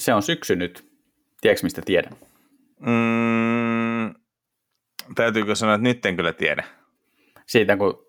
se 0.00 0.14
on 0.14 0.22
syksy 0.22 0.56
nyt. 0.56 0.90
Tiedätkö, 1.40 1.66
mistä 1.66 1.82
tiedän? 1.84 2.12
Mm, 2.80 4.14
täytyykö 5.14 5.54
sanoa, 5.54 5.74
että 5.74 5.88
nyt 5.88 6.06
en 6.06 6.16
kyllä 6.16 6.32
tiedä. 6.32 6.64
Siitä, 7.46 7.76
kun 7.76 8.06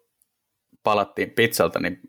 palattiin 0.83 1.29
pizzalta, 1.29 1.79
niin 1.79 1.99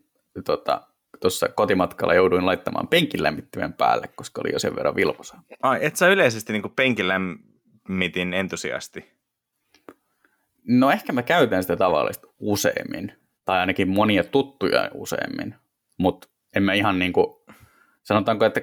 tota, 0.45 0.81
tuossa 1.21 1.49
kotimatkalla 1.49 2.15
jouduin 2.15 2.47
laittamaan 2.47 2.89
penkin 2.89 3.23
lämmittimen 3.23 3.73
päälle, 3.73 4.09
koska 4.15 4.41
oli 4.41 4.53
jo 4.53 4.59
sen 4.59 4.77
verran 4.77 4.97
vilvosa. 4.97 5.37
Ai, 5.63 5.79
et 5.83 5.97
sä 5.97 6.09
yleisesti 6.09 6.53
niin 6.53 6.73
penkin 6.77 7.09
lämmitin 7.09 8.35
entusiasti? 8.35 9.13
No 10.69 10.91
ehkä 10.91 11.13
mä 11.13 11.23
käytän 11.23 11.63
sitä 11.63 11.77
tavallista 11.77 12.29
useammin, 12.39 13.13
tai 13.45 13.59
ainakin 13.59 13.89
monia 13.89 14.25
tuttuja 14.25 14.91
useammin, 14.95 15.55
mutta 15.99 16.29
en 16.57 16.63
mä 16.63 16.73
ihan 16.73 16.99
niin 16.99 17.13
kuin, 17.13 17.27
sanotaanko, 18.03 18.45
että 18.45 18.61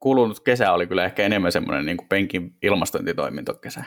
kulunut 0.00 0.40
kesä 0.40 0.72
oli 0.72 0.86
kyllä 0.86 1.04
ehkä 1.04 1.22
enemmän 1.22 1.52
semmoinen 1.52 1.86
niin 1.86 1.96
kuin 1.96 2.08
penkin 2.08 2.56
ilmastointitoimintokesä. 2.62 3.84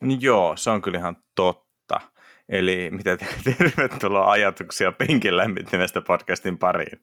No 0.00 0.16
joo, 0.20 0.56
se 0.56 0.70
on 0.70 0.82
kyllä 0.82 0.98
ihan 0.98 1.16
totta. 1.34 2.00
Eli 2.48 2.90
mitä 2.90 3.16
te, 3.16 3.26
tervetuloa 3.44 4.30
ajatuksia 4.30 4.92
penkin 4.92 5.36
lämmittimestä 5.36 6.00
podcastin 6.00 6.58
pariin. 6.58 7.00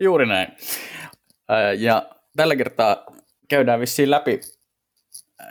Juuri 0.00 0.26
näin. 0.26 0.48
Ja 1.78 2.10
tällä 2.36 2.56
kertaa 2.56 3.06
käydään 3.48 3.80
vissiin 3.80 4.10
läpi 4.10 4.40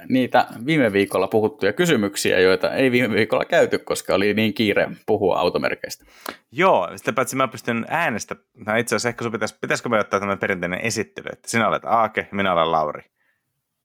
niitä 0.09 0.47
viime 0.65 0.93
viikolla 0.93 1.27
puhuttuja 1.27 1.73
kysymyksiä, 1.73 2.39
joita 2.39 2.73
ei 2.73 2.91
viime 2.91 3.15
viikolla 3.15 3.45
käyty, 3.45 3.77
koska 3.77 4.15
oli 4.15 4.33
niin 4.33 4.53
kiire 4.53 4.89
puhua 5.05 5.39
automerkeistä. 5.39 6.05
Joo, 6.51 6.89
sitä 6.95 7.13
paitsi 7.13 7.35
mä 7.35 7.47
pystyn 7.47 7.85
äänestä. 7.89 8.35
No 8.67 8.75
itse 8.75 8.95
asiassa 8.95 9.09
ehkä 9.09 9.31
pitäisi, 9.31 9.57
pitäisikö 9.61 9.89
me 9.89 9.99
ottaa 9.99 10.19
tämä 10.19 10.37
perinteinen 10.37 10.81
esittely, 10.81 11.27
että 11.31 11.49
sinä 11.49 11.67
olet 11.67 11.85
Aake, 11.85 12.27
minä 12.31 12.53
olen 12.53 12.71
Lauri. 12.71 13.03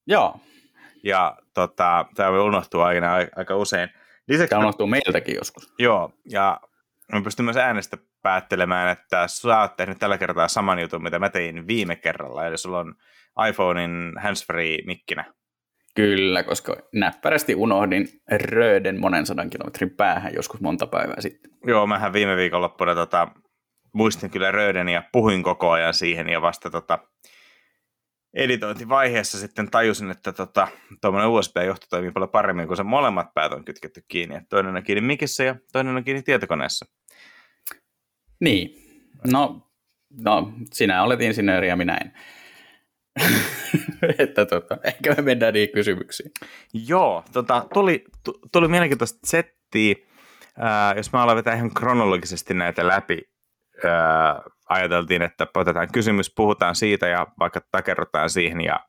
Joo. 0.07 0.41
Ja 1.05 1.37
tota, 1.55 2.07
tämä 2.15 2.43
unohtuu 2.43 2.81
aina 2.81 3.13
aika 3.37 3.57
usein. 3.57 3.89
Lisäksi 4.29 4.51
tämä 4.51 4.61
unohtuu 4.61 4.87
meiltäkin 4.87 5.35
joskus. 5.35 5.75
Joo, 5.79 6.13
ja 6.31 6.61
mä 7.13 7.21
pystyn 7.23 7.45
myös 7.45 7.57
äänestä 7.57 7.99
päättelemään, 8.23 8.93
että 8.93 9.29
sä 9.29 9.61
oot 9.61 9.77
tehnyt 9.77 9.99
tällä 9.99 10.19
kertaa 10.19 10.49
saman 10.49 10.79
jutun, 10.79 11.03
mitä 11.03 11.19
mä 11.19 11.29
tein 11.29 11.67
viime 11.67 11.97
kerralla, 11.97 12.47
eli 12.47 12.59
sulla 12.59 12.79
on 12.79 12.95
iPhonein 13.49 14.13
handsfree 14.23 14.79
mikkinä. 14.87 15.25
Kyllä, 15.99 16.43
koska 16.43 16.77
näppärästi 16.93 17.55
unohdin 17.55 18.09
Röden 18.31 19.01
monen 19.01 19.27
sadan 19.27 19.51
kilometrin 19.51 19.91
päähän 19.91 20.35
joskus 20.35 20.61
monta 20.61 20.87
päivää 20.87 21.21
sitten. 21.21 21.51
Joo, 21.67 21.87
mähän 21.87 22.13
viime 22.13 22.37
viikonloppuna 22.37 22.95
tota, 22.95 23.29
muistin 23.93 24.31
kyllä 24.31 24.51
Röden 24.51 24.89
ja 24.89 25.03
puhuin 25.13 25.43
koko 25.43 25.71
ajan 25.71 25.95
siihen 25.95 26.29
ja 26.29 26.43
vasta 26.43 26.71
tota, 26.71 26.99
editointivaiheessa 28.35 29.39
sitten 29.39 29.71
tajusin, 29.71 30.11
että 30.11 30.33
tota, 30.33 30.69
tuommoinen 31.01 31.31
USB-johto 31.31 31.87
toimii 31.91 32.11
paljon 32.11 32.31
paremmin, 32.31 32.69
kun 32.69 32.77
se 32.77 32.83
molemmat 32.83 33.35
päät 33.35 33.53
on 33.53 33.65
kytketty 33.65 34.05
kiinni. 34.09 34.37
Että 34.37 34.49
toinen 34.49 34.77
on 34.77 34.83
kiinni 34.83 35.07
mikissä 35.07 35.45
ja 35.45 35.57
toinen 35.73 35.97
on 35.97 36.05
kiinni 36.05 36.23
tietokoneessa. 36.23 36.87
Niin. 38.41 38.71
No, 39.33 39.71
no 40.23 40.53
sinä 40.73 41.03
olet 41.03 41.21
insinööri 41.21 41.69
ja 41.69 41.77
minä 41.77 41.97
en. 41.97 42.13
että 44.19 44.47
tota, 44.47 44.79
ehkä 44.85 45.15
me 45.15 45.23
mennään 45.23 45.55
niihin 45.55 45.73
kysymyksiin. 45.75 46.31
Joo, 46.73 47.25
tota, 47.33 47.67
tuli, 47.75 48.05
tuli 48.53 48.69
mielenkiintoista 48.69 49.19
settiä, 49.25 49.95
äh, 50.63 50.97
jos 50.97 51.13
mä 51.13 51.23
aloin 51.23 51.37
vetää 51.37 51.55
ihan 51.55 51.75
kronologisesti 51.75 52.55
näitä 52.55 52.87
läpi. 52.89 53.19
Äh, 53.85 54.45
ajateltiin, 54.69 55.23
että 55.23 55.47
otetaan 55.57 55.89
kysymys, 55.93 56.33
puhutaan 56.37 56.75
siitä 56.75 57.07
ja 57.07 57.27
vaikka 57.39 57.61
takerrotaan 57.71 58.31
siihen 58.31 58.61
ja 58.61 58.81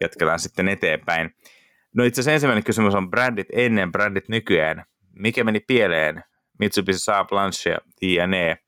jatketaan 0.00 0.38
sitten 0.38 0.68
eteenpäin. 0.68 1.30
No 1.94 2.04
itse 2.04 2.20
asiassa 2.20 2.34
ensimmäinen 2.34 2.64
kysymys 2.64 2.94
on 2.94 3.10
Brandit 3.10 3.48
ennen, 3.52 3.92
Brandit 3.92 4.28
nykyään. 4.28 4.84
Mikä 5.14 5.44
meni 5.44 5.60
pieleen? 5.60 6.24
Mitsubishi 6.58 6.98
Saab 6.98 7.32
Lancia, 7.32 7.78
JNE, 8.02 8.58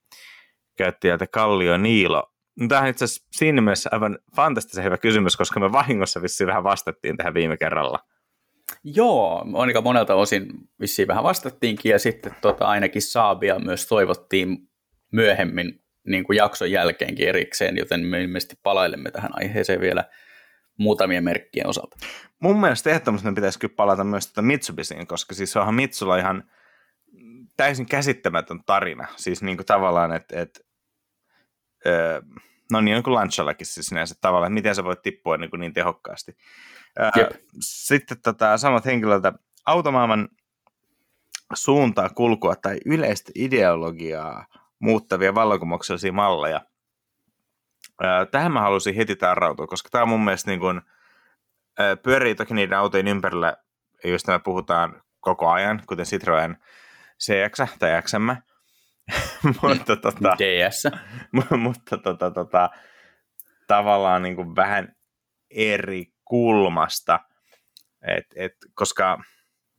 käyttäjältä 0.78 1.26
Kallio 1.26 1.76
Niilo 1.76 2.31
Tämä 2.68 2.80
on 2.80 2.86
itse 2.86 3.04
asiassa 3.04 3.26
siinä 3.32 3.60
mielessä 3.60 3.90
aivan 3.92 4.18
fantastisen 4.36 4.84
hyvä 4.84 4.98
kysymys, 4.98 5.36
koska 5.36 5.60
me 5.60 5.72
vahingossa 5.72 6.22
vissiin 6.22 6.48
vähän 6.48 6.64
vastattiin 6.64 7.16
tähän 7.16 7.34
viime 7.34 7.56
kerralla. 7.56 7.98
Joo, 8.84 9.44
aika 9.54 9.80
monelta 9.80 10.14
osin 10.14 10.46
vissiin 10.80 11.08
vähän 11.08 11.24
vastattiinkin 11.24 11.90
ja 11.90 11.98
sitten 11.98 12.34
tota, 12.40 12.66
ainakin 12.66 13.02
Saabia 13.02 13.58
myös 13.58 13.86
toivottiin 13.86 14.58
myöhemmin 15.12 15.82
niin 16.06 16.24
kuin 16.24 16.36
jakson 16.36 16.70
jälkeenkin 16.70 17.28
erikseen, 17.28 17.76
joten 17.76 18.06
me 18.06 18.22
ilmeisesti 18.22 18.54
palailemme 18.62 19.10
tähän 19.10 19.30
aiheeseen 19.34 19.80
vielä 19.80 20.04
muutamien 20.78 21.24
merkkien 21.24 21.66
osalta. 21.66 21.96
Mun 22.40 22.60
mielestä 22.60 22.90
ehdottomasti 22.90 23.32
pitäisi 23.34 23.58
kyllä 23.58 23.74
palata 23.76 24.04
myös 24.04 24.26
tätä 24.26 24.42
Mitsubisiin, 24.42 25.06
koska 25.06 25.34
siis 25.34 25.56
onhan 25.56 25.74
Mitsulla 25.74 26.16
ihan 26.16 26.44
täysin 27.56 27.86
käsittämätön 27.86 28.60
tarina. 28.66 29.08
Siis 29.16 29.42
niin 29.42 29.56
kuin 29.56 29.66
tavallaan, 29.66 30.12
että, 30.12 30.40
että 30.40 30.60
no 32.72 32.80
niin, 32.80 32.94
niin 32.94 33.02
kuin 33.02 33.14
Lanchallakin 33.14 33.66
siis 33.66 33.86
sinänsä 33.86 34.14
tavallaan, 34.20 34.52
että 34.52 34.54
miten 34.54 34.74
sä 34.74 34.84
voit 34.84 35.02
tippua 35.02 35.36
niin, 35.36 35.50
kuin 35.50 35.60
niin 35.60 35.72
tehokkaasti. 35.72 36.36
Jep. 37.16 37.30
Sitten 37.60 38.20
tota, 38.22 38.58
samat 38.58 38.84
henkilöltä 38.84 39.32
automaailman 39.66 40.28
suuntaa, 41.54 42.08
kulkua 42.08 42.56
tai 42.56 42.78
yleistä 42.86 43.32
ideologiaa 43.34 44.46
muuttavia 44.78 45.34
vallankumouksellisia 45.34 46.12
malleja. 46.12 46.60
Tähän 48.30 48.52
mä 48.52 48.60
halusin 48.60 48.94
heti 48.94 49.16
tarrautua, 49.16 49.66
koska 49.66 49.88
tämä 49.92 50.02
on 50.02 50.08
mun 50.08 50.24
mielestä 50.24 50.50
niin 50.50 50.60
kuin, 50.60 50.80
pyörii 52.02 52.34
toki 52.34 52.54
niiden 52.54 52.78
autojen 52.78 53.08
ympärillä, 53.08 53.56
joista 54.04 54.32
me 54.32 54.38
puhutaan 54.38 55.02
koko 55.20 55.50
ajan, 55.50 55.82
kuten 55.86 56.06
Citroen 56.06 56.56
CX 57.20 57.78
tai 57.78 58.02
XM, 58.02 58.30
mutta 59.62 59.96
tota, 59.96 60.36
DS. 60.38 60.82
mutta 61.64 61.98
tota, 61.98 62.30
tota, 62.30 62.70
tavallaan 63.66 64.22
niin 64.22 64.36
kuin 64.36 64.56
vähän 64.56 64.96
eri 65.50 66.04
kulmasta, 66.24 67.20
et, 68.06 68.26
et, 68.36 68.52
koska 68.74 69.22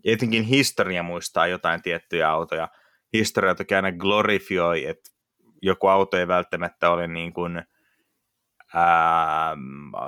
etenkin 0.06 0.44
historia 0.44 1.04
muistaa 1.04 1.48
jotain 1.48 1.82
tiettyjä 1.82 2.30
autoja. 2.30 2.68
Historia 3.14 3.56
toki 3.56 3.76
aina 3.76 3.92
glorifioi, 3.92 4.88
että 4.88 5.10
joku 5.62 5.88
auto 5.88 6.18
ei 6.18 6.28
välttämättä 6.28 6.90
ole 6.90 7.08
niin 7.08 7.34
kuin, 7.34 7.64
ää, 8.74 9.56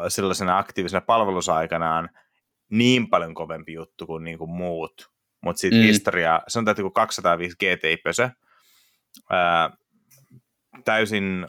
sellaisena 0.08 0.58
aktiivisena 0.58 1.02
palvelusaikanaan 1.02 2.10
niin 2.70 3.10
paljon 3.10 3.34
kovempi 3.34 3.74
juttu 3.74 4.06
kuin, 4.06 4.24
niin 4.24 4.38
kuin 4.38 4.52
muut. 4.52 5.12
Mutta 5.42 5.60
sitten 5.60 5.80
mm. 5.80 5.86
historia, 5.86 6.42
sanotaan, 6.48 6.72
että 6.72 6.82
kun 6.82 6.94
205 6.94 7.58
GTI-pösö, 7.58 8.30
ää, 9.30 9.70
täysin 10.86 11.48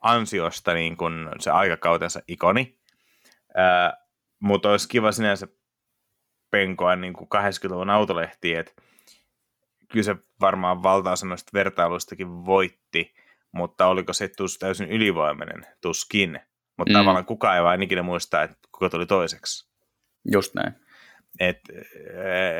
ansiosta 0.00 0.74
niin 0.74 0.96
kun 0.96 1.30
se 1.40 1.50
aikakautensa 1.50 2.20
ikoni, 2.28 2.78
mutta 4.40 4.70
olisi 4.70 4.88
kiva 4.88 5.12
sinänsä 5.12 5.48
penkoa 6.50 6.96
niin 6.96 7.12
kuin 7.12 7.28
80-luvun 7.34 7.90
autolehtiä, 7.90 8.60
että 8.60 8.72
kyllä 9.88 10.04
se 10.04 10.16
varmaan 10.40 10.82
valtaosa 10.82 11.26
noista 11.26 11.50
vertailuistakin 11.54 12.46
voitti, 12.46 13.14
mutta 13.52 13.86
oliko 13.86 14.12
se 14.12 14.28
tus 14.28 14.58
täysin 14.58 14.88
ylivoimainen? 14.88 15.66
Tuskin. 15.80 16.40
Mutta 16.78 16.92
mm. 16.92 16.98
tavallaan 16.98 17.24
kukaan 17.24 17.56
ei 17.56 17.62
vain 17.62 17.82
ikinä 17.82 18.02
muista, 18.02 18.42
että 18.42 18.56
kuka 18.72 18.90
tuli 18.90 19.06
toiseksi. 19.06 19.70
Just 20.32 20.54
näin. 20.54 20.74
Et, 21.40 21.60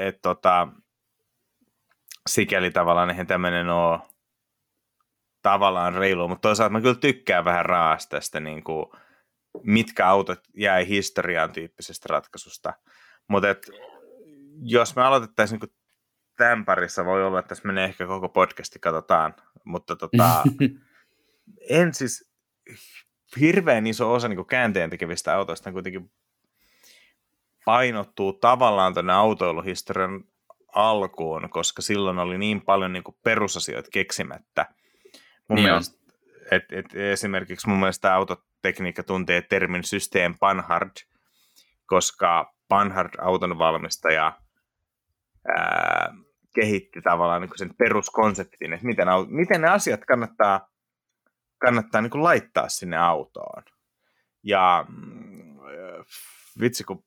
et, 0.06 0.22
tota, 0.22 0.68
sikäli 2.28 2.70
tavallaan 2.70 3.10
eihän 3.10 3.26
tämmöinen 3.26 3.68
ole 3.68 4.00
tavallaan 5.44 5.94
reilu, 5.94 6.28
mutta 6.28 6.48
toisaalta 6.48 6.72
mä 6.72 6.80
kyllä 6.80 6.94
tykkään 6.94 7.44
vähän 7.44 7.66
raasta 7.66 8.16
tästä, 8.16 8.40
niin 8.40 8.64
kuin, 8.64 8.86
mitkä 9.62 10.08
autot 10.08 10.40
jäi 10.56 10.88
historiaan 10.88 11.52
tyyppisestä 11.52 12.06
ratkaisusta. 12.10 12.72
Mutta 13.28 13.48
jos 14.62 14.96
me 14.96 15.02
aloitettaisiin 15.02 15.60
niin 15.60 15.74
tämän 16.36 16.64
parissa, 16.64 17.04
voi 17.04 17.24
olla, 17.24 17.38
että 17.38 17.48
tässä 17.48 17.66
menee 17.66 17.84
ehkä 17.84 18.06
koko 18.06 18.28
podcasti, 18.28 18.78
katsotaan. 18.78 19.34
Mutta 19.64 19.96
tota, 19.96 20.42
en 21.70 21.94
siis, 21.94 22.32
hirveän 23.40 23.86
iso 23.86 24.12
osa 24.12 24.28
niin 24.28 24.46
käänteen 24.46 24.90
tekevistä 24.90 25.34
autoista 25.34 25.72
kuitenkin 25.72 26.10
painottuu 27.64 28.32
tavallaan 28.32 28.94
tuonne 28.94 29.12
autoiluhistorian 29.12 30.24
alkuun, 30.74 31.50
koska 31.50 31.82
silloin 31.82 32.18
oli 32.18 32.38
niin 32.38 32.60
paljon 32.60 32.92
niin 32.92 33.04
perusasioita 33.22 33.90
keksimättä– 33.92 34.66
Mun 35.48 35.56
niin 35.56 35.68
mielestä, 35.68 35.98
et, 36.50 36.64
et 36.72 36.94
esimerkiksi 36.94 37.68
mun 37.68 37.78
mielestä 37.78 38.14
autotekniikka 38.14 39.02
tuntee 39.02 39.42
termin 39.42 39.84
system 39.84 40.34
Panhard, 40.40 40.90
koska 41.86 42.54
Panhard 42.68 43.14
auton 43.20 43.58
valmistaja 43.58 44.38
ää, 45.56 46.14
kehitti 46.54 47.02
tavallaan 47.02 47.42
niin 47.42 47.50
sen 47.56 47.74
peruskonseptin, 47.78 48.72
että 48.72 48.86
miten, 48.86 49.08
miten 49.28 49.60
ne 49.60 49.68
asiat 49.68 50.04
kannattaa, 50.04 50.68
kannattaa 51.58 52.00
niin 52.00 52.22
laittaa 52.22 52.68
sinne 52.68 52.96
autoon. 52.96 53.62
Ja 54.42 54.84
mm, 54.88 55.58
vitsi 56.60 56.84
kun 56.84 57.04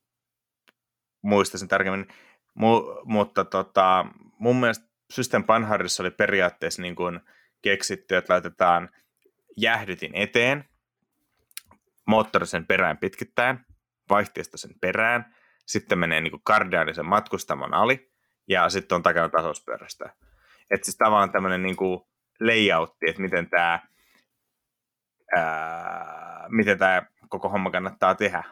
muistaisin 1.22 1.68
tarkemmin, 1.68 2.08
Mu, 2.54 2.82
mutta 3.04 3.46
tota, 3.46 4.06
mun 4.40 4.56
mielestä 4.56 4.86
System 5.14 5.44
Panhardissa 5.44 6.04
oli 6.04 6.12
periaatteessa 6.12 6.82
niin 6.82 6.96
kuin 6.96 7.20
keksitty, 7.62 8.16
että 8.16 8.34
laitetaan 8.34 8.90
jäähdytin 9.58 10.12
eteen, 10.16 10.70
moottori 12.08 12.48
sen 12.48 12.66
perään 12.66 12.98
pitkittäen, 12.98 13.66
vaihteesta 14.10 14.58
sen 14.58 14.72
perään, 14.82 15.36
sitten 15.66 16.00
menee 16.00 16.22
niin 16.22 16.42
kardiaanisen 16.44 17.06
matkustamon 17.06 17.74
ali, 17.74 18.12
ja 18.48 18.70
sitten 18.70 18.96
on 18.96 19.04
takana 19.04 19.30
tasauspyörästä. 19.30 20.16
Että 20.72 20.86
siis 20.86 20.98
tavallaan 20.98 21.32
tämmöinen 21.32 21.64
niin 21.64 21.78
layoutti, 22.40 23.10
että 23.10 23.22
miten 23.22 23.50
tämä 23.50 23.80
miten 26.50 26.78
tämä 26.78 27.02
koko 27.30 27.50
homma 27.50 27.72
kannattaa 27.72 28.16
tehdä. 28.16 28.44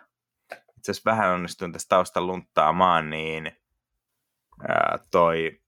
Itse 0.77 0.91
asiassa 0.91 1.11
vähän 1.11 1.31
onnistuin 1.31 1.71
tästä 1.71 1.89
taustan 1.89 2.27
lunttaamaan, 2.27 3.09
niin 3.09 3.51
ää, 4.67 4.99
toi 5.11 5.61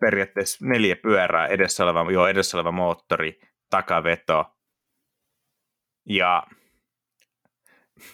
periaatteessa 0.00 0.66
neljä 0.66 0.96
pyörää, 0.96 1.46
edessä 1.46 1.84
oleva, 1.84 2.12
joo, 2.12 2.26
edessä 2.26 2.56
oleva 2.56 2.72
moottori, 2.72 3.40
takaveto 3.70 4.56
ja 6.08 6.46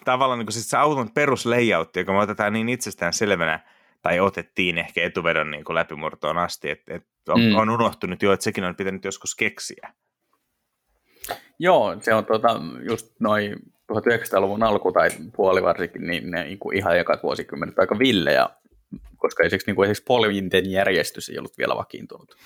tavallaan 0.05 0.39
niin 0.39 0.53
siis 0.53 0.71
se 0.71 0.77
auton 0.77 1.11
peruslayoutti, 1.15 2.01
joka 2.01 2.13
me 2.13 2.19
otetaan 2.19 2.53
niin 2.53 2.69
itsestään 2.69 3.13
selvänä, 3.13 3.61
tai 4.03 4.21
otettiin 4.21 4.79
ehkä 4.79 5.03
etuvedon 5.03 5.51
niin 5.51 5.65
kuin 5.65 5.75
läpimurtoon 5.75 6.39
asti, 6.39 6.71
että, 6.71 6.95
että 6.95 7.33
on, 7.33 7.41
mm. 7.41 7.57
on 7.57 7.71
unohtunut 7.71 8.23
jo, 8.23 8.33
että 8.33 8.45
sekin 8.45 8.65
on 8.65 8.77
pitänyt 8.77 9.05
joskus 9.05 9.35
keksiä. 9.35 9.93
Joo, 11.59 11.97
se 12.01 12.15
on 12.15 12.25
tota, 12.25 12.61
just 12.89 13.21
noin 13.21 13.53
1900-luvun 13.93 14.63
alku 14.63 14.93
tai 14.93 15.09
puoli 15.37 15.63
varsinkin, 15.63 16.07
niin 16.07 16.31
ne 16.31 16.45
niin 16.45 16.59
kuin 16.59 16.77
ihan 16.77 16.99
ekat 16.99 17.23
vuosikymmenet 17.23 17.79
aika 17.79 17.99
villejä, 17.99 18.49
koska 19.17 19.43
esimerkiksi, 19.43 19.67
niin 19.67 19.77
kuin 19.77 19.85
esimerkiksi 19.87 20.05
poljinten 20.07 20.71
järjestys 20.71 21.29
ei 21.29 21.39
ollut 21.39 21.59
vielä 21.59 21.77
vakiintunut. 21.77 22.37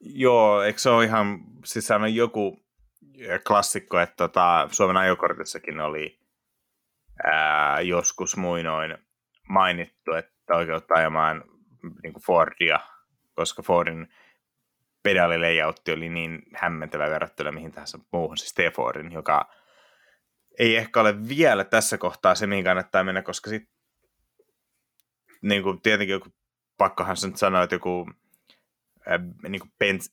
Joo, 0.00 0.62
eikö 0.62 0.78
se 0.78 0.90
ole 0.90 1.04
ihan, 1.04 1.38
siis 1.64 1.90
on 1.90 2.14
joku 2.14 2.64
klassikko, 3.46 4.00
että 4.00 4.16
tota, 4.16 4.68
Suomen 4.72 4.96
ajokortissakin 4.96 5.80
oli 5.80 6.20
ää, 7.24 7.80
joskus 7.80 8.36
muinoin 8.36 8.98
mainittu, 9.48 10.12
että 10.12 10.56
oikeutta 10.56 10.94
ajamaan 10.94 11.44
niin 12.02 12.12
kuin 12.12 12.22
Fordia, 12.22 12.80
koska 13.34 13.62
Fordin 13.62 14.08
pedaalilejautti 15.02 15.92
oli 15.92 16.08
niin 16.08 16.42
hämmentävä 16.54 17.10
verrattuna 17.10 17.52
mihin 17.52 17.72
tahansa 17.72 17.98
muuhun, 18.12 18.38
siis 18.38 18.54
T-Fordin, 18.54 19.12
joka 19.12 19.50
ei 20.58 20.76
ehkä 20.76 21.00
ole 21.00 21.28
vielä 21.28 21.64
tässä 21.64 21.98
kohtaa 21.98 22.34
se, 22.34 22.46
mihin 22.46 22.64
kannattaa 22.64 23.04
mennä, 23.04 23.22
koska 23.22 23.50
sit, 23.50 23.68
niin 25.42 25.62
kuin 25.62 25.82
tietenkin 25.82 26.12
joku, 26.12 26.28
pakkohan 26.78 27.16
sen 27.16 27.36
sanoa, 27.36 27.62
että 27.62 27.74
joku 27.74 28.10
äh, 29.10 29.20
niin 29.48 29.60
kuin 29.60 29.72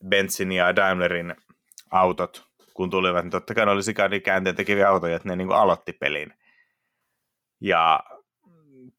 Benzin 0.09 0.51
ja 0.51 0.75
Daimlerin 0.75 1.35
autot, 1.91 2.45
kun 2.73 2.89
tulivat, 2.89 3.23
niin 3.23 3.31
totta 3.31 3.53
kai 3.53 3.65
ne 3.65 3.71
oli 3.71 3.83
sikani 3.83 4.19
käänteen 4.19 4.55
tekeviä 4.55 4.89
autoja, 4.89 5.15
että 5.15 5.29
ne 5.29 5.35
niin 5.35 5.47
kuin 5.47 5.57
aloitti 5.57 5.93
pelin. 5.93 6.33
Ja 7.61 8.03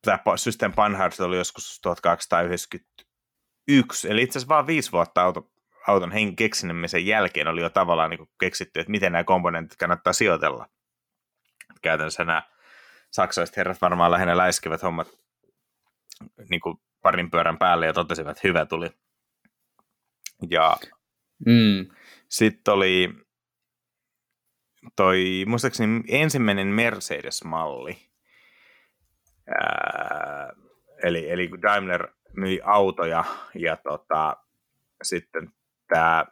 tämä 0.03 0.19
System 0.37 0.73
Panhard 0.73 1.13
oli 1.21 1.37
joskus 1.37 1.81
1291, 1.83 4.11
eli 4.11 4.23
itse 4.23 4.39
asiassa 4.39 4.55
vain 4.55 4.67
viisi 4.67 4.93
vuotta 4.93 5.23
auto, 5.23 5.51
auton 5.87 6.13
hen 6.13 6.37
keksinnymisen 6.37 7.07
jälkeen 7.07 7.49
oli 7.49 7.61
jo 7.61 7.71
tavallaan 7.71 8.11
niin 8.11 8.29
keksitty, 8.41 8.81
että 8.81 8.91
miten 8.91 9.13
nämä 9.13 9.25
komponentit 9.25 9.79
kannattaa 9.79 10.13
sijoitella. 10.13 10.69
Käytännössä 11.83 12.25
nämä 12.25 12.43
saksalaiset 13.11 13.57
herrat 13.57 13.81
varmaan 13.81 14.11
lähinnä 14.11 14.37
läiskivät 14.37 14.83
hommat 14.83 15.09
niin 16.51 16.61
kuin 16.61 16.77
parin 17.03 17.31
pyörän 17.31 17.59
päälle 17.59 17.87
ja 17.87 17.93
totesivat, 17.93 18.31
että 18.31 18.49
hyvä 18.49 18.67
tuli. 18.67 18.91
Ja 20.51 20.77
mm. 21.47 21.87
sitten 22.29 22.75
oli 22.75 23.09
toi, 24.97 25.45
muistaakseni 25.47 26.03
ensimmäinen 26.09 26.67
Mercedes-malli. 26.67 27.97
Ää, 29.49 30.53
eli, 31.03 31.31
eli 31.31 31.51
Daimler 31.63 32.09
myi 32.37 32.61
autoja 32.65 33.25
ja 33.55 33.77
tota, 33.77 34.37
sitten 35.03 35.53
tämä, 35.89 36.27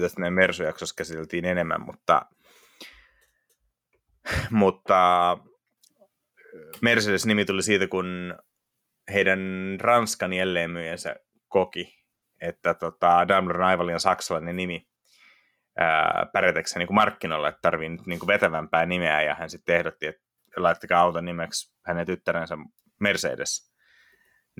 tästä 0.00 0.20
meidän 0.20 0.34
Mersu-jaksossa 0.34 0.94
käsiteltiin 0.98 1.44
enemmän, 1.44 1.80
mutta, 1.80 2.26
mutta 4.50 5.38
Mercedes-nimi 6.80 7.44
tuli 7.44 7.62
siitä, 7.62 7.86
kun 7.86 8.38
heidän 9.12 9.40
Ranskan 9.80 10.32
jälleenmyyjänsä 10.32 11.16
koki, 11.48 11.94
että 12.40 12.74
tota, 12.74 13.28
Daimler 13.28 13.56
on 13.56 13.66
aivan 13.66 13.86
liian 13.86 14.00
saksalainen 14.00 14.56
nimi 14.56 14.88
pärjätäkseen 16.32 16.86
niin 16.86 16.94
markkinoilla, 16.94 17.48
että 17.48 17.58
tarvii 17.62 17.88
nyt 17.88 18.06
niin 18.06 18.26
vetävämpää 18.26 18.86
nimeä, 18.86 19.22
ja 19.22 19.34
hän 19.34 19.50
sitten 19.50 19.76
ehdotti, 19.76 20.06
että 20.06 20.22
laittakaa 20.56 21.00
auton 21.00 21.24
nimeksi 21.24 21.76
hänen 21.86 22.06
tyttärensä 22.06 22.56
Mercedes. 23.00 23.72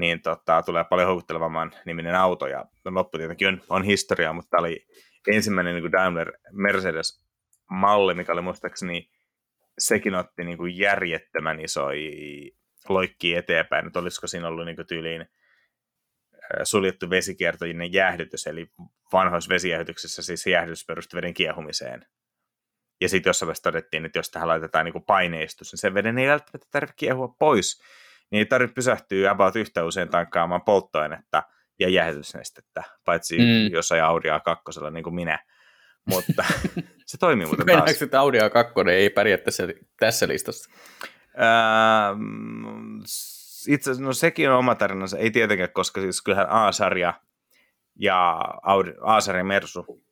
Niin 0.01 0.23
tota, 0.23 0.63
tulee 0.63 0.85
paljon 0.85 1.09
houkuttelevamman 1.09 1.73
niminen 1.87 2.15
auto, 2.15 2.47
ja 2.47 2.65
loppu 2.85 3.19
tietenkin 3.19 3.49
on, 3.49 3.61
on 3.69 3.85
historia, 3.85 4.33
mutta 4.33 4.51
tämä 4.51 4.61
oli 4.61 4.87
ensimmäinen 5.35 5.75
niin 5.75 5.83
kuin 5.83 5.93
Daimler 5.93 6.33
Mercedes-malli, 6.53 8.15
mikä 8.15 8.33
oli 8.33 8.43
muistaakseni, 8.43 9.11
sekin 9.79 10.15
otti 10.15 10.45
niin 10.45 10.59
kuin 10.59 10.79
järjettömän 10.79 11.61
isoja 11.61 12.01
loikki 12.89 13.35
eteenpäin, 13.35 13.87
että 13.87 13.99
olisiko 13.99 14.27
siinä 14.27 14.49
ollut 14.49 14.67
niin 14.67 14.87
tyyliin 14.89 15.27
suljettu 16.65 17.11
vesikiertoinen 17.11 17.93
jäähdytys, 17.93 18.47
eli 18.47 18.71
vanhoissa 19.13 19.49
vesijäähdytyksessä 19.49 20.23
siis 20.23 20.47
jäähdytys 20.47 20.87
perustui 20.87 21.17
veden 21.17 21.35
kiehumiseen. 21.35 22.07
Ja 23.01 23.09
sitten 23.09 23.31
jossain 23.31 23.47
vaiheessa 23.47 23.63
todettiin, 23.63 24.05
että 24.05 24.19
jos 24.19 24.31
tähän 24.31 24.49
laitetaan 24.49 24.85
niin 24.85 25.05
paineistus, 25.07 25.73
niin 25.73 25.79
sen 25.79 25.95
veden 25.95 26.19
ei 26.19 26.29
välttämättä 26.29 26.69
tarvitse 26.71 26.95
kiehua 26.97 27.35
pois, 27.39 27.83
niin 28.31 28.39
ei 28.39 28.47
tarvitse 28.47 28.75
pysähtyä 28.75 29.31
about 29.31 29.57
yhtä 29.57 29.85
usein 29.85 30.09
tankkaamaan 30.09 30.63
polttoainetta 30.63 31.43
ja 31.79 31.89
jäähdytysnestettä, 31.89 32.83
paitsi 33.05 33.39
mm. 33.39 33.73
jos 33.73 33.93
ajaa 33.93 34.09
Audi 34.09 34.29
A2 34.29 34.91
niin 34.91 35.05
kuin 35.05 35.15
minä. 35.15 35.39
Mutta 36.05 36.45
se 37.07 37.19
toimii 37.19 37.47
muuten 37.47 37.67
taas. 37.67 37.77
Mennäänkö, 37.77 38.05
että 38.05 38.21
Audi 38.21 38.39
A2 38.39 38.89
ei 38.89 39.11
pärjää 39.11 39.39
tässä, 39.39 39.69
tässä 39.99 40.29
listassa? 40.29 40.71
Öö, 41.39 42.17
itse 43.69 43.91
no 43.99 44.13
sekin 44.13 44.51
on 44.51 44.59
oma 44.59 44.75
tarinansa, 44.75 45.19
ei 45.19 45.31
tietenkään, 45.31 45.73
koska 45.73 46.01
siis 46.01 46.23
kyllähän 46.23 46.51
A-sarja 46.51 47.15
ja 47.99 48.41
Audi, 48.63 48.93
A-sarja 49.01 49.45
Mersu 49.45 50.05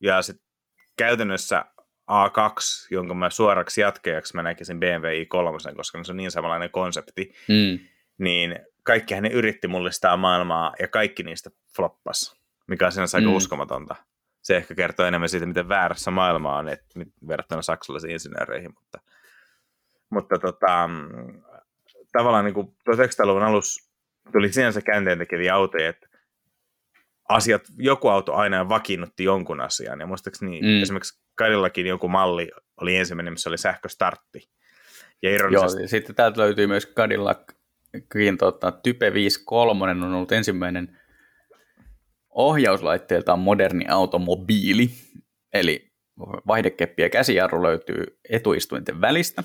ja 0.00 0.22
sitten 0.22 0.48
käytännössä 0.96 1.64
A2, 2.10 2.88
jonka 2.90 3.14
mä 3.14 3.30
suoraksi 3.30 3.80
jatkejaksi 3.80 4.36
mä 4.36 4.42
näkisin 4.42 4.80
BMW 4.80 5.06
i3, 5.22 5.76
koska 5.76 6.04
se 6.04 6.12
on 6.12 6.16
niin 6.16 6.30
samanlainen 6.30 6.70
konsepti, 6.70 7.32
mm. 7.48 7.78
niin 8.18 8.58
kaikkihan 8.82 9.22
ne 9.22 9.28
yritti 9.28 9.68
mullistaa 9.68 10.16
maailmaa 10.16 10.74
ja 10.80 10.88
kaikki 10.88 11.22
niistä 11.22 11.50
floppas, 11.76 12.36
mikä 12.66 12.86
on 12.86 12.92
sinänsä 12.92 13.18
aika 13.18 13.28
mm. 13.28 13.36
uskomatonta. 13.36 13.96
Se 14.40 14.56
ehkä 14.56 14.74
kertoo 14.74 15.06
enemmän 15.06 15.28
siitä, 15.28 15.46
miten 15.46 15.68
väärässä 15.68 16.10
maailma 16.10 16.56
on 16.56 16.68
että 16.68 17.00
verrattuna 17.28 17.62
saksalaisiin 17.62 18.12
insinööreihin, 18.12 18.70
mutta, 18.74 19.00
mutta 20.10 20.38
tota, 20.38 20.90
tavallaan 22.12 22.44
niin 22.44 22.54
kuin 22.54 22.66
1900-luvun 22.90 23.42
alussa 23.42 23.90
tuli 24.32 24.52
sinänsä 24.52 24.80
käänteen 24.80 25.18
tekeviä 25.18 25.54
autoja, 25.54 25.88
että 25.88 26.08
asiat, 27.28 27.62
joku 27.76 28.08
auto 28.08 28.34
aina 28.34 28.68
vakiinnutti 28.68 29.24
jonkun 29.24 29.60
asian. 29.60 30.00
Ja 30.00 30.06
muistaakseni 30.06 30.60
mm. 30.60 30.82
esimerkiksi 30.82 31.20
Cadillacin 31.38 31.86
joku 31.86 32.08
malli 32.08 32.50
oli 32.80 32.96
ensimmäinen, 32.96 33.32
missä 33.32 33.50
oli 33.50 33.58
sähköstartti. 33.58 34.50
Ja 35.22 35.34
ironisesti... 35.34 35.82
Joo, 35.82 35.88
sitten 35.88 36.16
täältä 36.16 36.40
löytyy 36.40 36.66
myös 36.66 36.92
Cadillacin 36.96 38.38
tota, 38.38 38.72
Type 38.72 39.14
53 39.14 39.90
on 39.90 40.02
ollut 40.02 40.32
ensimmäinen 40.32 40.98
ohjauslaitteeltaan 42.30 43.38
moderni 43.38 43.84
automobiili. 43.88 44.90
Eli 45.52 45.92
vaihdekeppi 46.46 47.02
ja 47.02 47.10
käsijarru 47.10 47.62
löytyy 47.62 48.18
etuistuinten 48.30 49.00
välistä. 49.00 49.44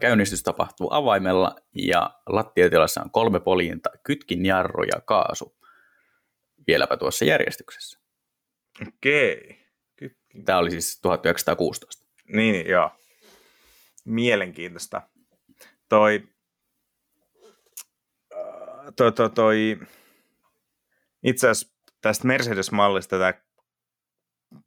Käynnistys 0.00 0.42
tapahtuu 0.42 0.88
avaimella 0.90 1.56
ja 1.74 2.10
lattiatilassa 2.26 3.02
on 3.02 3.10
kolme 3.10 3.40
poljinta, 3.40 3.90
kytkinjarru 4.02 4.82
ja 4.82 5.00
kaasu 5.00 5.56
vieläpä 6.66 6.96
tuossa 6.96 7.24
järjestyksessä. 7.24 8.00
Okei. 8.88 9.60
Tämä 10.44 10.58
oli 10.58 10.70
siis 10.70 11.00
1916. 11.00 12.06
Niin, 12.32 12.66
joo. 12.66 12.90
Mielenkiintoista. 14.04 15.02
Toi, 15.88 16.28
äh, 18.34 18.94
toi, 18.96 19.12
toi, 19.12 19.30
toi 19.30 19.78
itse 21.22 21.48
asiassa 21.48 21.76
tästä 22.00 22.28
Mercedes-mallista 22.28 23.18
tämä 23.18 23.34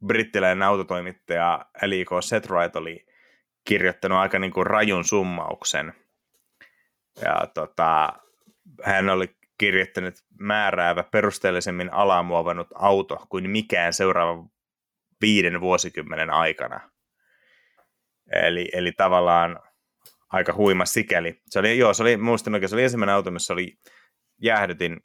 brittiläinen 0.06 0.62
autotoimittaja 0.62 1.66
LIK 1.82 2.08
Setright 2.20 2.76
oli 2.76 3.06
kirjoittanut 3.64 4.18
aika 4.18 4.38
niin 4.38 4.52
kuin 4.52 4.66
rajun 4.66 5.04
summauksen. 5.04 5.94
Ja 7.22 7.46
tota, 7.54 8.12
hän 8.84 9.08
oli 9.08 9.36
kirjoittanut 9.58 10.14
määräävä 10.40 11.02
perusteellisemmin 11.02 11.92
alamuovannut 11.92 12.68
auto 12.74 13.26
kuin 13.28 13.50
mikään 13.50 13.92
seuraava 13.92 14.46
viiden 15.20 15.60
vuosikymmenen 15.60 16.30
aikana. 16.30 16.90
Eli, 18.32 18.68
eli 18.72 18.92
tavallaan 18.92 19.60
aika 20.28 20.52
huima 20.52 20.84
sikäli. 20.84 21.40
Se 21.46 21.58
oli, 21.58 21.78
joo, 21.78 21.94
se 21.94 22.02
oli, 22.02 22.16
muistan 22.16 22.54
oikein, 22.54 22.68
se 22.68 22.76
oli 22.76 22.82
ensimmäinen 22.82 23.14
auto, 23.14 23.30
missä 23.30 23.52
oli 23.52 23.78
jäähdytin, 24.42 25.00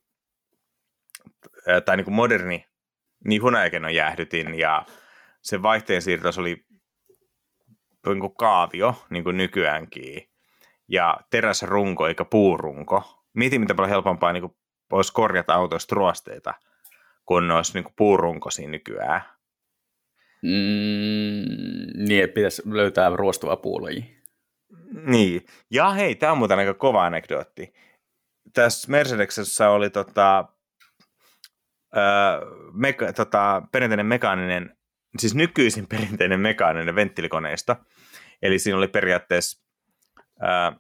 tai 1.86 1.98
niin 1.98 2.06
kuin 2.06 2.16
moderni, 2.16 2.66
niin 3.25 3.42
hunajakennon 3.42 3.96
jäähdytin, 3.96 4.60
ja 4.60 4.86
se 5.42 5.62
vaihteen 5.62 6.01
siirtos 6.01 6.38
oli 6.38 6.66
niin 8.06 8.20
kuin 8.20 8.36
kaavio, 8.36 8.96
niin 9.10 9.24
kuin 9.24 9.38
nykyäänkin, 9.38 10.29
ja 10.88 11.20
teräsrunko 11.29 12.08
eikä 12.08 12.25
puurunko. 12.25 13.25
Mietin, 13.34 13.62
mitä 13.62 13.75
paljon 13.75 13.89
helpompaa 13.89 14.34
niin 14.34 14.41
kuin 14.41 14.56
olisi 14.91 15.13
korjata 15.13 15.53
autoista 15.53 15.96
ruosteita, 15.96 16.53
kun 17.25 17.48
ne 17.48 17.53
olisi 17.53 17.74
niin 17.74 17.84
kuin 17.84 17.94
puurunkoisia 17.98 18.70
nykyään. 18.70 19.22
Mm, 20.41 22.06
niin, 22.08 22.24
että 22.24 22.34
pitäisi 22.34 22.62
löytää 22.65 23.12
ruostuva 23.15 23.58
puulaji. 23.58 24.20
Niin. 25.06 25.46
Ja 25.72 25.91
hei, 25.91 26.15
tämä 26.15 26.32
on 26.32 26.38
muuten 26.38 26.60
aika 26.60 26.74
kova 26.74 27.06
anekdootti. 27.06 27.74
Tässä 28.53 28.91
Mercedesessä 28.91 29.70
oli 29.70 29.89
tota, 29.89 30.46
öö, 31.98 32.01
meka, 32.74 33.13
tota, 33.13 33.62
perinteinen 33.72 34.06
mekaaninen, 34.06 34.77
siis 35.18 35.36
nykyisin 35.36 35.88
perinteinen 35.92 36.39
mekaaninen 36.39 36.96
venttiilikoneisto. 36.96 37.75
Eli 38.42 38.60
siinä 38.60 38.78
oli 38.78 38.88
periaatteessa 38.88 39.63
öö, 40.44 40.80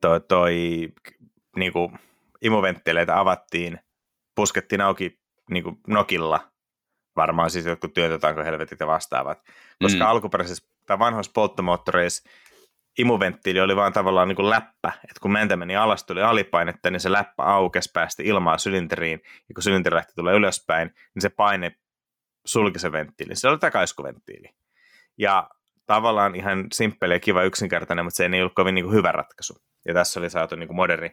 toi, 0.00 0.20
toi 0.20 0.54
niinku, 1.56 1.92
imoventtileitä 2.42 3.20
avattiin, 3.20 3.78
puskettiin 4.34 4.80
auki 4.80 5.20
niinku, 5.50 5.80
nokilla, 5.86 6.52
varmaan 7.16 7.50
siis 7.50 7.66
jotkut 7.66 7.94
työtetaanko 7.94 8.44
helvetit 8.44 8.80
ja 8.80 8.86
vastaavat, 8.86 9.42
koska 9.82 10.04
mm. 10.04 10.10
alkuperäisessä 10.10 10.68
tai 10.86 10.98
vanhoissa 10.98 11.32
polttomoottoreissa 11.34 12.30
imuventtiili 12.98 13.60
oli 13.60 13.76
vaan 13.76 13.92
tavallaan 13.92 14.28
niin 14.28 14.36
kuin 14.36 14.50
läppä, 14.50 14.92
että 15.04 15.20
kun 15.22 15.32
mentä 15.32 15.56
meni 15.56 15.76
alas, 15.76 16.04
tuli 16.04 16.22
alipainetta, 16.22 16.90
niin 16.90 17.00
se 17.00 17.12
läppä 17.12 17.42
aukesi, 17.42 17.90
päästi 17.92 18.22
ilmaa 18.26 18.58
sylinteriin, 18.58 19.20
ja 19.48 19.54
kun 19.54 19.62
sylinteri 19.62 19.96
lähti 19.96 20.12
tulee 20.16 20.34
ylöspäin, 20.34 20.88
niin 21.14 21.22
se 21.22 21.28
paine 21.28 21.76
sulki 22.46 22.78
se 22.78 22.92
venttiili. 22.92 23.36
Se 23.36 23.48
oli 23.48 23.58
takaiskuventtiili. 23.58 24.48
Ja 25.18 25.50
tavallaan 25.86 26.34
ihan 26.34 26.66
simppeli 26.72 27.14
ja 27.14 27.20
kiva 27.20 27.42
yksinkertainen, 27.42 28.04
mutta 28.04 28.16
se 28.16 28.30
ei 28.32 28.40
ollut 28.40 28.54
kovin 28.54 28.74
niin 28.74 28.84
kuin 28.84 28.96
hyvä 28.96 29.12
ratkaisu. 29.12 29.54
Ja 29.86 29.94
tässä 29.94 30.20
oli 30.20 30.30
saatu 30.30 30.56
niin 30.56 30.66
kuin 30.66 30.76
moderni, 30.76 31.10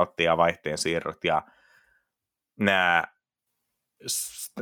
otti 0.00 0.24
ja 0.24 0.36
vaihteen 0.36 0.78
siirrot 0.78 1.24
ja 1.24 1.42
nämä 2.60 3.04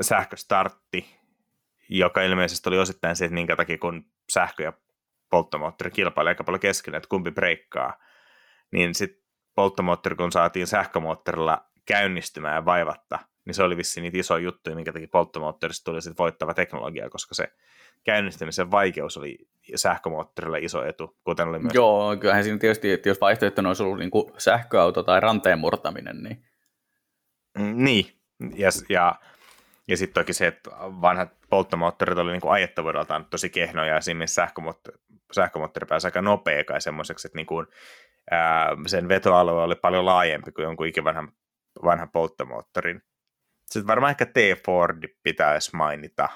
sähköstartti, 0.01 1.19
joka 1.89 2.23
ilmeisesti 2.23 2.69
oli 2.69 2.79
osittain 2.79 3.17
se, 3.17 3.25
että 3.25 3.35
minkä 3.35 3.57
takia 3.57 3.79
kun 3.79 4.05
sähkö 4.31 4.63
ja 4.63 4.73
polttomoottori 5.31 5.91
kilpailee 5.91 6.31
aika 6.31 6.45
paljon 6.45 6.61
keskenään, 6.61 6.99
että 6.99 7.09
kumpi 7.09 7.31
breikkaa, 7.31 7.99
niin 8.73 8.95
sitten 8.95 9.23
polttomoottori, 9.55 10.17
kun 10.17 10.33
saatiin 10.33 10.67
sähkömoottorilla 10.67 11.71
käynnistymään 11.87 12.65
vaivatta, 12.65 13.19
niin 13.49 13.55
se 13.55 13.63
oli 13.63 13.77
vissiin 13.77 14.03
niitä 14.03 14.19
isoja 14.19 14.45
juttuja, 14.45 14.77
minkä 14.77 14.93
takia 14.93 15.09
polttomoottorista 15.13 15.85
tuli 15.85 16.03
sitten 16.03 16.19
voittava 16.19 16.55
teknologia, 16.55 17.11
koska 17.11 17.35
se 17.35 17.53
käynnistymisen 18.05 18.71
vaikeus 18.71 19.17
oli 19.17 19.39
sähkömoottorilla 19.75 20.57
iso 20.57 20.85
etu, 20.85 21.17
kuten 21.25 21.49
oli 21.49 21.59
myös... 21.59 21.75
Joo, 21.75 22.17
kyllähän 22.17 22.45
siinä 22.45 22.59
tietysti, 22.59 22.93
että 22.93 23.09
jos 23.09 23.21
vaihtoehtona 23.21 23.69
olisi 23.69 23.83
ollut 23.83 23.99
niin 23.99 24.11
kuin 24.11 24.33
sähköauto 24.39 25.03
tai 25.03 25.21
ranteen 25.21 25.59
murtaminen, 25.59 26.23
niin... 26.23 26.45
Mm, 27.59 27.85
niin, 27.85 28.07
ja, 28.57 28.69
ja, 28.89 29.15
ja 29.89 29.97
sitten 29.97 30.23
toki 30.23 30.33
se, 30.33 30.47
että 30.47 30.71
vanhat 30.81 31.29
polttomoottorit 31.51 32.19
oli 32.19 32.33
niin 32.33 32.41
kuin 32.41 32.53
ajettavuudeltaan 32.53 33.27
tosi 33.31 33.51
kehnoja, 33.51 33.95
ja 33.95 34.01
siinä 34.01 34.27
sähkömoottori, 34.27 34.99
sähkömoottori 35.33 35.87
pääsi 35.87 36.07
aika 36.07 36.23
nopea 36.23 36.65
kai 36.65 36.81
semmoiseksi, 36.81 37.29
että 37.29 37.39
niin 37.39 37.47
kuin 37.47 37.67
ää, 38.31 38.77
sen 38.87 39.09
vetoalue 39.09 39.63
oli 39.63 39.75
paljon 39.75 40.05
laajempi 40.05 40.53
kuin 40.53 40.65
jonkun 40.65 40.87
ikivanhan 40.87 41.33
vanhan 41.85 42.11
polttomoottorin. 42.11 43.03
Sitten 43.71 43.87
varmaan 43.87 44.11
ehkä 44.11 44.27
T-Ford 44.27 45.03
pitäisi 45.23 45.77
mainita. 45.77 46.29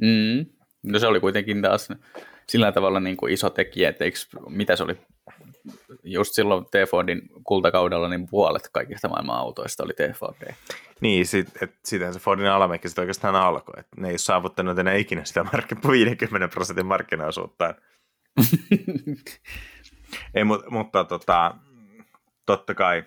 Mm. 0.00 0.46
No 0.82 0.98
se 0.98 1.06
oli 1.06 1.20
kuitenkin 1.20 1.62
taas 1.62 1.88
sillä 2.48 2.72
tavalla 2.72 3.00
niin 3.00 3.16
kuin 3.16 3.32
iso 3.32 3.50
tekijä, 3.50 3.88
että 3.88 4.04
eikö, 4.04 4.18
mitä 4.48 4.76
se 4.76 4.82
oli, 4.82 4.96
just 6.02 6.34
silloin 6.34 6.64
T-Fordin 6.64 7.22
kultakaudella, 7.44 8.08
niin 8.08 8.26
puolet 8.30 8.68
kaikista 8.72 9.08
maailman 9.08 9.38
autoista 9.38 9.84
oli 9.84 9.92
T-Ford. 9.92 10.54
Niin, 11.00 11.26
sit, 11.26 11.62
et, 11.62 11.74
siitähän 11.84 12.14
se 12.14 12.20
Fordin 12.20 12.46
alamäki 12.46 12.88
sitten 12.88 13.02
oikeastaan 13.02 13.34
alkoi, 13.34 13.74
että 13.80 14.00
ne 14.00 14.10
ei 14.10 14.18
saavuttanut 14.18 14.78
enää 14.78 14.94
ikinä 14.94 15.24
sitä 15.24 15.42
mark- 15.42 15.88
50 15.90 16.48
prosentin 16.48 16.86
markkinaosuuttaan. 16.86 17.74
Ei, 20.34 20.44
mutta, 20.44 20.70
mutta 20.70 21.04
tota, 21.04 21.54
totta 22.46 22.74
kai 22.74 23.04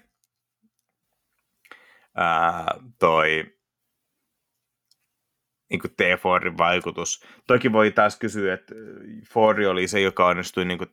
ää, 2.17 2.65
toi 2.99 3.57
niin 5.69 5.79
kuin 5.79 5.95
T-Fordin 5.97 6.57
vaikutus. 6.57 7.25
Toki 7.47 7.71
voi 7.71 7.91
taas 7.91 8.19
kysyä, 8.19 8.53
että 8.53 8.75
Ford 9.33 9.63
oli 9.63 9.87
se, 9.87 10.01
joka 10.01 10.27
onnistui 10.27 10.65
niin 10.65 10.77
kuin, 10.77 10.89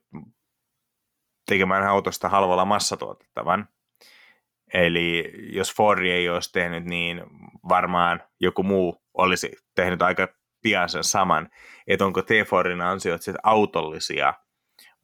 tekemään 1.46 1.82
autosta 1.82 2.28
halvalla 2.28 2.64
massatuotettavan. 2.64 3.68
Eli 4.74 5.32
jos 5.52 5.74
Ford 5.74 6.04
ei 6.06 6.28
olisi 6.28 6.52
tehnyt, 6.52 6.84
niin 6.84 7.22
varmaan 7.68 8.22
joku 8.40 8.62
muu 8.62 9.02
olisi 9.14 9.52
tehnyt 9.74 10.02
aika 10.02 10.28
pian 10.62 10.88
sen 10.88 11.04
saman. 11.04 11.50
Että 11.86 12.04
onko 12.04 12.22
T-Fordin 12.22 12.80
ansiot 12.80 13.22
sitten 13.22 13.40
autollisia 13.42 14.34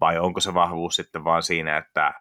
vai 0.01 0.19
onko 0.19 0.41
se 0.41 0.55
vahvuus 0.55 0.97
sitten 0.97 1.25
vaan 1.25 1.43
siinä, 1.43 1.77
että 1.77 2.21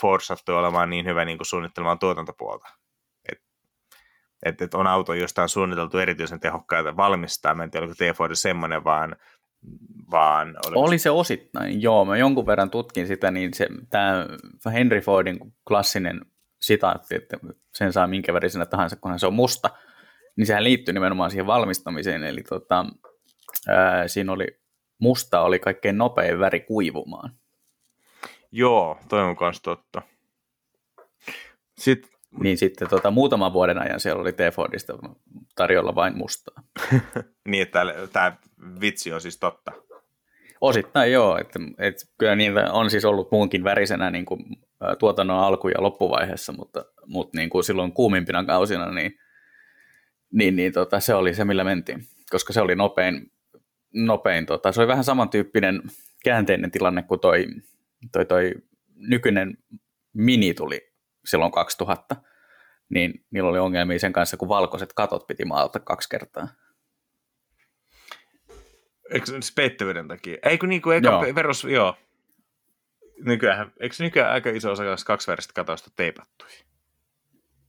Ford 0.00 0.20
sattuu 0.20 0.56
olemaan 0.56 0.90
niin 0.90 1.06
hyvä 1.06 1.24
niin 1.24 1.38
kuin 1.38 1.46
suunnittelemaan 1.46 1.98
tuotantopuolta. 1.98 2.68
Että 3.32 3.44
et, 4.42 4.62
et 4.62 4.74
on 4.74 4.86
auto, 4.86 5.14
josta 5.14 5.42
on 5.42 5.48
suunniteltu 5.48 5.98
erityisen 5.98 6.40
tehokkaita 6.40 6.96
valmistaa. 6.96 7.54
Mä 7.54 7.64
en 7.64 7.70
tiedä, 7.70 7.86
oliko 7.86 7.96
T-Ford 7.98 8.34
semmoinen, 8.34 8.84
vaan, 8.84 9.16
vaan 10.10 10.56
Oli 10.74 10.98
se 10.98 11.10
osittain, 11.10 11.82
joo. 11.82 12.04
Mä 12.04 12.16
jonkun 12.16 12.46
verran 12.46 12.70
tutkin 12.70 13.06
sitä, 13.06 13.30
niin 13.30 13.54
se, 13.54 13.68
tämä 13.90 14.26
Henry 14.72 15.00
Fordin 15.00 15.38
klassinen 15.68 16.20
sitaatti, 16.60 17.14
että 17.14 17.36
sen 17.74 17.92
saa 17.92 18.06
minkä 18.06 18.32
värisenä 18.32 18.66
tahansa, 18.66 18.96
kunhan 18.96 19.18
se 19.18 19.26
on 19.26 19.34
musta, 19.34 19.70
niin 20.36 20.46
sehän 20.46 20.64
liittyy 20.64 20.94
nimenomaan 20.94 21.30
siihen 21.30 21.46
valmistamiseen. 21.46 22.24
Eli 22.24 22.42
tota, 22.42 22.86
ää, 23.68 24.08
siinä 24.08 24.32
oli 24.32 24.64
musta 24.98 25.40
oli 25.40 25.58
kaikkein 25.58 25.98
nopein 25.98 26.38
väri 26.38 26.60
kuivumaan. 26.60 27.30
Joo, 28.56 28.98
toi 29.08 29.22
on 29.22 29.36
myös 29.40 29.60
totta. 29.62 30.02
Sitten, 31.78 32.10
niin 32.42 32.58
sitten 32.58 32.88
tota, 32.88 33.10
muutaman 33.10 33.52
vuoden 33.52 33.78
ajan 33.78 34.00
siellä 34.00 34.20
oli 34.20 34.32
T-Fordista 34.32 34.98
tarjolla 35.54 35.94
vain 35.94 36.18
mustaa. 36.18 36.62
niin, 37.48 37.62
että 37.62 37.80
tämä 38.12 38.36
vitsi 38.80 39.12
on 39.12 39.20
siis 39.20 39.38
totta. 39.38 39.72
Osittain 40.60 41.12
joo, 41.12 41.38
että, 41.38 41.58
että 41.78 42.06
kyllä 42.18 42.36
niitä 42.36 42.72
on 42.72 42.90
siis 42.90 43.04
ollut 43.04 43.30
muunkin 43.30 43.64
värisenä 43.64 44.10
niin 44.10 44.24
kuin, 44.24 44.44
tuotannon 44.98 45.38
alku- 45.38 45.68
ja 45.68 45.82
loppuvaiheessa, 45.82 46.52
mutta, 46.52 46.84
mutta 47.06 47.38
niin 47.38 47.50
kuin 47.50 47.64
silloin 47.64 47.92
kuumimpina 47.92 48.44
kausina, 48.44 48.90
niin, 48.90 49.18
niin, 50.32 50.56
niin 50.56 50.72
tota, 50.72 51.00
se 51.00 51.14
oli 51.14 51.34
se, 51.34 51.44
millä 51.44 51.64
mentiin, 51.64 52.00
koska 52.30 52.52
se 52.52 52.60
oli 52.60 52.74
nopein 52.74 53.30
nopein. 53.94 54.46
Tota, 54.46 54.72
se 54.72 54.80
oli 54.80 54.88
vähän 54.88 55.04
samantyyppinen 55.04 55.82
käänteinen 56.24 56.70
tilanne 56.70 57.02
kuin 57.02 57.20
toi, 57.20 57.46
toi, 58.12 58.26
toi 58.26 58.54
nykyinen 58.94 59.58
Mini 60.12 60.54
tuli 60.54 60.92
silloin 61.24 61.52
2000, 61.52 62.16
niin 62.88 63.24
niillä 63.30 63.50
oli 63.50 63.58
ongelmia 63.58 63.98
sen 63.98 64.12
kanssa, 64.12 64.36
kun 64.36 64.48
valkoiset 64.48 64.92
katot 64.92 65.26
piti 65.26 65.44
maalata 65.44 65.80
kaksi 65.80 66.08
kertaa. 66.08 66.48
Eikö 69.10 69.26
se 69.26 69.52
peittävyyden 69.56 70.08
takia? 70.08 70.36
Eikö 70.42 70.66
niin 70.66 70.82
kuin 70.82 70.96
eka 70.96 71.08
joo. 71.08 71.34
perus, 71.34 71.64
joo. 71.64 71.96
nykyään, 73.20 73.72
eikö 73.80 73.96
nykyään 73.98 74.32
aika 74.32 74.50
iso 74.50 74.72
osa 74.72 74.82
kaksiväristä 75.06 75.52
katoista 75.52 75.90
teipattu? 75.96 76.44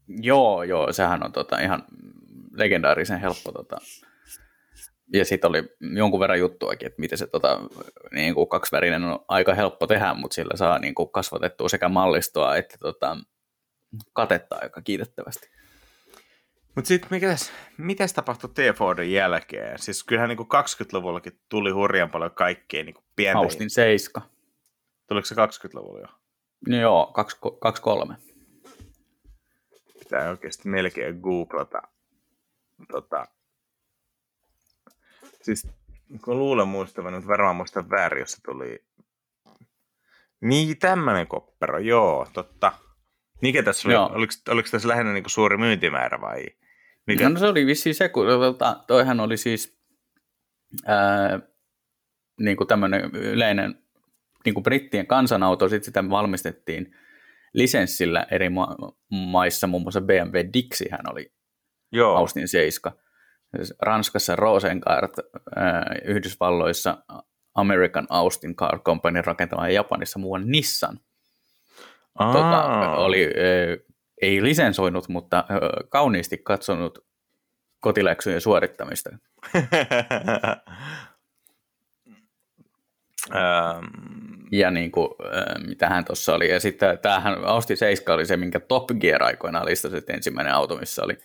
Joo, 0.07 0.63
joo, 0.63 0.93
sehän 0.93 1.25
on 1.25 1.31
tota, 1.31 1.59
ihan 1.59 1.83
legendaarisen 2.51 3.19
helppo. 3.19 3.51
Tota. 3.51 3.77
Ja 5.13 5.25
sitten 5.25 5.49
oli 5.49 5.63
jonkun 5.95 6.19
verran 6.19 6.39
juttuakin, 6.39 6.85
että 6.85 6.99
miten 6.99 7.17
se 7.17 7.27
tota, 7.27 7.59
niin 8.11 8.35
kuin 8.35 8.49
kaksivärinen 8.49 9.03
on 9.03 9.25
aika 9.27 9.53
helppo 9.53 9.87
tehdä, 9.87 10.13
mutta 10.13 10.35
sillä 10.35 10.57
saa 10.57 10.79
niin 10.79 10.95
kuin 10.95 11.09
kasvatettua 11.09 11.69
sekä 11.69 11.89
mallistoa 11.89 12.55
että 12.55 12.77
tota, 12.77 13.17
katetta 14.13 14.57
aika 14.61 14.81
kiitettävästi. 14.81 15.49
Mutta 16.75 16.87
sitten 16.87 17.07
mitäs, 17.11 17.51
mitäs 17.77 18.13
tapahtui 18.13 18.49
T-Fordin 18.49 19.11
jälkeen? 19.11 19.79
Siis 19.79 20.03
kyllähän 20.03 20.29
niin 20.29 20.39
20-luvullakin 20.39 21.39
tuli 21.49 21.71
hurjan 21.71 22.09
paljon 22.09 22.31
kaikkea 22.31 22.83
niin 22.83 22.95
pientä. 23.15 23.39
Austin 23.39 23.69
7. 23.69 24.29
Tuliko 25.07 25.25
se 25.25 25.35
20-luvulla 25.35 25.99
jo? 25.99 26.07
No 26.67 26.77
joo, 26.77 27.13
23. 27.59 28.15
Pitää 29.99 30.29
oikeasti 30.29 30.69
melkein 30.69 31.19
googlata. 31.19 31.81
Tota. 32.91 33.27
Siis 35.45 35.67
kun 36.21 36.39
luulen 36.39 36.67
muistavan, 36.67 37.13
mutta 37.13 37.27
varmaan 37.27 37.55
muistan 37.55 37.89
väärin, 37.89 38.19
jos 38.19 38.31
se 38.31 38.41
tuli... 38.45 38.85
Niin, 40.41 40.77
tämmöinen 40.79 41.27
koppero, 41.27 41.79
joo, 41.79 42.27
totta. 42.33 42.73
Mikä 43.41 43.63
tässä 43.63 43.87
oli? 43.87 43.95
Oliko, 43.95 44.33
oliko 44.49 44.69
tässä 44.71 44.87
lähinnä 44.87 45.13
niin 45.13 45.23
suuri 45.27 45.57
myyntimäärä 45.57 46.21
vai? 46.21 46.45
Mikä? 47.07 47.29
No 47.29 47.39
se 47.39 47.45
oli 47.45 47.65
vissiin 47.65 47.95
se, 47.95 48.09
kun 48.09 48.27
tota, 48.27 48.83
toihan 48.87 49.19
oli 49.19 49.37
siis 49.37 49.77
ää, 50.85 51.39
niin 52.39 52.57
kuin 52.57 52.67
tämmöinen 52.67 53.01
yleinen 53.13 53.79
niin 54.45 54.53
kuin 54.53 54.63
brittien 54.63 55.07
kansanauto, 55.07 55.69
sitten 55.69 55.85
sitä 55.85 56.09
valmistettiin 56.09 56.95
lisenssillä 57.53 58.27
eri 58.31 58.49
ma- 58.49 58.77
maissa, 59.09 59.67
muun 59.67 59.83
muassa 59.83 60.01
BMW 60.01 60.39
Dixihän 60.53 61.11
oli 61.11 61.33
Joo. 61.91 62.15
Austin 62.15 62.47
7. 62.47 63.04
Siis 63.55 63.73
Ranskassa 63.81 64.35
Rosencart, 64.35 65.13
Yhdysvalloissa 66.05 66.97
American 67.55 68.07
Austin 68.09 68.55
Car 68.55 68.79
Company 68.79 69.21
rakentama 69.21 69.67
ja 69.67 69.73
Japanissa 69.73 70.19
muuan 70.19 70.43
Nissan. 70.45 70.99
Tota, 72.17 72.91
oli 72.95 73.29
ei 74.21 74.43
lisensoinut, 74.43 75.09
mutta 75.09 75.45
kauniisti 75.89 76.37
katsonut 76.37 77.05
kotiläksyjen 77.79 78.41
suorittamista. 78.41 79.09
ja 84.51 84.71
niin 84.71 84.91
kuin, 84.91 85.09
mitähän 85.67 86.05
tuossa 86.05 86.35
oli. 86.35 86.51
Ja 86.51 86.59
sitten 86.59 86.99
tämähän 86.99 87.45
Austi 87.45 87.75
7 87.75 88.15
oli 88.15 88.25
se, 88.25 88.37
minkä 88.37 88.59
Top 88.59 88.89
Gear 88.99 89.23
aikoinaan 89.23 89.65
listasi, 89.65 89.97
että 89.97 90.13
ensimmäinen 90.13 90.53
auto, 90.53 90.77
missä 90.77 91.03
oli 91.03 91.17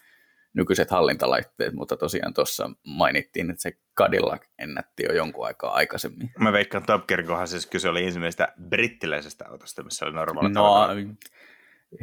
nykyiset 0.55 0.91
hallintalaitteet, 0.91 1.75
mutta 1.75 1.97
tosiaan 1.97 2.35
tuossa 2.35 2.71
mainittiin, 2.87 3.51
että 3.51 3.63
se 3.63 3.73
Cadillac 3.99 4.43
ennätti 4.59 5.03
jo 5.09 5.15
jonkun 5.15 5.47
aikaa 5.47 5.75
aikaisemmin. 5.75 6.31
Mä 6.39 6.53
veikkaan 6.53 6.87
Top 6.87 7.07
Gear, 7.07 7.23
kohan 7.23 7.49
siis 7.49 7.67
kyse 7.67 7.89
oli 7.89 8.05
ensimmäisestä 8.05 8.53
brittiläisestä 8.69 9.45
autosta, 9.49 9.83
missä 9.83 10.05
oli 10.05 10.15
normaali 10.15 10.49
No, 10.49 10.89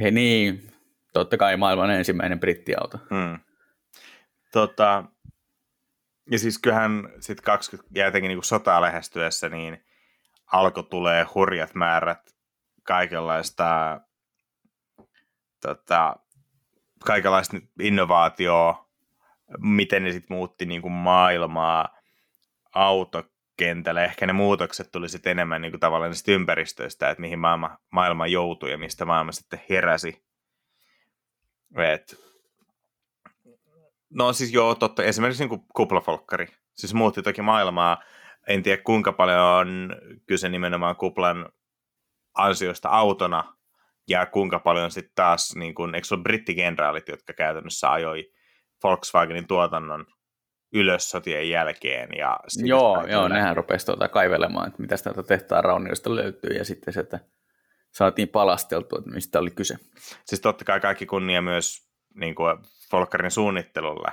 he 0.02 0.12
niin, 0.12 0.72
totta 1.14 1.38
kai 1.38 1.58
maailman 1.58 1.92
ensimmäinen 1.92 2.40
brittiauto. 2.40 2.98
Hmm. 2.98 3.40
Tota, 4.52 5.04
ja 6.32 6.40
siis 6.40 6.60
kyllähän 6.60 7.10
sitten 7.20 7.44
20, 7.44 7.90
ja 8.00 8.06
jotenkin 8.06 8.30
niin 8.30 8.44
sotaa 8.44 8.82
lähestyessä, 8.82 9.50
niin 9.50 9.86
alkoi 10.52 10.84
tulee 10.84 11.26
hurjat 11.36 11.76
määrät 11.76 12.36
kaikenlaista 12.84 14.02
tota, 15.62 16.16
kaikenlaista 17.06 17.58
innovaatioa, 17.80 18.88
miten 19.60 20.04
ne 20.04 20.12
sitten 20.12 20.38
muutti 20.38 20.66
niin 20.66 20.82
kuin 20.82 20.92
maailmaa 20.92 21.98
autokentällä. 22.76 24.04
Ehkä 24.04 24.28
ne 24.28 24.34
muutokset 24.34 24.92
tuli 24.92 25.10
sitten 25.10 25.32
enemmän 25.32 25.62
niin 25.62 25.72
kuin 25.72 25.80
tavallaan 25.80 26.12
niistä 26.12 26.32
ympäristöistä, 26.32 27.10
että 27.10 27.22
mihin 27.22 27.40
maailma, 27.40 27.78
maailma 27.92 28.28
joutui 28.28 28.72
ja 28.72 28.78
mistä 28.78 29.06
maailma 29.06 29.32
sitten 29.32 29.62
heräsi. 29.70 30.24
Et, 31.78 32.16
no 34.10 34.34
siis 34.34 34.54
joo, 34.54 34.76
totta. 34.76 35.04
Esimerkiksi 35.04 35.44
niin 35.44 35.50
kuin 35.50 35.62
kuplafolkkari. 35.76 36.48
Siis 36.74 36.94
muutti 36.94 37.22
toki 37.22 37.42
maailmaa. 37.42 38.04
En 38.48 38.64
tiedä 38.64 38.82
kuinka 38.84 39.12
paljon 39.12 39.40
on 39.40 39.96
kyse 40.26 40.50
nimenomaan 40.50 40.96
kuplan 40.96 41.50
ansiosta 42.34 42.90
autona, 42.90 43.57
ja 44.08 44.26
kuinka 44.26 44.60
paljon 44.60 44.92
sitten 44.92 45.16
taas, 45.16 45.56
niin 45.56 45.76
kun, 45.76 45.96
eikö 45.96 46.08
se 46.08 46.14
ole 46.14 46.24
brittigenraalit, 46.24 47.08
jotka 47.08 47.34
käytännössä 47.34 47.92
ajoi 47.92 48.32
Volkswagenin 48.84 49.48
tuotannon 49.48 50.06
ylös 50.74 51.10
sotien 51.10 51.50
jälkeen. 51.50 52.10
Ja 52.18 52.40
joo, 52.66 53.06
joo 53.08 53.28
nehän 53.28 53.58
rupesi 53.58 53.86
tuota 53.86 54.08
kaivelemaan, 54.08 54.68
että 54.68 54.82
mitä 54.82 54.96
täältä 54.98 55.24
tehtaan 55.24 55.64
raunioista 55.64 56.16
löytyy, 56.16 56.58
ja 56.58 56.66
sitten 56.66 56.94
se, 56.94 57.00
että 57.00 57.20
saatiin 57.92 58.28
palasteltua, 58.28 59.00
että 59.00 59.12
mistä 59.12 59.40
oli 59.40 59.52
kyse. 59.52 59.76
Siis 60.26 60.42
totta 60.42 60.66
kai 60.66 60.80
kaikki 60.80 61.06
kunnia 61.06 61.42
myös 61.42 61.90
niin 62.16 62.36
kuin 62.36 62.58
Volkkarin 62.92 63.32
suunnittelulle, 63.32 64.12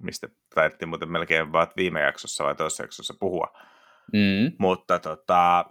mistä 0.00 0.28
taidettiin 0.54 0.88
muuten 0.88 1.12
melkein 1.12 1.52
vaan 1.52 1.66
viime 1.76 2.00
jaksossa 2.00 2.44
vai 2.44 2.54
toisessa 2.54 2.82
jaksossa 2.82 3.14
puhua. 3.20 3.58
Mm. 4.12 4.52
Mutta 4.58 4.98
tota, 4.98 5.64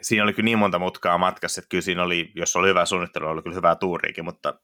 siinä 0.00 0.24
oli 0.24 0.32
kyllä 0.32 0.44
niin 0.44 0.58
monta 0.58 0.78
mutkaa 0.78 1.18
matkassa, 1.18 1.60
että 1.60 1.68
kyllä 1.68 1.82
siinä 1.82 2.02
oli, 2.02 2.32
jos 2.34 2.56
oli 2.56 2.68
hyvä 2.68 2.84
suunnittelu, 2.84 3.26
oli 3.26 3.42
kyllä 3.42 3.56
hyvää 3.56 3.76
tuuriikin, 3.76 4.24
mutta 4.24 4.54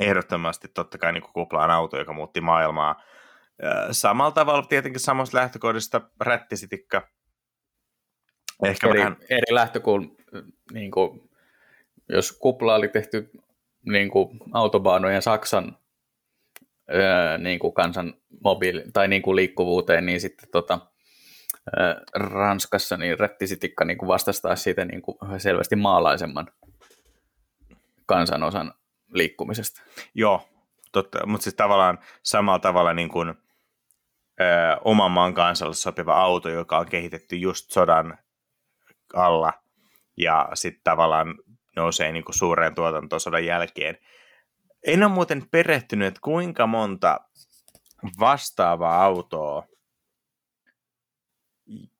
ehdottomasti 0.00 0.68
totta 0.68 0.98
kai 0.98 1.12
niin 1.12 1.22
kuplaan 1.32 1.70
auto, 1.70 1.98
joka 1.98 2.12
muutti 2.12 2.40
maailmaa. 2.40 3.02
Samalla 3.90 4.30
tavalla 4.32 4.62
tietenkin 4.62 5.00
samasta 5.00 5.38
lähtökohdista 5.38 6.00
rättisitikka. 6.20 7.08
Ehkä 8.64 8.88
eri, 8.88 8.98
vähän... 8.98 9.16
eri 9.30 9.54
lähtökulma, 9.54 10.14
niin 10.72 10.90
kuin, 10.90 11.30
jos 12.08 12.32
kupla 12.32 12.74
oli 12.74 12.88
tehty 12.88 13.30
niin 13.86 14.10
kuin 14.10 14.40
autobaanojen 14.52 15.22
Saksan 15.22 15.78
niin 17.38 17.58
kuin 17.58 17.74
kansan 17.74 18.14
mobiili- 18.44 18.90
tai 18.92 19.08
niin 19.08 19.22
kuin 19.22 19.36
liikkuvuuteen, 19.36 20.06
niin 20.06 20.20
sitten 20.20 20.48
tota, 20.52 20.78
Ranskassa 22.14 22.96
niin 22.96 23.18
rättisitikka 23.18 23.84
niin 23.84 23.98
vastastaa 24.06 24.56
siitä 24.56 24.84
niin 24.84 25.02
kuin 25.02 25.16
selvästi 25.38 25.76
maalaisemman 25.76 26.46
kansanosan 28.06 28.74
liikkumisesta. 29.12 29.82
Joo, 30.14 30.48
totta, 30.92 31.26
mutta 31.26 31.44
siis 31.44 31.54
tavallaan 31.54 31.98
samalla 32.22 32.58
tavalla 32.58 32.94
niin 32.94 33.08
kuin, 33.08 33.28
ö, 34.40 34.44
oman 34.84 35.10
maan 35.10 35.34
kansalle 35.34 35.74
sopiva 35.74 36.14
auto, 36.14 36.48
joka 36.48 36.78
on 36.78 36.86
kehitetty 36.86 37.36
just 37.36 37.70
sodan 37.70 38.18
alla 39.14 39.52
ja 40.16 40.48
sitten 40.54 40.84
tavallaan 40.84 41.34
nousee 41.76 42.12
niin 42.12 42.24
kuin 42.24 42.38
suureen 42.38 42.74
tuotantoon 42.74 43.20
sodan 43.20 43.46
jälkeen. 43.46 43.98
En 44.86 45.02
ole 45.02 45.12
muuten 45.12 45.48
perehtynyt, 45.50 46.08
että 46.08 46.20
kuinka 46.22 46.66
monta 46.66 47.20
vastaavaa 48.20 49.04
autoa 49.04 49.66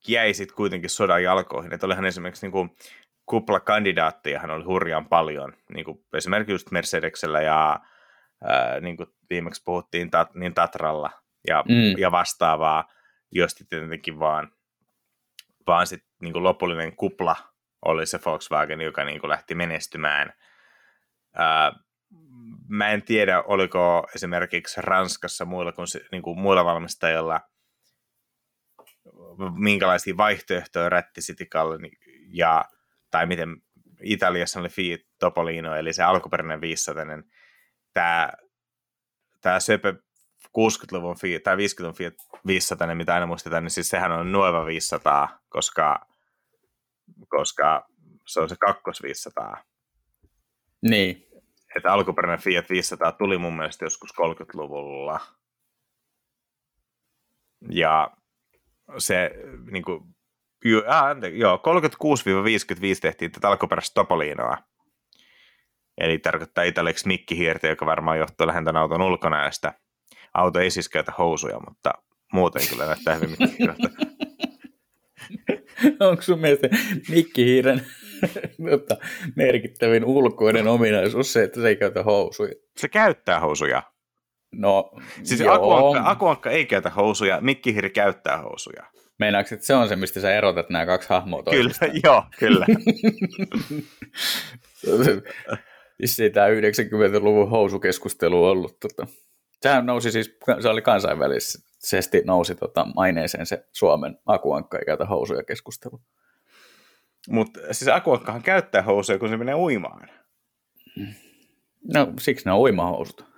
jäi 0.08 0.34
sitten 0.34 0.56
kuitenkin 0.56 0.90
sodan 0.90 1.22
jalkoihin. 1.22 1.72
Että 1.72 1.86
olihan 1.86 2.04
esimerkiksi 2.04 2.46
niin 2.46 2.52
kuin 2.52 2.76
kuplakandidaattejahan 3.26 4.50
oli 4.50 4.64
hurjan 4.64 5.08
paljon, 5.08 5.52
niin 5.74 5.84
kuin 5.84 6.04
esimerkiksi 6.16 6.52
just 6.52 6.70
Mercedesellä 6.70 7.40
ja 7.40 7.80
ää, 8.44 8.80
niin 8.80 8.96
kuin 8.96 9.08
viimeksi 9.30 9.62
puhuttiin 9.64 10.10
tat, 10.10 10.34
niin 10.34 10.54
Tatralla 10.54 11.10
ja, 11.48 11.64
mm. 11.68 11.98
ja 11.98 12.10
vastaavaa, 12.10 12.84
josta 13.32 13.64
tietenkin 13.70 14.18
vaan, 14.18 14.52
vaan 15.66 15.86
sit, 15.86 16.04
niin 16.22 16.32
kuin 16.32 16.44
lopullinen 16.44 16.96
kupla 16.96 17.36
oli 17.84 18.06
se 18.06 18.20
Volkswagen, 18.24 18.80
joka 18.80 19.04
niin 19.04 19.20
kuin 19.20 19.30
lähti 19.30 19.54
menestymään. 19.54 20.32
Ää, 21.34 21.72
mä 22.68 22.90
en 22.90 23.02
tiedä, 23.02 23.42
oliko 23.42 24.06
esimerkiksi 24.14 24.80
Ranskassa 24.80 25.44
muilla, 25.44 25.72
kuin, 25.72 25.86
niin 26.12 26.22
kuin 26.22 26.38
muilla 26.38 26.64
valmistajilla– 26.64 27.40
minkälaisia 29.56 30.16
vaihtoehtoja 30.16 30.88
rättisitikalle 30.88 31.78
ja, 32.28 32.64
tai 33.10 33.26
miten 33.26 33.56
Italiassa 34.02 34.60
oli 34.60 34.68
Fiat 34.68 35.00
Topolino, 35.18 35.76
eli 35.76 35.92
se 35.92 36.02
alkuperäinen 36.02 36.60
500 36.60 37.04
tämä, 37.92 38.32
tämä 39.40 39.60
Söpö 39.60 39.94
60-luvun 40.58 41.18
Fiat, 41.18 41.42
tai 41.42 41.56
50-luvun 41.56 41.94
Fiat 41.94 42.14
500, 42.46 42.94
mitä 42.94 43.14
aina 43.14 43.26
muistetaan, 43.26 43.62
niin 43.62 43.70
siis 43.70 43.88
sehän 43.88 44.12
on 44.12 44.32
Nueva 44.32 44.66
500, 44.66 45.40
koska, 45.48 46.06
koska 47.28 47.88
se 48.26 48.40
on 48.40 48.48
se 48.48 48.56
kakkos 48.60 49.02
500. 49.02 49.64
Niin. 50.82 51.26
Että 51.76 51.92
alkuperäinen 51.92 52.44
Fiat 52.44 52.70
500 52.70 53.12
tuli 53.12 53.38
mun 53.38 53.56
mielestä 53.56 53.84
joskus 53.84 54.10
30-luvulla. 54.10 55.20
Ja 57.70 58.16
se 58.98 59.30
niin 59.70 59.84
kuin, 59.84 60.00
Joo, 60.64 60.82
äh, 60.82 61.32
joo 61.32 61.56
36-55 61.56 63.00
tehtiin 63.00 63.32
tätä 63.32 63.48
alkuperäistä 63.48 63.94
Topolinoa. 63.94 64.58
Eli 65.98 66.18
tarkoittaa 66.18 66.64
italiaksi 66.64 67.06
mikkihiirtä, 67.06 67.68
joka 67.68 67.86
varmaan 67.86 68.18
johtuu 68.18 68.46
lähinnä 68.46 68.80
auton 68.80 69.02
ulkonäöstä. 69.02 69.72
Auto 70.34 70.60
ei 70.60 70.70
siis 70.70 70.88
käytä 70.88 71.12
housuja, 71.18 71.60
mutta 71.68 71.92
muuten 72.32 72.62
kyllä 72.68 72.86
näyttää 72.86 73.14
hyvin 73.14 73.30
mikkihiirtä. 73.30 73.88
Onko 76.08 76.22
sun 76.22 76.40
mielestä 76.40 76.68
mikkihiiren 77.08 77.86
mutta 78.58 78.96
merkittävin 79.36 80.04
ulkoinen 80.04 80.68
ominaisuus 80.68 81.32
se, 81.32 81.42
että 81.42 81.60
se 81.60 81.68
ei 81.68 81.76
käytä 81.76 82.02
housuja? 82.02 82.54
Se 82.76 82.88
käyttää 82.88 83.40
housuja. 83.40 83.82
No, 84.56 84.90
Siis 85.22 85.40
akuankka, 85.40 86.10
akuankka 86.10 86.50
ei 86.50 86.66
käytä 86.66 86.90
housuja, 86.90 87.40
mikkihiiri 87.40 87.90
käyttää 87.90 88.38
housuja. 88.38 88.84
Meinaatko, 89.18 89.54
että 89.54 89.66
se 89.66 89.74
on 89.74 89.88
se, 89.88 89.96
mistä 89.96 90.20
sä 90.20 90.34
erotat 90.34 90.70
nämä 90.70 90.86
kaksi 90.86 91.08
hahmoa 91.08 91.42
toisistaan? 91.42 91.90
Kyllä, 91.90 92.00
joo, 92.08 92.24
kyllä. 92.38 92.66
Vissiin 96.02 96.32
tämä 96.32 96.46
90-luvun 96.46 97.50
housukeskustelu 97.50 98.44
on 98.44 98.50
ollut. 98.50 98.80
Tota. 98.80 99.06
Sehän 99.62 99.86
nousi 99.86 100.12
siis, 100.12 100.38
se 100.60 100.68
oli 100.68 100.82
kansainvälisesti 100.82 102.22
nousi 102.24 102.54
tota, 102.54 102.86
maineeseen 102.94 103.46
se 103.46 103.66
Suomen 103.72 104.18
akuankka 104.26 104.78
ei 104.78 104.84
käytä 104.84 105.04
housuja 105.04 105.42
keskustelu. 105.42 106.00
Mutta 107.28 107.60
siis 107.72 107.88
akuankkahan 107.88 108.42
käyttää 108.42 108.82
housuja, 108.82 109.18
kun 109.18 109.28
se 109.28 109.36
menee 109.36 109.54
uimaan. 109.54 110.08
No 111.94 112.12
siksi 112.20 112.44
ne 112.44 112.52
on 112.52 112.58
uimahousut. 112.58 113.33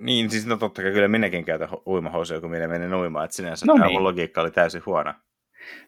Niin, 0.00 0.30
siis 0.30 0.46
no 0.46 0.56
totta 0.56 0.82
kai 0.82 0.92
kyllä 0.92 1.08
minäkin 1.08 1.44
käytän 1.44 1.68
uimahousuja, 1.86 2.40
kun 2.40 2.50
minä 2.50 2.68
menen 2.68 2.94
uimaan, 2.94 3.24
että 3.24 3.36
sinänsä 3.36 3.66
no 3.66 3.74
niin. 3.74 4.04
logiikka 4.04 4.40
oli 4.40 4.50
täysin 4.50 4.82
huono. 4.86 5.14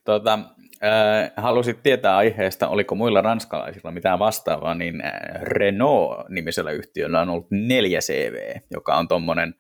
Tota, 0.05 0.39
äh, 0.85 1.33
halusit 1.37 1.83
tietää 1.83 2.17
aiheesta, 2.17 2.69
oliko 2.69 2.95
muilla 2.95 3.21
ranskalaisilla 3.21 3.91
mitään 3.91 4.19
vastaavaa, 4.19 4.75
niin 4.75 5.05
äh, 5.05 5.13
Renault-nimisellä 5.43 6.71
yhtiöllä 6.71 7.21
on 7.21 7.29
ollut 7.29 7.51
4 7.51 8.01
CV, 8.01 8.61
joka 8.71 8.97
on 8.97 9.09
tuommoinen, 9.09 9.55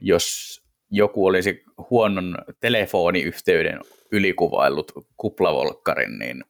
jos 0.00 0.58
joku 0.90 1.26
olisi 1.26 1.64
huonon 1.90 2.38
telefoniyhteyden 2.60 3.80
ylikuvaillut 4.12 4.92
kuplavolkkarin, 5.16 6.18
niin 6.18 6.44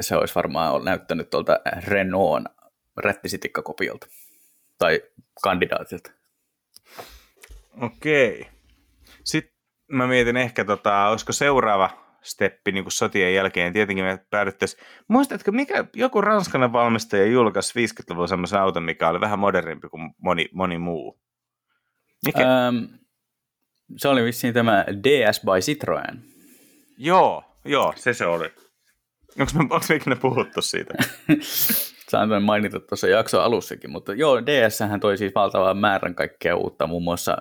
se 0.00 0.16
olisi 0.16 0.34
varmaan 0.34 0.84
näyttänyt 0.84 1.30
tuolta 1.30 1.60
Renaultin 1.86 2.48
rättisitikkakopioilta 2.96 4.06
tai 4.80 5.00
kandidaatilta. 5.42 6.10
Okei. 7.80 8.46
Sitten 9.24 9.54
mä 9.92 10.06
mietin 10.06 10.36
ehkä, 10.36 10.64
tota, 10.64 11.08
olisiko 11.08 11.32
seuraava 11.32 11.90
steppi 12.22 12.72
niin 12.72 12.84
sotien 12.88 13.34
jälkeen. 13.34 13.72
Tietenkin 13.72 14.04
me 14.04 14.18
päädyttäisiin. 14.30 14.82
Muistatko, 15.08 15.52
mikä 15.52 15.84
joku 15.94 16.20
ranskalainen 16.20 16.72
valmistaja 16.72 17.26
julkaisi 17.26 17.86
50-luvulla 17.86 18.26
semmoisen 18.26 18.60
auton, 18.60 18.82
mikä 18.82 19.08
oli 19.08 19.20
vähän 19.20 19.38
modernimpi 19.38 19.88
kuin 19.88 20.14
moni, 20.18 20.48
moni 20.52 20.78
muu? 20.78 21.20
Mikä? 22.26 22.66
Ähm, 22.66 22.76
se 23.96 24.08
oli 24.08 24.24
vissiin 24.24 24.54
tämä 24.54 24.84
DS 25.02 25.40
by 25.40 25.50
Citroën. 25.60 26.18
Joo, 26.98 27.44
joo, 27.64 27.92
se 27.96 28.14
se 28.14 28.26
oli. 28.26 28.50
Onko 29.40 29.52
me, 29.54 29.60
onko 29.60 29.80
me 29.88 29.94
ikinä 29.94 30.16
puhuttu 30.16 30.62
siitä? 30.62 30.94
Saan 32.10 32.42
mainita 32.42 32.80
tuossa 32.80 33.08
jakson 33.08 33.42
alussakin, 33.42 33.90
mutta 33.90 34.14
joo, 34.14 34.46
DS 34.46 34.78
toi 35.00 35.18
siis 35.18 35.34
valtavan 35.34 35.76
määrän 35.76 36.14
kaikkea 36.14 36.56
uutta, 36.56 36.86
muun 36.86 37.02
muassa 37.02 37.36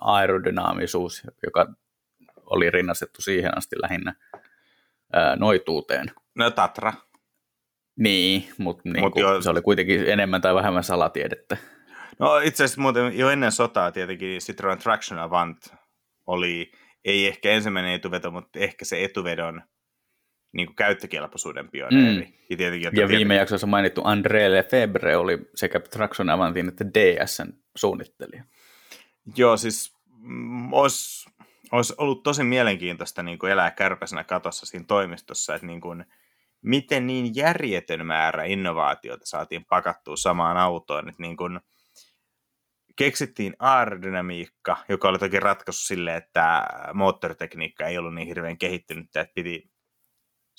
aerodynaamisuus, 0.00 1.22
joka 1.46 1.66
oli 2.46 2.70
rinnastettu 2.70 3.22
siihen 3.22 3.58
asti 3.58 3.76
lähinnä 3.82 4.14
ää, 5.12 5.36
noituuteen. 5.36 6.10
No 6.34 6.50
Tatra. 6.50 6.92
Niin, 7.98 8.48
mutta 8.58 8.82
niin 8.84 9.04
Mut 9.04 9.16
jo... 9.16 9.42
se 9.42 9.50
oli 9.50 9.62
kuitenkin 9.62 10.10
enemmän 10.10 10.40
tai 10.40 10.54
vähemmän 10.54 10.84
salatiedettä. 10.84 11.56
No 12.18 12.38
itse 12.38 12.64
asiassa 12.64 12.80
muuten 12.80 13.18
jo 13.18 13.30
ennen 13.30 13.52
sotaa 13.52 13.92
tietenkin 13.92 14.38
Citroen 14.38 14.78
Traction 14.78 15.20
Avant 15.20 15.74
oli, 16.26 16.72
ei 17.04 17.28
ehkä 17.28 17.50
ensimmäinen 17.50 17.92
etuveto, 17.92 18.30
mutta 18.30 18.58
ehkä 18.58 18.84
se 18.84 19.04
etuvedon 19.04 19.62
niin 20.52 20.66
kuin 20.66 20.76
käyttökelpoisuuden 20.76 21.68
pioneeri. 21.68 22.24
Mm. 22.24 22.32
Ja, 22.50 22.56
tietenkin, 22.56 22.82
ja 22.82 22.90
tietenkin... 22.90 23.18
viime 23.18 23.36
jaksossa 23.36 23.66
mainittu 23.66 24.00
André 24.00 24.50
Lefebvre 24.50 25.16
oli 25.16 25.38
sekä 25.54 25.80
Traction 25.80 26.30
Avantin 26.30 26.68
että 26.68 26.84
DSn 26.86 27.52
suunnittelija. 27.76 28.44
Joo, 29.36 29.56
siis 29.56 29.96
mm, 30.18 30.72
olisi, 30.72 31.30
olisi 31.72 31.94
ollut 31.98 32.22
tosi 32.22 32.44
mielenkiintoista 32.44 33.22
niin 33.22 33.38
kuin 33.38 33.52
elää 33.52 33.70
kärpäsenä 33.70 34.24
katossa 34.24 34.66
siinä 34.66 34.84
toimistossa, 34.88 35.54
että 35.54 35.66
niin 35.66 35.80
kuin, 35.80 36.04
miten 36.62 37.06
niin 37.06 37.36
järjetön 37.36 38.06
määrä 38.06 38.44
innovaatioita 38.44 39.26
saatiin 39.26 39.64
pakattua 39.64 40.16
samaan 40.16 40.56
autoon, 40.56 41.08
että 41.08 41.22
niin 41.22 41.36
kuin, 41.36 41.60
keksittiin 42.96 43.56
aerodynamiikka, 43.58 44.76
joka 44.88 45.08
oli 45.08 45.18
toki 45.18 45.40
ratkaisu 45.40 45.80
sille, 45.86 46.16
että 46.16 46.66
moottoritekniikka 46.94 47.86
ei 47.86 47.98
ollut 47.98 48.14
niin 48.14 48.28
hirveän 48.28 48.58
kehittynyt, 48.58 49.16
että 49.16 49.32
piti 49.34 49.71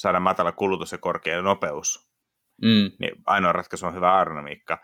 saada 0.03 0.19
matala 0.19 0.51
kulutus 0.51 0.91
ja 0.91 0.97
korkea 0.97 1.41
nopeus. 1.41 2.09
Mm. 2.61 2.91
Niin 2.99 3.15
ainoa 3.25 3.51
ratkaisu 3.51 3.85
on 3.85 3.95
hyvä 3.95 4.17
aerodynamiikka. 4.17 4.81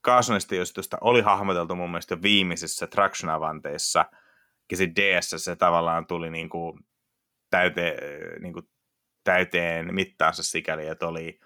Kaasunesteijoistusta 0.00 0.98
oli 1.00 1.20
hahmoteltu 1.20 1.74
mun 1.74 1.90
mielestä 1.90 2.14
jo 2.14 2.22
viimeisissä 2.22 2.86
traction 2.86 3.30
avanteissa, 3.30 4.04
ja 4.70 4.76
sitten 4.76 5.04
DS 5.04 5.34
se 5.36 5.56
tavallaan 5.56 6.06
tuli 6.06 6.30
niin 6.30 6.48
kuin 6.48 6.78
täyte, 7.50 7.96
niin 8.40 8.52
kuin 8.52 8.68
täyteen 9.24 9.94
mittaansa 9.94 10.42
sikäli, 10.42 10.86
että 10.86 11.08
oli 11.08 11.40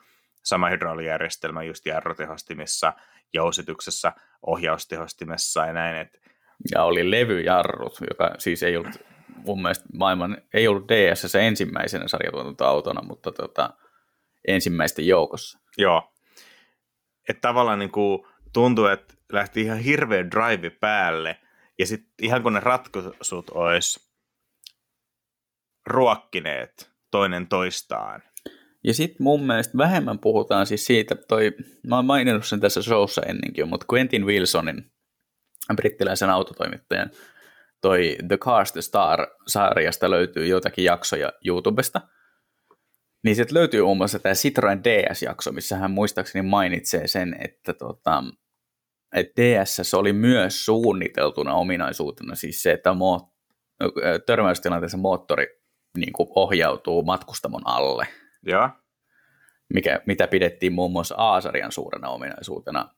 sama 0.45 0.69
hydraulijärjestelmä 0.69 1.63
just 1.63 1.87
jarrutehostimissa, 1.87 2.93
jousituksessa, 3.35 4.13
ohjaustehostimessa 4.47 5.67
ja 5.67 5.73
näin. 5.73 5.97
Että... 5.97 6.19
Ja 6.75 6.85
oli 6.85 7.11
levyjarrut, 7.11 7.99
joka 8.11 8.35
siis 8.39 8.63
ei 8.63 8.77
ollut 8.77 8.97
mun 9.47 9.63
mielestä 9.63 9.85
maailman, 9.93 10.37
ei 10.55 10.69
ollut 10.69 10.89
DS 10.89 11.33
se 11.33 11.47
ensimmäisenä 11.47 12.09
sarjatuotantoautona, 12.09 13.03
mutta 13.03 13.33
tota, 13.33 13.71
ensimmäisten 14.49 15.07
joukossa. 15.07 15.59
Joo. 15.79 16.13
Että 17.29 17.41
tavallaan 17.41 17.79
niin 17.79 17.91
kuin 17.91 18.27
tuntuu, 18.53 18.87
että 18.87 19.15
lähti 19.33 19.61
ihan 19.61 19.79
hirveä 19.79 20.31
drive 20.31 20.71
päälle, 20.71 21.41
ja 21.79 21.87
sitten 21.87 22.13
ihan 22.23 22.43
kun 22.43 22.53
ne 22.53 22.61
ratkaisut 22.61 23.51
olisi 23.51 24.13
ruokkineet 25.87 26.91
toinen 27.11 27.47
toistaan. 27.47 28.23
Ja 28.85 28.95
sitten 28.95 29.23
mun 29.23 29.47
mielestä 29.47 29.79
vähemmän 29.79 30.19
puhutaan 30.19 30.67
siis 30.67 30.87
siitä, 30.87 31.15
toi, 31.15 31.53
mä 31.87 31.97
oon 31.97 32.07
maininnut 32.07 32.47
sen 32.47 32.61
tässä 32.61 32.83
showssa 32.83 33.23
ennenkin, 33.23 33.69
mutta 33.69 33.87
Quentin 33.93 34.27
Wilsonin, 34.27 34.93
brittiläisen 35.77 36.31
autotoimittajan, 36.31 37.11
toi 37.83 38.16
The 38.29 38.37
Cars 38.37 38.73
the 38.73 38.81
Star-sarjasta 38.83 40.11
löytyy 40.11 40.47
joitakin 40.47 40.85
jaksoja 40.85 41.33
YouTubesta, 41.47 42.01
niin 43.25 43.37
sitten 43.37 43.55
löytyy 43.55 43.83
muun 43.83 43.97
muassa 43.97 44.18
tämä 44.18 44.35
Citroen 44.35 44.85
DS-jakso, 44.85 45.53
missä 45.53 45.77
hän 45.77 45.90
muistaakseni 45.90 46.49
mainitsee 46.49 47.07
sen, 47.07 47.37
että 47.40 47.73
tota, 47.73 48.25
et 49.16 49.27
DS 49.37 49.95
oli 49.95 50.12
myös 50.12 50.64
suunniteltuna 50.64 51.55
ominaisuutena 51.55 52.35
siis 52.35 52.62
se, 52.62 52.73
että 52.73 52.90
mo- 52.90 53.33
törmäystilanteessa 54.27 54.99
moottori 54.99 55.47
niin 55.97 56.12
kuin 56.12 56.29
ohjautuu 56.35 57.03
matkustamon 57.03 57.62
alle. 57.64 58.09
Ja. 58.47 58.77
Mikä, 59.75 60.01
mitä 60.07 60.27
pidettiin 60.27 60.73
muun 60.73 60.92
muassa 60.92 61.14
Aasarian 61.18 61.73
suurena 61.73 62.09
ominaisuutena 62.09 62.95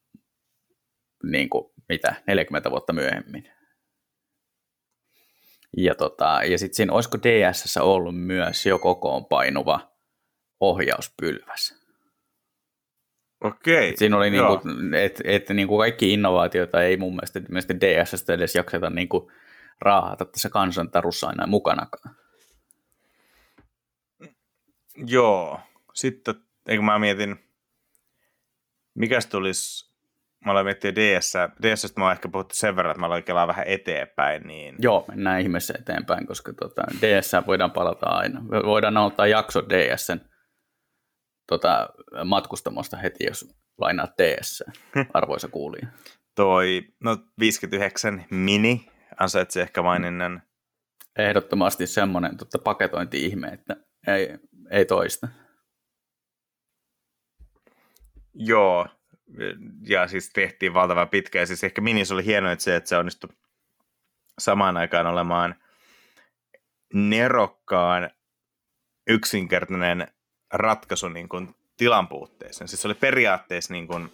niin 1.22 1.50
kuin, 1.50 1.72
mitä, 1.88 2.14
40 2.26 2.70
vuotta 2.70 2.92
myöhemmin. 2.92 3.48
Ja, 5.76 5.94
tota, 5.94 6.40
ja 6.44 6.58
sitten 6.58 6.76
siinä, 6.76 6.92
olisiko 6.92 7.18
DSS 7.18 7.76
ollut 7.76 8.20
myös 8.20 8.66
jo 8.66 8.78
kokoon 8.78 9.24
painuva 9.24 9.92
ohjauspylväs. 10.60 11.84
Okei. 13.44 13.88
Et 13.88 13.98
siinä 13.98 14.16
oli 14.16 14.30
niinku, 14.30 14.60
että 14.98 15.22
et, 15.24 15.48
niinku 15.48 15.78
kaikki 15.78 16.12
innovaatioita 16.12 16.82
ei 16.82 16.96
mun 16.96 17.12
mielestä, 17.12 17.40
mielestä 17.48 17.74
DSS 17.74 18.30
edes 18.30 18.54
jakseta 18.54 18.90
niinku 18.90 19.30
raahata 19.80 20.24
tässä 20.24 20.48
kansantarussa 20.48 21.28
aina 21.28 21.46
mukanakaan. 21.46 22.16
Joo. 25.06 25.60
Sitten, 25.94 26.34
eikö 26.68 26.82
mä 26.82 26.98
mietin, 26.98 27.36
mikäs 28.94 29.26
tulisi 29.26 29.93
mä 30.44 30.50
aloin 30.50 30.66
miettiä 30.66 30.94
DS. 30.94 31.32
DS 31.62 31.96
mä 31.96 32.04
oon 32.04 32.12
ehkä 32.12 32.28
puhuttu 32.28 32.54
sen 32.54 32.76
verran, 32.76 32.90
että 32.90 33.00
mä 33.00 33.06
aloin 33.06 33.24
kelaa 33.24 33.46
vähän 33.46 33.66
eteenpäin. 33.66 34.42
Niin... 34.42 34.76
Joo, 34.78 35.04
mennään 35.08 35.40
ihmeessä 35.40 35.74
eteenpäin, 35.78 36.26
koska 36.26 36.52
tota, 36.52 36.82
DS 37.00 37.32
voidaan 37.46 37.70
palata 37.70 38.06
aina. 38.06 38.42
Voidaan 38.64 38.96
ottaa 38.96 39.26
jakso 39.26 39.62
DSn 39.68 40.20
tota, 41.46 41.88
matkustamosta 42.24 42.96
heti, 42.96 43.24
jos 43.24 43.54
lainaat 43.78 44.10
DS, 44.18 44.64
arvoisa 45.14 45.48
kuulija. 45.48 45.86
Toi, 46.34 46.82
no 47.00 47.18
59 47.40 48.24
mini 48.30 48.90
ansaitsi 49.20 49.60
ehkä 49.60 49.82
maininnan. 49.82 50.42
ehdottomasti 51.18 51.86
semmoinen 51.86 52.36
tota, 52.36 52.58
paketointi-ihme, 52.58 53.48
että 53.48 53.76
ei, 54.06 54.38
ei 54.70 54.84
toista. 54.84 55.28
Joo, 58.34 58.86
ja 59.86 60.08
siis 60.08 60.30
tehtiin 60.30 60.74
valtavan 60.74 61.08
pitkä, 61.08 61.38
ja 61.38 61.46
siis 61.46 61.64
ehkä 61.64 61.80
Minis 61.80 62.12
oli 62.12 62.24
hienoa, 62.24 62.52
että 62.52 62.62
se, 62.62 62.76
että 62.76 62.88
se 62.88 62.96
onnistui 62.96 63.30
samaan 64.38 64.76
aikaan 64.76 65.06
olemaan 65.06 65.54
nerokkaan 66.94 68.10
yksinkertainen 69.06 70.08
ratkaisu 70.52 71.08
niin 71.08 71.28
kuin 71.28 71.54
tilan 71.76 72.08
puutteeseen. 72.08 72.68
Siis 72.68 72.82
se 72.82 72.88
oli 72.88 72.94
periaatteessa 72.94 73.72
niin 73.72 73.86
kuin 73.86 74.12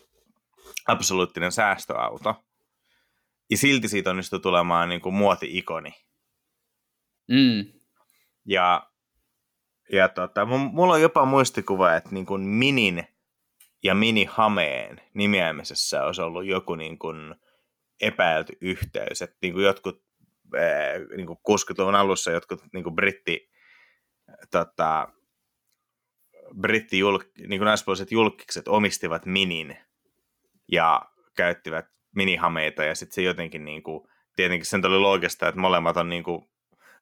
absoluuttinen 0.87 1.53
säästöauto, 1.53 2.44
ja 3.51 3.57
silti 3.57 3.88
siitä 3.88 4.11
onnistui 4.11 4.40
tulemaan 4.40 4.88
niin 4.88 5.01
kuin 5.01 5.14
muoti-ikoni. 5.14 5.94
Mm. 7.29 7.81
Ja, 8.44 8.90
ja 9.92 10.09
tota, 10.09 10.46
mulla 10.46 10.94
on 10.94 11.03
jopa 11.03 11.25
muistikuva, 11.25 11.94
että 11.94 12.11
niin 12.12 12.27
kuin 12.27 12.42
Minin 12.42 13.07
ja 13.83 13.95
Mini 13.95 14.25
Hameen 14.25 15.01
nimeämisessä 15.14 16.05
olisi 16.05 16.23
ollut 16.23 16.45
joku 16.45 16.75
niin 16.75 16.99
kuin 16.99 17.35
epäilty 18.01 18.53
yhteys, 18.61 19.23
että 19.23 19.37
niin 19.43 19.53
kuin 19.53 19.64
jotkut 19.64 20.03
niin 21.16 21.27
kuin 21.27 21.38
60-luvun 21.51 21.95
alussa 21.95 22.31
jotkut 22.31 22.62
niin 22.73 22.85
kuin 22.85 22.95
britti, 22.95 23.51
tota, 24.51 25.09
britti 26.61 26.99
julk, 26.99 27.27
niin 27.49 27.61
kuin 27.61 28.07
julkikset 28.11 28.69
omistivat 28.69 29.27
Minin 29.27 29.77
ja 30.73 31.03
käyttivät 31.37 31.87
minihameita. 32.16 32.85
Ja 32.85 32.95
sitten 32.95 33.14
se 33.14 33.23
jotenkin 33.23 33.64
niin 33.64 33.83
kuin, 33.83 34.09
tietenkin 34.37 34.66
sen 34.66 34.83
tuli 34.83 34.99
loogista, 34.99 35.49
että 35.49 35.61
molemmat 35.61 35.97
on 35.97 36.09
niin 36.09 36.25
kuin 36.25 36.51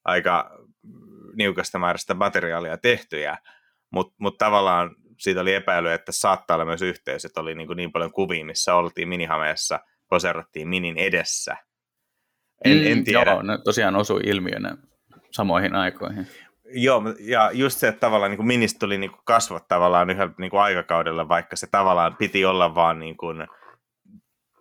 aika 0.05 0.51
niukasta 1.37 1.79
määrästä 1.79 2.14
materiaalia 2.14 2.79
tehtyjä, 2.79 3.38
mutta 3.91 4.14
mut 4.19 4.38
tavallaan 4.38 4.97
siitä 5.18 5.40
oli 5.40 5.54
epäily, 5.54 5.92
että 5.92 6.12
saattaa 6.12 6.54
olla 6.54 6.64
myös 6.64 6.83
yhteys, 6.83 7.24
että 7.24 7.40
oli 7.40 7.54
niin, 7.54 7.66
kuin 7.66 7.76
niin 7.76 7.92
paljon 7.92 8.12
kuvia, 8.12 8.44
missä 8.44 8.74
oltiin 8.74 9.09
minihameessa, 9.09 9.81
poserattiin 10.09 10.68
minin 10.68 10.98
edessä. 10.98 11.57
En, 12.64 12.76
mm, 12.76 12.87
en 12.87 13.04
tiedä. 13.04 13.31
Joo, 13.31 13.42
ne 13.42 13.59
tosiaan 13.64 13.96
osui 13.96 14.20
ilmiönä 14.24 14.76
samoihin 15.31 15.74
aikoihin. 15.74 16.26
Joo, 16.70 17.02
ja 17.20 17.50
just 17.52 17.78
se, 17.78 17.88
että 17.88 18.00
tavallaan 18.00 18.31
niin 18.31 18.37
kuin 18.37 18.46
ministä 18.46 18.78
tuli 18.78 18.98
niin 18.98 19.11
kuin 19.11 19.20
kasvot 19.24 19.68
tavallaan 19.68 20.11
yhdellä 20.11 20.33
niin 20.38 20.50
kuin 20.50 20.61
aikakaudella, 20.61 21.28
vaikka 21.28 21.57
se 21.57 21.66
tavallaan 21.70 22.16
piti 22.16 22.44
olla 22.44 22.74
vaan 22.74 22.98
niin 22.98 23.16
kuin, 23.16 23.46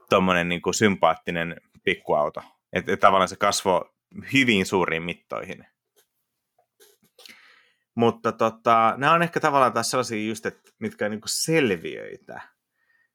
tommonen 0.10 0.50
niin 0.50 0.62
kuin 0.62 0.74
sympaattinen 0.74 1.56
pikkuauto. 1.84 2.42
Että 2.74 2.94
et 2.94 3.00
tavallaan 3.00 3.30
se 3.30 3.36
kasvoi 3.36 3.90
hyvin 4.34 4.66
suuriin 4.66 5.04
mittoihin. 5.04 5.66
Mutta 7.98 8.32
tota, 8.32 8.94
nämä 8.98 9.14
on 9.14 9.24
ehkä 9.24 9.40
tavallaan 9.40 9.74
taas 9.74 9.92
sellaisia 9.92 10.28
just, 10.28 10.46
että, 10.46 10.72
mitkä 10.80 11.06
on 11.06 11.12
niin 11.12 11.22
selviöitä. 11.26 12.42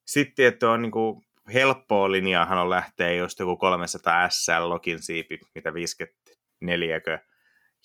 Sitten, 0.05 0.47
että 0.47 0.71
on 0.71 0.83
niin 0.83 0.93
kuin 0.93 1.25
helppoa 1.55 2.13
linjaahan 2.13 2.59
on 2.59 2.71
lähteä 2.71 3.13
just 3.13 3.39
joku 3.39 3.57
300 3.57 4.29
SL 4.29 4.69
login 4.69 5.03
siipi, 5.03 5.41
mitä 5.55 5.75
54 5.75 7.01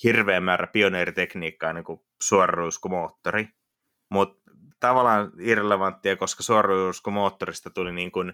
hirveä 0.03 0.41
määrä 0.41 0.67
pioneeritekniikkaa 0.67 1.73
niin 1.73 1.83
kuin 1.83 1.99
suoraruiskumoottori. 2.21 3.47
Mutta 4.09 4.51
tavallaan 4.79 5.31
irrelevanttia, 5.39 6.15
koska 6.15 6.43
suoraruiskumoottorista 6.43 7.69
tuli 7.69 7.91
niin 7.91 8.11
kuin 8.11 8.33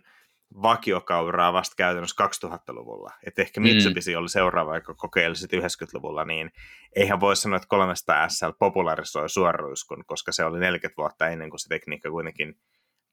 vakiokauraa 0.61 1.53
vasta 1.53 1.75
käytännössä 1.75 2.27
2000-luvulla. 2.47 3.11
Että 3.27 3.41
ehkä 3.41 3.59
mm. 3.59 3.63
Mitsubishi 3.63 4.11
mm. 4.11 4.17
oli 4.19 4.29
seuraava, 4.29 4.75
joka 4.75 4.93
kokeili 4.93 5.35
sitten 5.35 5.61
90-luvulla, 5.61 6.25
niin 6.25 6.51
eihän 6.95 7.19
voi 7.19 7.35
sanoa, 7.35 7.57
että 7.57 7.67
300 7.67 8.29
SL 8.29 8.49
popularisoi 8.59 9.29
suoruiskun, 9.29 10.03
koska 10.05 10.31
se 10.31 10.45
oli 10.45 10.59
40 10.59 10.97
vuotta 10.97 11.27
ennen 11.27 11.49
kuin 11.49 11.59
se 11.59 11.69
tekniikka 11.69 12.09
kuitenkin 12.09 12.59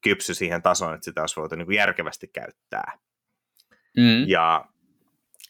kypsy 0.03 0.33
siihen 0.33 0.61
tasoon, 0.61 0.93
että 0.93 1.05
sitä 1.05 1.21
olisi 1.21 1.35
voitu 1.35 1.55
niin 1.55 1.65
kuin 1.65 1.75
järkevästi 1.75 2.27
käyttää. 2.27 2.97
Mm. 3.97 4.27
Ja 4.27 4.65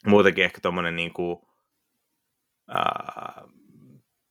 muutenkin 0.05 0.43
ehkä 0.43 0.59
tuommoinen 0.61 0.95
niin 0.95 1.13
kuin, 1.13 1.37
äh, 2.75 3.43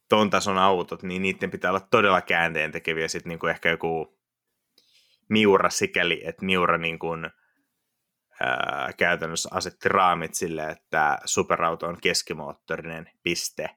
ton 0.08 0.30
tason 0.30 0.58
autot, 0.58 1.02
niin 1.02 1.22
niiden 1.22 1.50
pitää 1.50 1.70
olla 1.70 1.88
todella 1.90 2.20
käänteen 2.20 2.72
tekeviä 2.72 3.08
sitten 3.08 3.30
niin 3.30 3.38
kuin 3.38 3.50
ehkä 3.50 3.70
joku 3.70 4.20
Miura 5.28 5.70
sikäli, 5.70 6.20
että 6.24 6.44
Miura 6.44 6.78
niin 6.78 6.98
kuin, 6.98 7.30
ää, 8.40 8.90
käytännössä 8.96 9.48
asetti 9.52 9.88
raamit 9.88 10.34
sille, 10.34 10.68
että 10.68 11.18
superauto 11.24 11.86
on 11.86 11.96
keskimoottorinen 12.02 13.10
piste. 13.22 13.70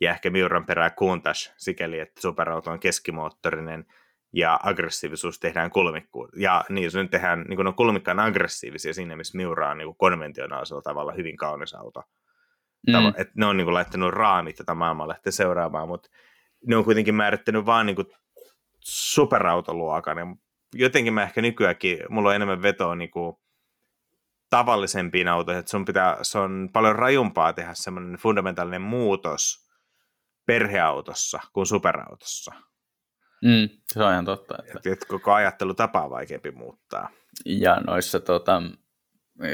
Ja 0.00 0.10
ehkä 0.10 0.30
Miuran 0.30 0.66
perää 0.66 0.90
kuuntas 0.90 1.54
sikäli, 1.56 1.98
että 1.98 2.20
superauto 2.20 2.70
on 2.70 2.80
keskimoottorinen 2.80 3.86
ja 4.32 4.60
aggressiivisuus 4.62 5.38
tehdään 5.38 5.70
kulmikkuun. 5.70 6.28
Ja 6.36 6.64
niin, 6.68 6.90
se 6.90 7.02
nyt 7.02 7.10
tehdään, 7.10 7.44
niin 7.48 7.66
on 7.66 7.74
kulmikkaan 7.74 8.20
aggressiivisia 8.20 8.94
siinä, 8.94 9.16
missä 9.16 9.36
Miura 9.36 9.70
on 9.70 9.78
niin 9.78 9.96
konventionaalisella 9.96 10.82
tavalla 10.82 11.12
hyvin 11.12 11.36
kaunis 11.36 11.74
auto. 11.74 12.02
Mm. 12.86 12.94
Tavo- 12.94 13.14
että 13.16 13.32
ne 13.36 13.46
on 13.46 13.56
niin 13.56 13.64
kuin, 13.64 13.74
laittanut 13.74 14.12
raamit 14.12 14.56
tätä 14.56 14.74
maailmanlehteen 14.74 15.32
seuraamaan, 15.32 15.88
mutta 15.88 16.10
ne 16.66 16.76
on 16.76 16.84
kuitenkin 16.84 17.14
määrittänyt 17.14 17.66
vaan 17.66 17.86
niin 17.86 17.96
kuin, 17.96 18.06
superautoluokan. 18.80 20.18
Ja 20.18 20.26
jotenkin 20.74 21.14
mä 21.14 21.22
ehkä 21.22 21.42
nykyäänkin, 21.42 21.98
mulla 22.08 22.28
on 22.28 22.34
enemmän 22.34 22.62
vetoa 22.62 22.94
niin 22.94 23.10
kuin, 23.10 23.36
tavallisempiin 24.50 25.28
autoihin, 25.28 25.60
että 25.60 25.70
sun 25.70 25.84
pitää, 25.84 26.18
se 26.22 26.38
on 26.38 26.70
paljon 26.72 26.96
rajumpaa 26.96 27.52
tehdä 27.52 27.70
semmoinen 27.74 28.16
fundamentaalinen 28.16 28.82
muutos 28.82 29.70
perheautossa 30.46 31.40
kuin 31.52 31.66
superautossa. 31.66 32.52
Mm, 33.44 33.68
se 33.86 34.02
on 34.02 34.12
ihan 34.12 34.24
totta. 34.24 34.54
Että... 34.76 34.92
Et, 34.92 35.04
koko 35.08 35.32
ajattelutapa 35.32 36.04
on 36.04 36.10
vaikeampi 36.10 36.50
muuttaa. 36.50 37.10
Ja 37.46 37.80
noissa 37.86 38.20
tota, 38.20 38.62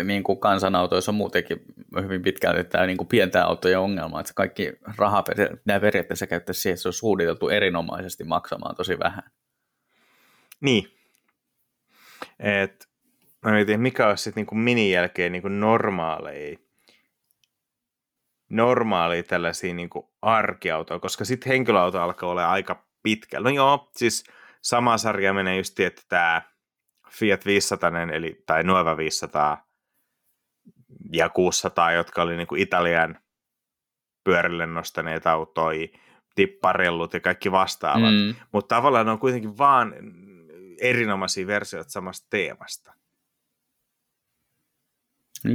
niin 0.04 0.22
kuin 0.22 0.40
kansanautoissa 0.40 1.10
on 1.10 1.16
muutenkin 1.16 1.60
hyvin 2.02 2.22
pitkälti 2.22 2.64
tämä 2.64 2.86
niin 2.86 2.96
kuin 2.96 3.08
pientää 3.08 3.44
autojen 3.44 3.78
ongelma, 3.78 4.20
että 4.20 4.32
kaikki 4.34 4.72
raha 4.98 5.22
pitää 5.22 5.80
periaatteessa 5.80 6.26
käyttää 6.26 6.52
siihen, 6.52 6.74
että 6.74 6.82
se 6.82 6.88
on 6.88 6.92
suunniteltu 6.92 7.48
erinomaisesti 7.48 8.24
maksamaan 8.24 8.76
tosi 8.76 8.98
vähän. 8.98 9.22
Niin. 10.60 10.92
Et 12.38 12.88
mä 13.46 13.52
mietin, 13.52 13.80
mikä 13.80 14.08
olisi 14.08 14.24
sitten 14.24 14.46
niin 14.50 14.62
minin 14.62 14.90
jälkeen 14.90 15.32
niin 15.32 15.60
normaaleja, 15.60 16.56
normaaleja 18.50 19.22
tällaisia 19.22 19.74
niin 19.74 19.90
arkiautoja, 20.22 21.00
koska 21.00 21.24
sitten 21.24 21.50
henkilöauto 21.50 22.02
alkaa 22.02 22.30
olla 22.30 22.50
aika 22.50 22.86
pitkällä. 23.02 23.50
No 23.50 23.54
joo, 23.54 23.90
siis 23.96 24.24
sama 24.62 24.98
sarja 24.98 25.32
menee 25.32 25.56
just, 25.56 25.80
että 25.80 26.02
tämä 26.08 26.42
Fiat 27.10 27.46
500, 27.46 27.90
eli, 28.12 28.42
tai 28.46 28.64
Nuova 28.64 28.96
500 28.96 29.66
ja 31.12 31.28
600, 31.28 31.92
jotka 31.92 32.22
oli 32.22 32.36
niin 32.36 32.56
Italian 32.56 33.18
pyörille 34.24 34.66
nostaneet 34.66 35.26
autoja, 35.26 35.88
tipparellut 36.34 37.14
ja 37.14 37.20
kaikki 37.20 37.52
vastaavat. 37.52 38.12
Mm. 38.12 38.34
Mutta 38.52 38.74
tavallaan 38.76 39.06
ne 39.06 39.12
on 39.12 39.18
kuitenkin 39.18 39.58
vaan 39.58 39.94
erinomaisia 40.80 41.46
versioita 41.46 41.90
samasta 41.90 42.26
teemasta. 42.30 42.95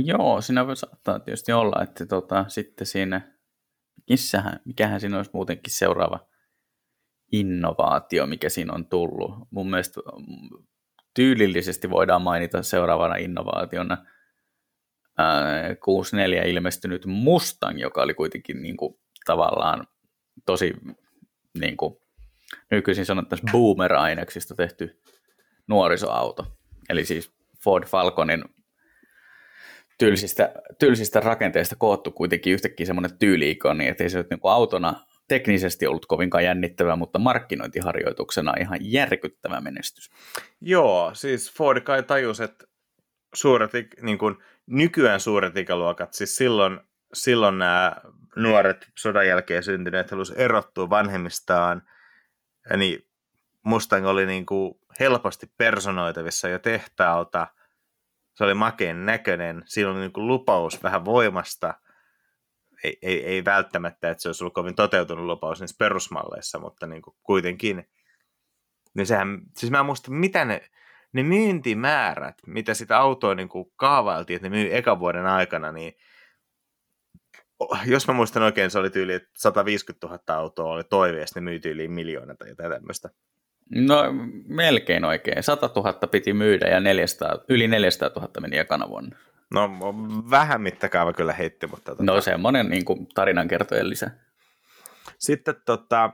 Joo, 0.06 0.42
siinä 0.42 0.68
voi 0.68 0.76
saattaa 0.76 1.20
tietysti 1.20 1.52
olla, 1.52 1.84
että 1.84 2.06
tota, 2.06 2.46
sitten 2.48 2.88
siinä, 2.88 3.38
missähän, 4.10 4.60
mikähän 4.66 5.00
siinä 5.00 5.18
olisi 5.18 5.32
muutenkin 5.34 5.74
seuraava 5.74 6.28
innovaatio, 7.32 8.26
mikä 8.26 8.50
siinä 8.50 8.74
on 8.74 8.86
tullut. 8.86 9.32
Mun 9.52 9.70
mielestä 9.70 10.02
mm, 10.02 10.66
tyylillisesti 11.16 11.90
voidaan 11.90 12.22
mainita 12.22 12.64
seuraavana 12.64 13.16
innovaationa 13.16 13.98
ää, 15.18 15.76
64 15.76 16.44
ilmestynyt 16.44 17.06
Mustang, 17.06 17.80
joka 17.80 18.02
oli 18.02 18.14
kuitenkin 18.14 18.62
niin 18.62 18.78
kuin, 18.78 19.00
tavallaan 19.26 19.88
tosi 20.46 20.74
niin 21.60 21.78
kuin, 21.78 21.96
nykyisin 22.72 23.06
sanottaisiin 23.06 23.52
boomer-aineksista 23.52 24.56
tehty 24.56 25.02
nuorisoauto. 25.68 26.58
Eli 26.90 27.06
siis 27.06 27.32
Ford 27.64 27.86
Falconin 27.88 28.44
tylsistä, 30.02 30.54
tylsistä 30.80 31.20
rakenteista 31.20 31.76
koottu 31.76 32.12
kuitenkin 32.12 32.54
yhtäkkiä 32.54 32.86
semmoinen 32.86 33.18
tyyliikoni, 33.18 33.88
että 33.88 34.04
ei 34.04 34.10
se 34.10 34.18
nyt 34.18 34.30
niin 34.30 34.40
kuin 34.40 34.52
autona 34.52 35.06
teknisesti 35.28 35.88
ollut 35.88 36.06
kovinkaan 36.06 36.44
jännittävä, 36.44 36.96
mutta 36.96 37.20
markkinointiharjoituksena 37.20 38.54
ihan 38.60 38.78
järkyttävä 38.82 39.62
menestys. 39.62 40.10
Joo, 40.62 41.12
siis 41.14 41.52
Ford 41.52 41.82
kai 41.82 42.04
tajus, 42.04 42.42
että 42.42 42.66
suuret, 43.34 43.72
niin 44.02 44.18
kuin, 44.18 44.36
nykyään 44.68 45.20
suuret 45.20 45.58
ikäluokat, 45.58 46.14
siis 46.14 46.36
silloin, 46.36 46.80
silloin 47.14 47.58
nämä 47.58 47.96
nuoret 48.36 48.88
sodan 48.98 49.28
jälkeen 49.28 49.64
syntyneet 49.64 50.12
halusivat 50.12 50.40
erottua 50.42 50.90
vanhemmistaan, 50.90 51.82
niin 52.78 53.08
Mustang 53.64 54.08
oli 54.08 54.26
niin 54.26 54.46
kuin 54.46 54.74
helposti 55.00 55.52
personoitavissa 55.58 56.50
jo 56.50 56.60
tehtaalta– 56.60 57.48
se 58.42 58.46
oli 58.46 58.54
makeen 58.54 59.06
näköinen, 59.06 59.64
siinä 59.66 59.92
oli 59.92 60.00
niin 60.00 60.14
kuin 60.14 60.28
lupaus 60.28 60.84
vähän 60.84 61.06
voimasta, 61.06 61.74
ei, 62.84 62.98
ei, 63.02 63.26
ei 63.26 63.46
välttämättä, 63.46 64.10
että 64.10 64.22
se 64.22 64.30
olisi 64.30 64.44
ollut 64.44 64.54
kovin 64.54 64.76
toteutunut 64.76 65.26
lupaus 65.26 65.60
niissä 65.60 65.76
perusmalleissa, 65.80 66.60
mutta 66.60 66.88
niin 66.88 67.02
kuin 67.02 67.16
kuitenkin. 67.24 67.90
Niin 68.94 69.08
sehän, 69.08 69.42
siis 69.58 69.72
mä 69.72 69.80
en 69.80 69.86
muista, 69.86 70.12
mitä 70.12 70.46
ne, 70.46 70.62
ne 71.14 71.24
myyntimäärät, 71.24 72.36
mitä 72.48 72.74
sitä 72.74 73.00
autoa 73.00 73.36
niin 73.36 73.50
kuin 73.50 73.72
kaavailtiin, 73.76 74.36
että 74.36 74.50
ne 74.50 74.58
myy 74.58 74.76
ekan 74.76 75.00
vuoden 75.00 75.26
aikana, 75.26 75.72
niin 75.72 75.94
jos 77.86 78.08
mä 78.08 78.14
muistan 78.14 78.44
oikein, 78.44 78.72
se 78.72 78.80
oli 78.80 78.90
tyyli, 78.90 79.14
että 79.14 79.30
150 79.38 80.08
000 80.08 80.20
autoa 80.28 80.74
oli 80.74 80.84
toive, 80.84 81.20
ja 81.20 81.26
ne 81.36 81.42
myytiin 81.42 81.74
yli 81.74 81.88
miljoona 81.88 82.36
tai 82.36 82.50
jotain 82.50 82.72
tämmöistä. 82.72 83.10
No 83.76 84.04
melkein 84.48 85.06
oikein. 85.06 85.44
100 85.44 85.70
000 85.76 85.94
piti 85.94 86.34
myydä 86.34 86.68
ja 86.68 86.80
400, 86.80 87.40
yli 87.50 87.68
400 87.68 88.10
000 88.16 88.30
meni 88.42 88.58
ekana 88.58 88.90
vuonna. 88.90 89.18
No 89.54 89.70
vähän 90.30 90.62
mittakaava 90.62 91.14
kyllä 91.14 91.34
heitti, 91.34 91.68
mutta... 91.68 91.92
Tota... 91.92 92.04
No 92.04 92.22
semmoinen 92.22 92.70
niin 92.70 92.86
kuin 92.86 93.08
tarinankertojen 93.08 93.90
lisä. 93.90 94.12
Sitten 95.20 95.56
tota, 95.66 96.14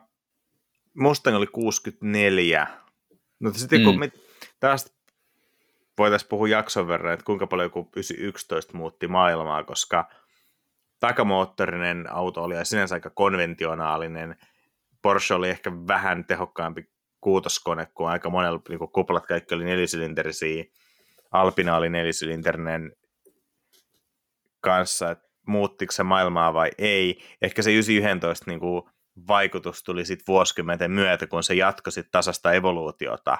Mustang 0.93 1.37
oli 1.37 1.47
64. 1.47 2.67
No 3.39 3.51
sitten 3.53 3.79
mm. 3.79 3.85
kun 3.85 3.99
me 3.99 4.11
taas 4.59 4.97
voitaisiin 5.97 6.29
puhua 6.29 6.47
jakson 6.47 6.87
verran, 6.87 7.13
että 7.13 7.25
kuinka 7.25 7.47
paljon 7.47 7.65
joku 7.65 7.89
911 7.95 8.77
muutti 8.77 9.07
maailmaa, 9.07 9.63
koska 9.63 10.09
takamoottorinen 10.99 12.13
auto 12.13 12.43
oli 12.43 12.55
sinänsä 12.63 12.95
aika 12.95 13.09
konventionaalinen. 13.09 14.35
Porsche 15.01 15.33
oli 15.35 15.49
ehkä 15.49 15.71
vähän 15.87 16.25
tehokkaampi 16.25 16.89
kuutoskone, 17.21 17.87
kun 17.93 18.09
aika 18.09 18.29
monella 18.29 18.61
niin 18.69 18.79
kuin 18.79 18.91
kuplat 18.91 19.25
kaikki 19.25 19.55
oli 19.55 19.65
nelisylinterisiä. 19.65 20.63
Alpina 21.31 21.77
oli 21.77 21.89
nelisylinterinen 21.89 22.91
kanssa, 24.61 25.11
että 25.11 25.27
muuttiko 25.47 25.91
se 25.91 26.03
maailmaa 26.03 26.53
vai 26.53 26.71
ei. 26.77 27.23
Ehkä 27.41 27.61
se 27.61 27.71
911 27.71 28.45
niin 28.47 28.59
kuin, 28.59 28.83
vaikutus 29.27 29.83
tuli 29.83 30.05
sitten 30.05 30.23
vuosikymmenten 30.27 30.91
myötä, 30.91 31.27
kun 31.27 31.43
se 31.43 31.53
jatkoi 31.53 31.91
sit 31.91 32.07
tasasta 32.11 32.53
evoluutiota. 32.53 33.37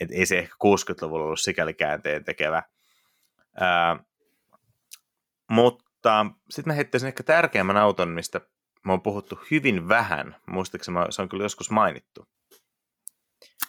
Et 0.00 0.10
ei 0.10 0.26
se 0.26 0.38
ehkä 0.38 0.54
60-luvulla 0.64 1.24
ollut 1.24 1.40
sikäli 1.40 1.74
käänteen 1.74 2.24
tekevä. 2.24 2.62
Ää, 3.60 4.04
mutta 5.50 6.26
sitten 6.50 6.70
mä 6.70 6.74
heittäisin 6.74 7.06
ehkä 7.06 7.22
tärkeimmän 7.22 7.76
auton, 7.76 8.08
mistä 8.08 8.40
mä 8.84 8.92
oon 8.92 9.02
puhuttu 9.02 9.38
hyvin 9.50 9.88
vähän. 9.88 10.36
Muistaakseni 10.46 10.98
se 11.10 11.22
on 11.22 11.28
kyllä 11.28 11.44
joskus 11.44 11.70
mainittu. 11.70 12.28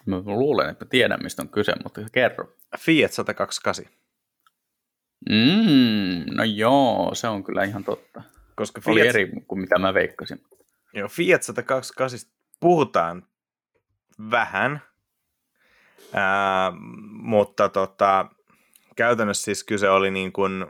Mä 0.05 0.17
luulen, 0.25 0.69
että 0.69 0.85
tiedän, 0.85 1.19
mistä 1.23 1.41
on 1.41 1.49
kyse, 1.49 1.73
mutta 1.83 2.01
kerro. 2.11 2.53
Fiat 2.77 3.11
128. 3.11 3.85
Mm, 5.29 6.35
no 6.35 6.43
joo, 6.43 7.11
se 7.13 7.27
on 7.27 7.43
kyllä 7.43 7.63
ihan 7.63 7.83
totta. 7.83 8.23
Koska 8.55 8.81
Fiat... 8.81 8.91
Oli 8.91 9.07
eri 9.07 9.31
kuin 9.47 9.61
mitä 9.61 9.79
mä 9.79 9.93
veikkasin. 9.93 10.43
Joo, 10.93 11.07
Fiat 11.07 11.43
128 11.43 12.19
puhutaan 12.59 13.27
vähän, 14.31 14.81
ää, 16.13 16.71
mutta 17.11 17.69
tota, 17.69 18.25
käytännössä 18.95 19.43
siis 19.43 19.63
kyse 19.63 19.89
oli 19.89 20.11
niin 20.11 20.31
kuin, 20.31 20.65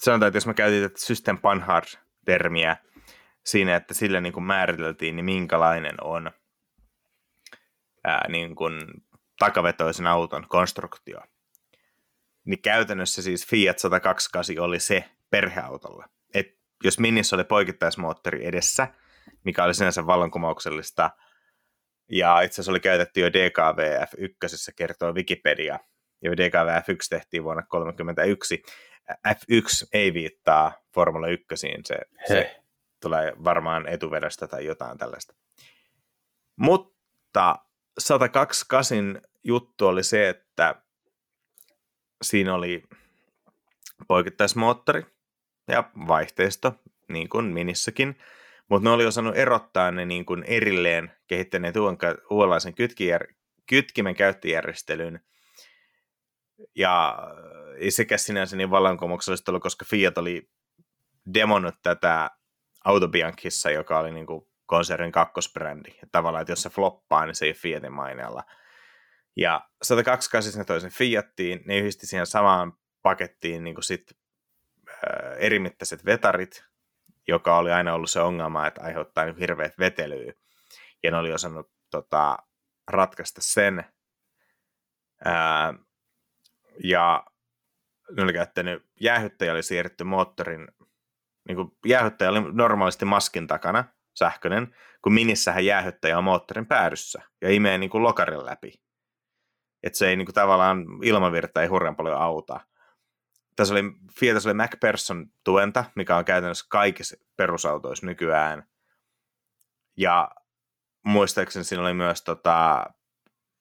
sanotaan, 0.00 0.28
että 0.28 0.36
jos 0.36 0.46
mä 0.46 0.54
käytin 0.54 0.82
tätä 0.82 1.00
System 1.00 1.38
Panhard-termiä 1.38 2.76
siinä, 3.46 3.76
että 3.76 3.94
sille 3.94 4.20
niin 4.20 4.32
kuin 4.32 4.44
määriteltiin, 4.44 5.16
niin 5.16 5.24
minkälainen 5.24 5.94
on 6.04 6.30
ää, 8.04 8.26
niin 8.28 8.54
kuin 8.54 8.80
takavetoisen 9.38 10.06
auton 10.06 10.46
konstruktio. 10.48 11.20
Niin 12.44 12.62
käytännössä 12.62 13.22
siis 13.22 13.46
Fiat 13.46 13.78
128 13.78 14.58
oli 14.58 14.80
se 14.80 15.04
perheautolla. 15.30 16.08
Et 16.34 16.58
jos 16.84 16.98
Minissä 16.98 17.36
oli 17.36 17.44
poikittaismoottori 17.44 18.46
edessä, 18.46 18.88
mikä 19.44 19.64
oli 19.64 19.74
sinänsä 19.74 20.06
vallankumouksellista, 20.06 21.10
ja 22.10 22.40
itse 22.40 22.54
asiassa 22.54 22.72
oli 22.72 22.80
käytetty 22.80 23.20
jo 23.20 23.32
DKV 23.32 24.02
F1, 24.02 24.72
kertoo 24.76 25.12
Wikipedia, 25.12 25.78
ja 26.22 26.32
DKV 26.32 26.68
F1 26.68 27.06
tehtiin 27.10 27.44
vuonna 27.44 27.62
1931. 27.62 28.62
F1 29.28 29.88
ei 29.92 30.14
viittaa 30.14 30.72
Formula 30.94 31.28
1, 31.28 31.46
se, 31.84 31.98
se 32.28 32.65
tulee 33.02 33.32
varmaan 33.44 33.88
etuvedestä 33.88 34.46
tai 34.46 34.64
jotain 34.64 34.98
tällaista. 34.98 35.34
Mutta 36.56 37.58
128 37.98 39.20
juttu 39.44 39.86
oli 39.86 40.02
se, 40.02 40.28
että 40.28 40.82
siinä 42.22 42.54
oli 42.54 42.82
poikittaismoottori 44.08 45.06
ja 45.68 45.90
vaihteisto, 46.08 46.74
niin 47.08 47.28
kuin 47.28 47.44
Minissäkin, 47.44 48.18
mutta 48.70 48.88
ne 48.88 48.94
oli 48.94 49.06
osannut 49.06 49.36
erottaa 49.36 49.90
ne 49.90 50.04
niin 50.04 50.26
kuin 50.26 50.42
erilleen 50.42 51.16
kehittäneet 51.26 51.74
uudenlaisen 52.30 52.74
kytkimen 53.66 54.14
käyttöjärjestelyn, 54.14 55.20
ja 56.74 57.18
sekä 57.88 58.18
sinänsä 58.18 58.56
niin 58.56 58.70
vallankumouksellista 58.70 59.50
ollut, 59.50 59.62
koska 59.62 59.84
Fiat 59.84 60.18
oli 60.18 60.50
demonnut 61.34 61.74
tätä 61.82 62.30
Autobianchissa, 62.86 63.70
joka 63.70 63.98
oli 63.98 64.12
niin 64.12 64.26
kuin 64.26 64.46
konsernin 64.66 65.12
kakkosbrändi. 65.12 65.90
Ja 66.02 66.08
tavallaan, 66.12 66.42
että 66.42 66.52
jos 66.52 66.62
se 66.62 66.70
floppaa, 66.70 67.26
niin 67.26 67.34
se 67.34 67.46
ei 67.46 67.54
Fiatin 67.54 67.92
maineella. 67.92 68.42
Ja 69.36 69.68
128 69.82 70.58
ne 70.58 70.64
toisen 70.64 70.90
Fiattiin, 70.90 71.62
ne 71.64 71.78
yhdisti 71.78 72.06
siihen 72.06 72.26
samaan 72.26 72.72
pakettiin 73.02 73.64
niin 73.64 73.74
kuin 73.74 73.84
sit, 73.84 74.12
äh, 74.88 75.36
erimittaiset 75.38 76.04
vetarit, 76.04 76.64
joka 77.28 77.58
oli 77.58 77.72
aina 77.72 77.94
ollut 77.94 78.10
se 78.10 78.20
ongelma, 78.20 78.66
että 78.66 78.82
aiheuttaa 78.82 79.24
niin 79.24 79.36
hirveät 79.36 79.78
vetelyä. 79.78 80.32
Ja 81.02 81.10
ne 81.10 81.16
oli 81.16 81.32
osannut 81.32 81.70
tota, 81.90 82.38
ratkaista 82.88 83.40
sen. 83.42 83.84
Ää, 85.24 85.74
ja 86.84 87.26
ne 88.16 88.22
oli 88.22 88.32
käyttänyt, 88.32 88.86
jäähyttäjä 89.00 89.52
oli 89.52 89.62
siirretty 89.62 90.04
moottorin, 90.04 90.68
niin 91.48 91.56
kuin 91.56 91.70
jäähyttäjä 91.86 92.30
oli 92.30 92.52
normaalisti 92.52 93.04
maskin 93.04 93.46
takana, 93.46 93.84
sähköinen, 94.14 94.76
kun 95.02 95.12
minissähän 95.12 95.64
jäähyttäjä 95.64 96.18
on 96.18 96.24
moottorin 96.24 96.66
päädyssä 96.66 97.22
ja 97.42 97.50
imee 97.50 97.78
niin 97.78 97.90
kuin 97.90 98.02
lokarin 98.02 98.46
läpi. 98.46 98.72
Että 99.82 99.98
se 99.98 100.08
ei 100.08 100.16
niin 100.16 100.26
kuin, 100.26 100.34
tavallaan 100.34 100.84
ilmavirta 101.02 101.62
ei 101.62 101.68
hurjan 101.68 101.96
paljon 101.96 102.20
auta. 102.20 102.60
Tässä 103.56 103.74
oli, 103.74 103.82
Fiatissa 104.20 104.48
oli 104.48 104.54
MacPherson 104.54 105.26
tuenta, 105.44 105.84
mikä 105.96 106.16
on 106.16 106.24
käytännössä 106.24 106.66
kaikissa 106.68 107.16
perusautoissa 107.36 108.06
nykyään. 108.06 108.68
Ja 109.96 110.30
muistaakseni 111.04 111.64
siinä 111.64 111.82
oli 111.82 111.94
myös 111.94 112.22
tota, 112.22 112.86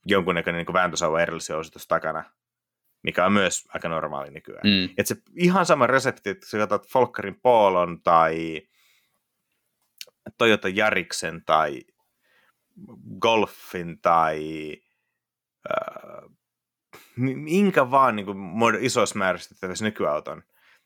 jonkunnäköinen 0.06 0.66
niin 0.66 0.74
vääntösauva 0.74 1.22
erillisen 1.22 1.58
ositus 1.58 1.88
takana, 1.88 2.24
mikä 3.06 3.26
on 3.26 3.34
myös 3.34 3.68
aika 3.74 3.90
normaali 3.90 4.32
nykyään. 4.32 4.68
Mm. 4.68 4.90
Et 4.98 5.08
se 5.08 5.16
ihan 5.36 5.66
sama 5.66 5.88
resepti, 5.88 6.30
että 6.30 6.48
sä 6.50 6.58
katsot 6.58 6.88
Folkerin 6.88 7.40
Polon 7.42 8.02
tai 8.02 8.62
Toyota 10.38 10.70
Jariksen 10.70 11.46
tai 11.46 11.82
Golfin 13.20 14.02
tai 14.02 14.72
äh, 15.72 16.30
minkä 17.18 17.92
vaan 17.92 18.16
niin 18.16 18.26
kuin, 18.26 18.38
isoissa 18.82 19.18
määrissä 19.18 19.56
nykyauton, 19.82 20.44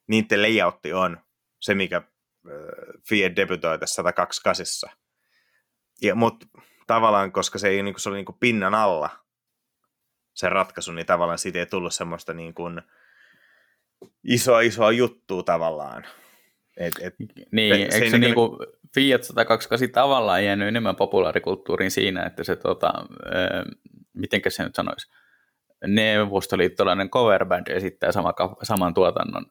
niiden 0.07 0.41
layoutti 0.41 0.93
on 0.93 1.17
se, 1.59 1.75
mikä 1.75 1.97
äh, 1.97 2.03
Fiat 3.09 3.35
debytoi 3.35 3.79
tässä 3.79 3.95
128. 3.95 4.65
Ja, 6.01 6.15
mutta 6.15 6.47
tavallaan, 6.87 7.31
koska 7.31 7.59
se, 7.59 7.67
ei, 7.67 7.83
niin 7.83 7.93
kuin, 7.93 8.01
se 8.01 8.09
oli 8.09 8.17
niin 8.17 8.25
kuin 8.25 8.39
pinnan 8.39 8.75
alla 8.75 9.09
se 10.33 10.49
ratkaisu, 10.49 10.91
niin 10.91 11.05
tavallaan 11.05 11.37
siitä 11.37 11.59
ei 11.59 11.65
tullut 11.65 11.93
semmoista 11.93 12.33
niin 12.33 12.53
kuin, 12.53 12.81
isoa 14.23 14.61
isoa 14.61 14.91
juttua 14.91 15.43
tavallaan. 15.43 16.05
Et, 16.77 16.93
et, 17.01 17.15
niin, 17.51 17.75
se, 17.75 17.81
eikö 17.81 18.05
se, 18.05 18.09
se 18.09 18.17
niin 18.17 18.35
kuin, 18.35 18.59
Fiat 18.95 19.23
128 19.23 19.91
tavallaan 19.91 20.45
jäänyt 20.45 20.67
enemmän 20.67 20.95
populaarikulttuuriin 20.95 21.91
siinä, 21.91 22.25
että 22.25 22.43
se, 22.43 22.55
tota, 22.55 22.93
äh, 22.97 23.65
mitenkä 24.13 24.49
se 24.49 24.63
nyt 24.63 24.75
sanoisi, 24.75 25.11
neuvostoliittolainen 25.87 27.09
coverband 27.09 27.67
esittää 27.67 28.11
sama, 28.11 28.33
saman 28.63 28.93
tuotannon 28.93 29.45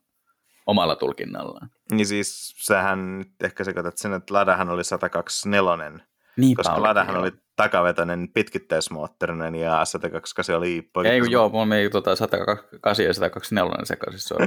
omalla 0.67 0.97
tulkinnallaan. 0.97 1.71
Niin 1.93 2.07
siis 2.07 2.55
sähän, 2.67 3.25
ehkä 3.45 3.65
sä 3.65 3.73
katsot 3.73 3.99
sen, 3.99 4.13
että 4.13 4.35
Ladahan 4.35 4.69
oli 4.69 4.85
124, 4.85 5.93
niin 6.39 6.57
koska 6.57 6.75
oli, 6.75 6.83
Ladahan 6.83 7.17
oli 7.17 7.33
takavetoinen 7.57 8.29
pitkittäismoottorinen 8.35 9.55
ja 9.55 9.85
128 9.85 10.57
oli 10.57 10.91
poikkeus. 10.93 11.27
Ei 11.27 11.33
joo, 11.33 11.49
mulla 11.49 11.67
meni 11.67 11.91
tuota 11.91 12.17
128 12.17 13.05
ja 13.05 13.15
124 13.15 13.85
sekaisin, 13.85 14.39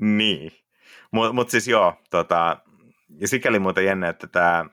niin, 0.18 0.50
mutta 1.12 1.32
mut 1.32 1.50
siis 1.50 1.68
joo, 1.68 1.94
tota, 2.10 2.56
ja 3.20 3.28
sikäli 3.28 3.58
muuten 3.58 3.84
jännä, 3.84 4.08
että 4.08 4.26
tämä 4.26 4.64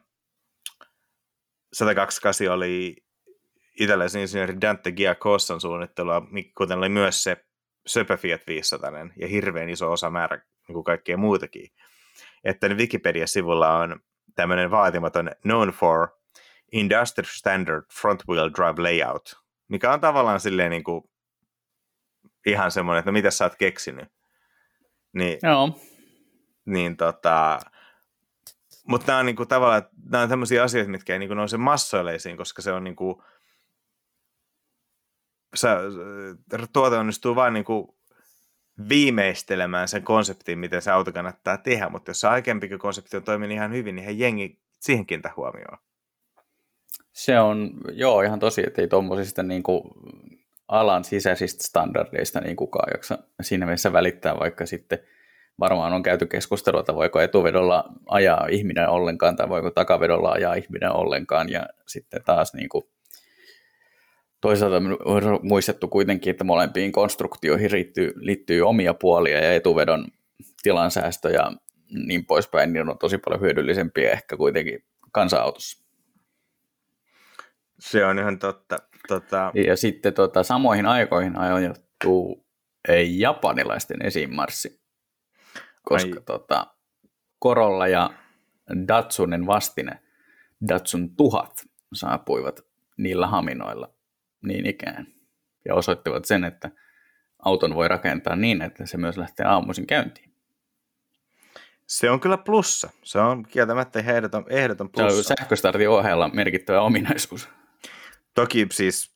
128 1.74 2.50
oli 2.50 2.96
italialaisen 3.80 4.22
insinööri 4.22 4.62
Dante 4.62 4.92
Giacossan 4.92 5.62
suunnittelua, 5.62 6.22
kuten 6.58 6.78
oli 6.78 6.90
myös 6.90 7.24
se 7.24 7.46
söpö 7.88 8.18
Fiat 8.18 8.42
500 8.48 8.92
ja 9.18 9.28
hirveän 9.28 9.70
iso 9.70 9.92
osa 9.92 10.10
määrä 10.10 10.42
niin 10.68 10.74
kuin 10.74 10.84
kaikkea 10.84 11.18
muutakin. 11.18 11.68
Että 12.44 12.68
Wikipedia-sivulla 12.68 13.78
on 13.78 14.00
tämmöinen 14.36 14.72
vaatimaton 14.72 15.32
known 15.42 15.70
for 15.70 16.08
Industrial 16.72 17.28
Standard 17.30 17.84
Front 18.02 18.24
Wheel 18.30 18.50
Drive 18.56 18.82
Layout, 18.82 19.36
mikä 19.68 19.94
on 19.94 20.02
tavallaan 20.02 20.40
silleen 20.40 20.72
niin 20.72 20.84
kuin 20.84 21.04
ihan 22.46 22.72
semmoinen, 22.72 23.00
että 23.00 23.12
no 23.12 23.14
mitä 23.14 23.32
sä 23.32 23.46
oot 23.46 23.56
keksinyt. 23.56 24.10
Niin, 25.14 25.40
Joo. 25.44 25.80
niin 26.66 26.98
tota, 26.98 27.60
mutta 28.88 29.08
nämä 29.08 29.20
on 29.20 29.26
niinku 29.26 29.46
tavallaan, 29.46 29.84
nämä 30.10 30.24
on 30.24 30.30
tämmöisiä 30.30 30.64
asioita, 30.64 30.92
mitkä 30.92 31.14
ei 31.14 31.20
niinku 31.20 31.36
nouse 31.36 31.58
massoille 31.58 32.16
esiin, 32.16 32.38
koska 32.38 32.62
se 32.62 32.72
on 32.72 32.84
niinku, 32.84 33.24
sä, 35.56 35.78
tuote 36.74 36.98
onnistuu 36.98 37.36
vain 37.36 37.54
niinku 37.54 37.98
viimeistelemään 38.90 39.88
sen 39.88 40.04
konseptin, 40.04 40.60
miten 40.60 40.82
se 40.82 40.92
auto 40.92 41.12
kannattaa 41.12 41.58
tehdä, 41.58 41.90
mutta 41.90 42.10
jos 42.10 42.22
se 42.22 42.28
aikempikin 42.28 42.80
konsepti 42.80 43.18
on 43.18 43.24
toiminut 43.24 43.56
ihan 43.56 43.74
hyvin, 43.74 43.96
niin 43.96 44.20
jengi 44.20 44.60
siihen 44.80 45.06
kiinnittää 45.06 45.34
huomioon. 45.38 45.78
Se 47.14 47.40
on, 47.40 47.72
joo, 47.94 48.22
ihan 48.22 48.40
tosi, 48.40 48.64
että 48.68 48.82
ei 48.82 48.88
tuommoisista 48.88 49.44
niin 49.44 49.64
kuin 49.64 49.84
alan 50.68 51.04
sisäisistä 51.04 51.64
standardeista 51.64 52.42
niin 52.42 52.56
kukaan 52.56 52.92
jaksa 52.94 53.18
siinä 53.42 53.66
mielessä 53.66 53.94
välittää, 53.94 54.40
vaikka 54.40 54.66
sitten 54.66 55.00
varmaan 55.60 55.94
on 55.94 56.04
käyty 56.04 56.26
keskustelua, 56.26 56.80
että 56.80 56.96
voiko 56.96 57.22
etuvedolla 57.22 57.84
ajaa 58.06 58.48
ihminen 58.50 58.90
ollenkaan 58.90 59.36
tai 59.36 59.50
voiko 59.50 59.72
takavedolla 59.72 60.32
ajaa 60.32 60.54
ihminen 60.54 60.92
ollenkaan 60.92 61.50
ja 61.50 61.66
sitten 61.88 62.24
taas 62.26 62.54
niin 62.54 62.70
kuin 62.70 62.84
toisaalta 64.42 64.78
on 65.06 65.40
muistettu 65.44 65.88
kuitenkin, 65.88 66.32
että 66.32 66.44
molempiin 66.44 66.92
konstruktioihin 66.92 67.72
liittyy, 67.72 68.14
liittyy 68.16 68.62
omia 68.62 68.94
puolia 68.94 69.44
ja 69.44 69.54
etuvedon 69.54 70.08
tilansäästö 70.64 71.30
ja 71.30 71.52
niin 72.08 72.26
poispäin, 72.26 72.74
niin 72.74 72.90
on 72.90 72.98
tosi 72.98 73.18
paljon 73.18 73.42
hyödyllisempiä 73.42 74.12
ehkä 74.12 74.38
kuitenkin 74.38 74.84
kansa-autossa. 75.12 75.86
Se 77.80 78.06
on 78.06 78.20
ihan 78.20 78.40
totta. 78.40 78.78
Tota... 79.08 79.52
Ja 79.68 79.78
sitten 79.78 80.14
tota, 80.14 80.44
samoihin 80.44 80.86
aikoihin 80.86 81.38
ajoittuu 81.38 82.46
japanilaisten 83.08 84.06
esimarssi, 84.06 84.82
koska 85.84 86.16
Ai. 86.16 86.24
tota, 86.26 86.68
Korolla 87.40 87.88
ja 87.88 88.10
Datsunen 88.88 89.48
vastine, 89.48 90.00
Datsun 90.68 91.16
tuhat, 91.16 91.52
saapuivat 91.94 92.66
niillä 92.98 93.28
haminoilla 93.28 93.94
niin 94.42 94.66
ikään. 94.66 95.08
Ja 95.66 95.76
osoittivat 95.76 96.26
sen, 96.26 96.44
että 96.44 96.72
auton 97.40 97.76
voi 97.76 97.88
rakentaa 97.88 98.36
niin, 98.36 98.62
että 98.62 98.86
se 98.86 98.98
myös 98.98 99.18
lähtee 99.18 99.46
aamuisin 99.46 99.88
käyntiin. 99.88 100.32
Se 101.88 102.10
on 102.10 102.20
kyllä 102.20 102.38
plussa. 102.38 102.90
Se 103.04 103.20
on 103.20 103.44
kieltämättä 103.44 104.00
ehdoton, 104.00 104.46
ehdoton 104.50 104.90
plussa. 104.90 105.24
Se 105.24 105.34
on 105.34 105.38
sähköstartin 105.38 105.90
ohella 105.90 106.30
merkittävä 106.34 106.82
ominaisuus. 106.82 107.50
Toki 108.34 108.68
siis 108.72 109.16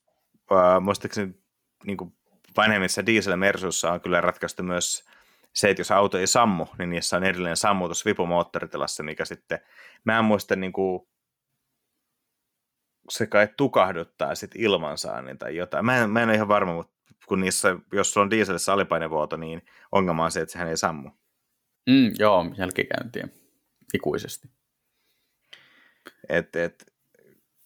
äh, 0.51 0.81
muistaakseni 0.81 1.35
niin 1.85 1.97
kuin 1.97 2.13
vanhemmissa 2.57 3.05
diesel 3.05 3.35
Mersuissa 3.35 3.91
on 3.91 4.01
kyllä 4.01 4.21
ratkaistu 4.21 4.63
myös 4.63 5.05
se, 5.53 5.69
että 5.69 5.79
jos 5.79 5.91
auto 5.91 6.17
ei 6.17 6.27
sammu, 6.27 6.65
niin 6.77 6.89
niissä 6.89 7.17
on 7.17 7.23
erillinen 7.23 7.57
sammutus 7.57 8.05
vipumoottoritilassa, 8.05 9.03
mikä 9.03 9.25
sitten, 9.25 9.59
mä 10.03 10.19
en 10.19 10.25
muista 10.25 10.55
niin 10.55 10.73
kuin, 10.73 11.07
se 13.09 13.27
kai 13.27 13.47
tukahduttaa 13.57 14.35
sit 14.35 14.51
ilmansaannin 14.55 15.37
tai 15.37 15.55
jotain. 15.55 15.85
Mä 15.85 15.97
en, 15.97 16.09
mä 16.09 16.21
en 16.21 16.29
ole 16.29 16.35
ihan 16.35 16.47
varma, 16.47 16.73
mutta 16.73 16.93
kun 17.27 17.39
niissä, 17.39 17.75
jos 17.93 18.13
sulla 18.13 18.23
on 18.25 18.29
dieselissä 18.29 18.73
alipainevuoto, 18.73 19.37
niin 19.37 19.61
ongelma 19.91 20.23
on 20.25 20.31
se, 20.31 20.41
että 20.41 20.53
sehän 20.53 20.67
ei 20.67 20.77
sammu. 20.77 21.09
Mm, 21.89 22.11
joo, 22.19 22.45
jälkikäyntiä 22.57 23.27
ikuisesti. 23.93 24.49
Et, 26.29 26.55
et, 26.55 26.93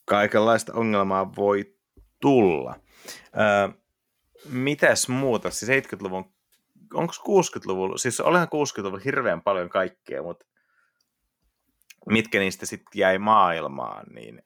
kaikenlaista 0.05 0.73
ongelmaa 0.73 1.35
voi 1.35 1.75
tulla. 2.21 2.79
Öö, 3.15 3.79
mitäs 4.49 5.09
muuta? 5.09 5.49
Siis 5.49 5.85
70-luvun, 5.85 6.33
onko 6.93 7.13
60-luvulla, 7.13 7.97
siis 7.97 8.19
olihan 8.19 8.47
60-luvulla 8.47 9.01
hirveän 9.05 9.41
paljon 9.41 9.69
kaikkea, 9.69 10.23
mutta 10.23 10.45
mitkä 12.09 12.39
niistä 12.39 12.65
sitten 12.65 12.99
jäi 12.99 13.17
maailmaan, 13.17 14.05
niin... 14.13 14.43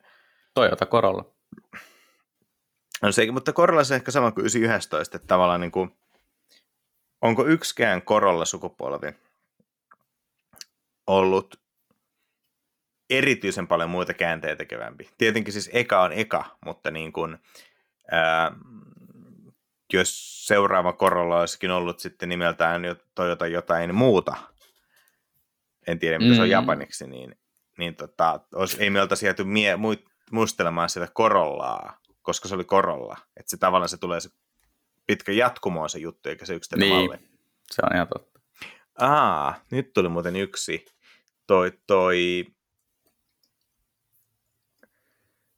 Toyota 0.53 0.85
Corolla. 0.85 1.25
No 3.01 3.11
se, 3.11 3.31
mutta 3.31 3.53
Corolla 3.53 3.83
se 3.83 3.95
ehkä 3.95 4.11
sama 4.11 4.31
kuin 4.31 4.41
911, 4.41 5.17
että 5.17 5.27
tavallaan 5.27 5.61
niin 5.61 5.71
kuin, 5.71 5.95
onko 7.21 7.45
yksikään 7.45 8.01
Corolla 8.01 8.45
sukupolvi 8.45 9.13
ollut 11.07 11.63
erityisen 13.09 13.67
paljon 13.67 13.89
muita 13.89 14.13
käänteitä 14.13 14.55
tekevämpi. 14.55 15.09
Tietenkin 15.17 15.53
siis 15.53 15.69
eka 15.73 16.01
on 16.01 16.13
eka, 16.13 16.57
mutta 16.65 16.91
niin 16.91 17.13
kuin, 17.13 17.37
ää, 18.11 18.51
jos 19.93 20.43
seuraava 20.47 20.93
korolla 20.93 21.39
olisikin 21.39 21.71
ollut 21.71 21.99
sitten 21.99 22.29
nimeltään 22.29 22.81
Toyota 23.15 23.47
jotain 23.47 23.95
muuta, 23.95 24.35
en 25.87 25.99
tiedä 25.99 26.19
mitä 26.19 26.35
se 26.35 26.41
on 26.41 26.47
mm. 26.47 26.51
japaniksi, 26.51 27.07
niin, 27.07 27.35
niin 27.77 27.95
tota, 27.95 28.39
olisi, 28.55 28.83
ei 28.83 28.89
me 28.89 29.01
oltaisi 29.01 29.25
jääty 29.25 29.43
mie, 29.43 29.77
muistelemaan 30.32 30.89
sitä 30.89 31.07
korollaa, 31.13 31.99
koska 32.21 32.47
se 32.47 32.55
oli 32.55 32.63
korolla. 32.63 33.17
Että 33.38 33.49
se 33.49 33.57
tavallaan 33.57 33.89
se 33.89 33.97
tulee 33.97 34.19
se 34.19 34.30
pitkä 35.07 35.32
jatkumo 35.32 35.88
se 35.88 35.99
juttu, 35.99 36.30
eikä 36.30 36.45
se 36.45 36.53
yksittäinen 36.53 36.89
niin. 36.89 37.09
malli. 37.09 37.28
se 37.71 37.82
on 37.86 37.95
ihan 37.95 38.07
totta. 38.07 38.39
Aa, 38.99 39.55
nyt 39.71 39.93
tuli 39.93 40.09
muuten 40.09 40.36
yksi. 40.36 40.86
Toi, 41.47 41.71
toi 41.88 42.45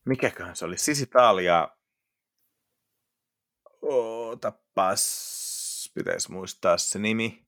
mikäköhän 0.06 0.56
se 0.56 0.66
oli, 0.66 0.78
Sisitalia, 0.78 1.70
ootapas, 3.82 5.92
pitäisi 5.94 6.32
muistaa 6.32 6.78
se 6.78 7.00
nimi, 7.00 7.46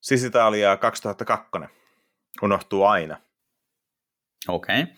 Sisitalia 0.00 0.76
2002, 0.76 1.50
unohtuu 2.42 2.84
aina. 2.84 3.20
Okei. 4.48 4.82
Okay. 4.82 4.94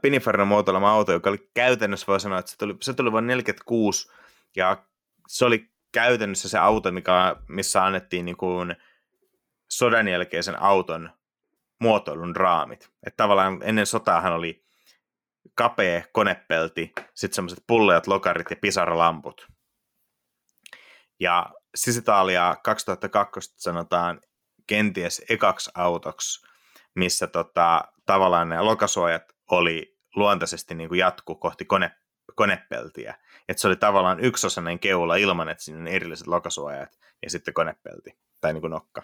Pininfarina 0.00 0.44
muotoilema 0.44 0.90
auto, 0.90 1.12
joka 1.12 1.30
oli 1.30 1.50
käytännössä, 1.54 2.06
voi 2.06 2.20
sanoa, 2.20 2.38
että 2.38 2.50
se 2.50 2.58
tuli, 2.58 2.76
se 2.80 2.94
tuli 2.94 3.12
vuonna 3.12 3.26
46, 3.26 4.12
ja 4.56 4.84
se 5.28 5.44
oli 5.44 5.70
käytännössä 5.92 6.48
se 6.48 6.58
auto, 6.58 6.92
mikä, 6.92 7.36
missä 7.48 7.84
annettiin 7.84 8.24
niin 8.24 8.36
kuin 8.36 8.76
sodan 9.70 10.08
jälkeisen 10.08 10.62
auton 10.62 11.10
muotoilun 11.80 12.36
raamit. 12.36 12.90
Että 13.06 13.16
tavallaan 13.16 13.60
ennen 13.62 13.86
sotaahan 13.86 14.32
oli 14.32 14.64
kapea 15.54 16.02
konepelti, 16.12 16.92
sitten 17.14 17.34
semmoiset 17.34 17.64
pulleat 17.66 18.06
lokarit 18.06 18.50
ja 18.50 18.56
pisaralamput. 18.60 19.48
Ja 21.20 21.46
Sisitalia 21.74 22.56
2002 22.64 23.54
sanotaan 23.56 24.20
kenties 24.66 25.22
ekaksi 25.28 25.70
autoksi, 25.74 26.46
missä 26.94 27.26
tota, 27.26 27.84
tavallaan 28.06 28.48
ne 28.48 28.60
lokasuojat 28.60 29.33
oli 29.50 29.98
luontaisesti 30.16 30.74
niin 30.74 30.88
kuin 30.88 30.98
jatku 30.98 31.34
kohti 31.34 31.64
kone, 31.64 31.90
konepeltiä. 32.34 33.14
Että 33.48 33.60
se 33.60 33.68
oli 33.68 33.76
tavallaan 33.76 34.20
yksiosainen 34.20 34.78
keula 34.78 35.16
ilman, 35.16 35.48
että 35.48 35.64
siinä 35.64 35.80
on 35.80 35.86
erilliset 35.86 36.26
lokasuojat 36.26 36.98
ja 37.22 37.30
sitten 37.30 37.54
konepelti 37.54 38.18
tai 38.40 38.52
niin 38.52 38.60
kuin 38.60 38.70
nokka. 38.70 39.02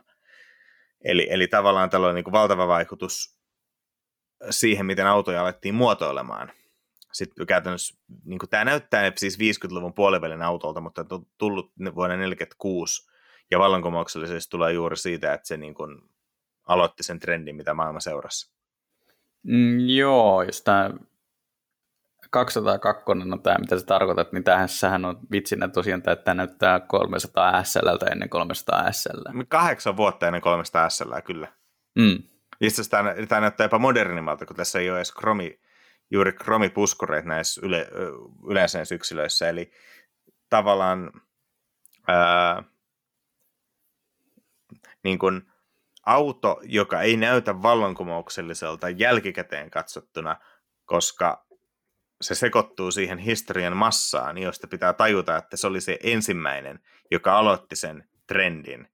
Eli, 1.05 1.26
eli 1.30 1.49
tavallaan 1.49 1.91
tällainen 1.91 2.14
niin 2.14 2.24
kuin 2.24 2.32
valtava 2.32 2.68
vaikutus 2.68 3.36
siihen, 4.51 4.86
miten 4.86 5.07
autoja 5.07 5.41
alettiin 5.41 5.74
muotoilemaan. 5.74 6.53
Sitten 7.12 7.47
käytännössä, 7.47 7.99
niin 8.24 8.38
kuin 8.38 8.51
tämä 8.51 8.64
näyttää 8.64 9.12
siis 9.16 9.38
50-luvun 9.38 9.95
puolivälin 9.95 10.43
autolta, 10.43 10.80
mutta 10.80 11.05
on 11.11 11.26
tullut 11.38 11.72
vuonna 11.76 12.14
1946, 12.16 13.11
ja 13.51 13.59
vallankumouksellisesti 13.59 14.51
tulee 14.51 14.72
juuri 14.72 14.97
siitä, 14.97 15.32
että 15.34 15.49
se 15.49 15.57
niin 15.57 15.74
kuin 15.74 16.03
aloitti 16.66 17.03
sen 17.03 17.20
trendin, 17.20 17.57
mitä 17.57 17.74
maailma 17.74 18.01
seurasi. 18.01 18.59
Mm, 19.43 19.80
joo, 19.80 20.43
jos 20.43 20.62
tämä 20.62 20.91
202 22.30 23.05
on 23.07 23.43
tämä, 23.43 23.59
mitä 23.59 23.78
sä 23.78 23.86
tarkoitat, 23.86 24.32
niin 24.32 24.45
tähän 24.45 25.05
on 25.05 25.18
vitsinä 25.32 25.68
tosiaan, 25.68 25.99
että 25.99 26.16
tämä 26.16 26.34
näyttää 26.34 26.80
300 26.80 27.64
SL 27.64 27.88
ennen 28.12 28.28
300 28.28 28.93
SL. 28.93 29.43
Kahdeksan 29.49 29.97
vuotta 29.97 30.26
ennen 30.26 30.43
300 30.43 30.88
SL, 30.88 31.12
kyllä. 31.24 31.49
Mm. 31.99 32.22
Itse 32.61 32.74
asiassa 32.74 32.91
tämä, 32.91 33.14
tämä 33.28 33.41
näyttää 33.41 33.64
jopa 33.64 33.78
modernimmalta, 33.78 34.47
kun 34.47 34.57
tässä 34.57 34.78
ei 34.78 34.91
ole 34.91 34.99
edes 34.99 35.12
kromi, 35.12 35.61
juuri 36.11 36.32
kromipuskureita 36.32 37.28
näissä 37.28 37.61
yle, 37.64 37.88
yleensä 38.49 38.78
näissä 38.78 38.95
yksilöissä. 38.95 39.49
Eli 39.49 39.72
tavallaan 40.49 41.11
ää, 42.09 42.62
niin 45.05 45.18
kuin 45.18 45.49
auto, 46.07 46.61
joka 46.62 47.03
ei 47.03 47.16
näytä 47.16 47.62
vallankumoukselliselta 47.62 48.88
jälkikäteen 48.88 49.70
katsottuna, 49.70 50.36
koska 50.84 51.46
se 52.20 52.34
sekoittuu 52.34 52.90
siihen 52.90 53.18
historian 53.18 53.76
massaan, 53.76 54.38
josta 54.38 54.66
pitää 54.66 54.92
tajuta, 54.92 55.36
että 55.36 55.57
se 55.57 55.66
oli 55.66 55.80
se 55.80 55.98
ensimmäinen, 56.03 56.80
joka 57.11 57.38
aloitti 57.38 57.76
sen 57.76 58.09
trendin. 58.26 58.88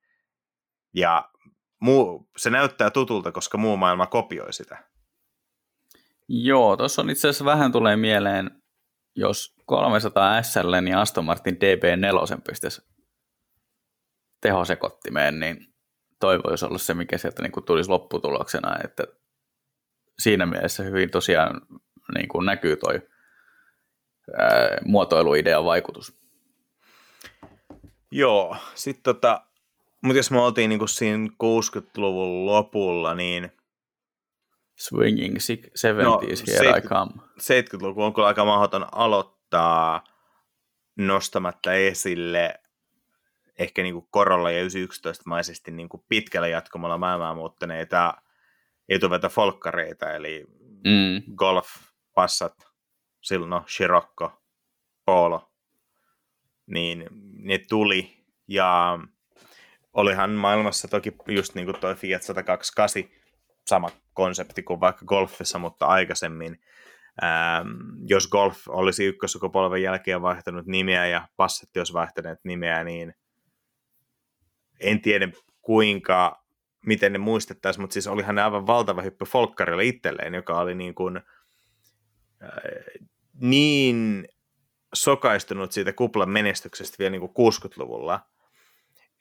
Ja 0.95 1.31
muu, 1.81 2.31
se 2.37 2.51
näyttää 2.51 2.91
tutulta, 2.91 3.33
koska 3.33 3.59
muu 3.59 3.77
maailma 3.77 4.07
kopioi 4.07 4.53
sitä. 4.53 4.85
Joo, 6.29 6.77
tuossa 6.77 7.03
on 7.03 7.11
itse 7.11 7.29
asiassa 7.29 7.45
vähän 7.45 7.73
tulee 7.73 7.97
mieleen, 7.97 8.63
jos 9.17 9.57
300 9.67 10.43
SL, 10.43 10.75
niin 10.83 10.97
Aston 10.97 11.25
Martin 11.25 11.55
DB4 11.55 12.41
pystyisi 12.47 12.83
tehosekottimeen, 14.41 15.41
niin 15.41 15.76
toi 16.21 16.41
voisi 16.43 16.67
olla 16.67 16.79
se, 16.79 16.95
mikä 16.95 17.19
sieltä 17.19 17.43
niin 17.43 17.53
kuin 17.53 17.65
tulisi 17.65 17.91
lopputuloksena, 17.91 18.77
että 18.85 19.05
siinä 20.19 20.47
mielessä 20.47 20.83
hyvin 20.83 21.11
tosiaan 21.11 21.61
niin 22.15 22.29
kuin 22.29 22.47
näkyy 22.47 22.77
toi 22.77 23.03
ää, 24.39 24.79
muotoiluidean 24.85 25.65
vaikutus. 25.65 26.19
Joo, 28.11 28.57
sitten 28.75 29.03
tota, 29.15 29.47
mutta 30.03 30.19
jos 30.19 30.31
me 30.31 30.41
oltiin 30.41 30.69
niin 30.69 30.79
kuin 30.79 30.89
siinä 30.89 31.27
60-luvun 31.27 32.47
lopulla, 32.47 33.15
niin 33.15 33.53
Swinging 34.79 35.37
70s, 35.37 36.03
no, 36.03 36.21
here 36.47 36.79
I 36.79 36.81
come. 36.81 37.13
70-luku 37.41 38.03
on 38.03 38.15
kyllä 38.15 38.29
aika 38.29 38.45
mahdoton 38.45 38.87
aloittaa 38.93 40.05
nostamatta 40.97 41.73
esille 41.73 42.61
ehkä 43.59 43.83
niin 43.83 43.95
kuin 43.95 44.07
korolla 44.11 44.51
ja 44.51 44.65
911-maisesti 44.65 45.71
niin 45.71 45.89
kuin 45.89 46.03
pitkällä 46.09 46.49
jatkumalla 46.49 46.99
maailmaa 46.99 47.35
muuttaneita 47.35 48.15
etuvetä 48.89 49.29
folkkareita, 49.29 50.13
eli 50.13 50.45
mm. 50.85 51.35
Golf, 51.37 51.69
Passat, 52.15 52.55
Silno, 53.23 53.65
Scirocco, 53.67 54.43
Polo, 55.05 55.51
niin 56.67 57.07
ne 57.39 57.59
tuli 57.69 58.25
ja 58.49 58.99
olihan 59.93 60.31
maailmassa 60.31 60.89
toki 60.89 61.17
just 61.29 61.55
niin 61.55 61.67
kuin 61.67 61.81
toi 61.81 61.95
Fiat 61.95 62.23
128 62.23 63.05
sama 63.67 63.91
konsepti 64.15 64.63
kuin 64.63 64.81
vaikka 64.81 65.05
golfissa, 65.07 65.59
mutta 65.59 65.87
aikaisemmin. 65.87 66.61
Ähm, 67.23 67.69
jos 68.07 68.29
golf 68.29 68.69
olisi 68.69 69.05
ykkösukupolven 69.05 69.83
jälkeen 69.83 70.23
vaihtanut 70.23 70.67
nimeä 70.67 71.07
ja 71.07 71.29
passetti 71.37 71.81
olisi 71.81 71.93
vaihtaneet 71.93 72.39
nimeä, 72.45 72.85
niin 72.85 73.15
en 74.81 75.03
tiedä 75.03 75.29
kuinka, 75.63 76.45
miten 76.87 77.13
ne 77.13 77.19
muistettaisiin, 77.19 77.83
mutta 77.83 77.95
siis 77.95 78.07
olihan 78.07 78.35
ne 78.35 78.43
aivan 78.43 78.67
valtava 78.67 79.03
hyppy 79.03 79.25
Folkkarille 79.25 79.85
itselleen, 79.85 80.35
joka 80.35 80.61
oli 80.61 80.75
niin 80.75 80.95
kuin, 80.95 81.17
äh, 81.17 82.51
niin 83.41 84.29
sokaistunut 84.95 85.73
siitä 85.73 85.93
kuplan 85.93 86.31
menestyksestä 86.31 86.97
vielä 86.99 87.11
niin 87.11 87.33
kuin 87.33 87.53
60-luvulla, 87.53 88.21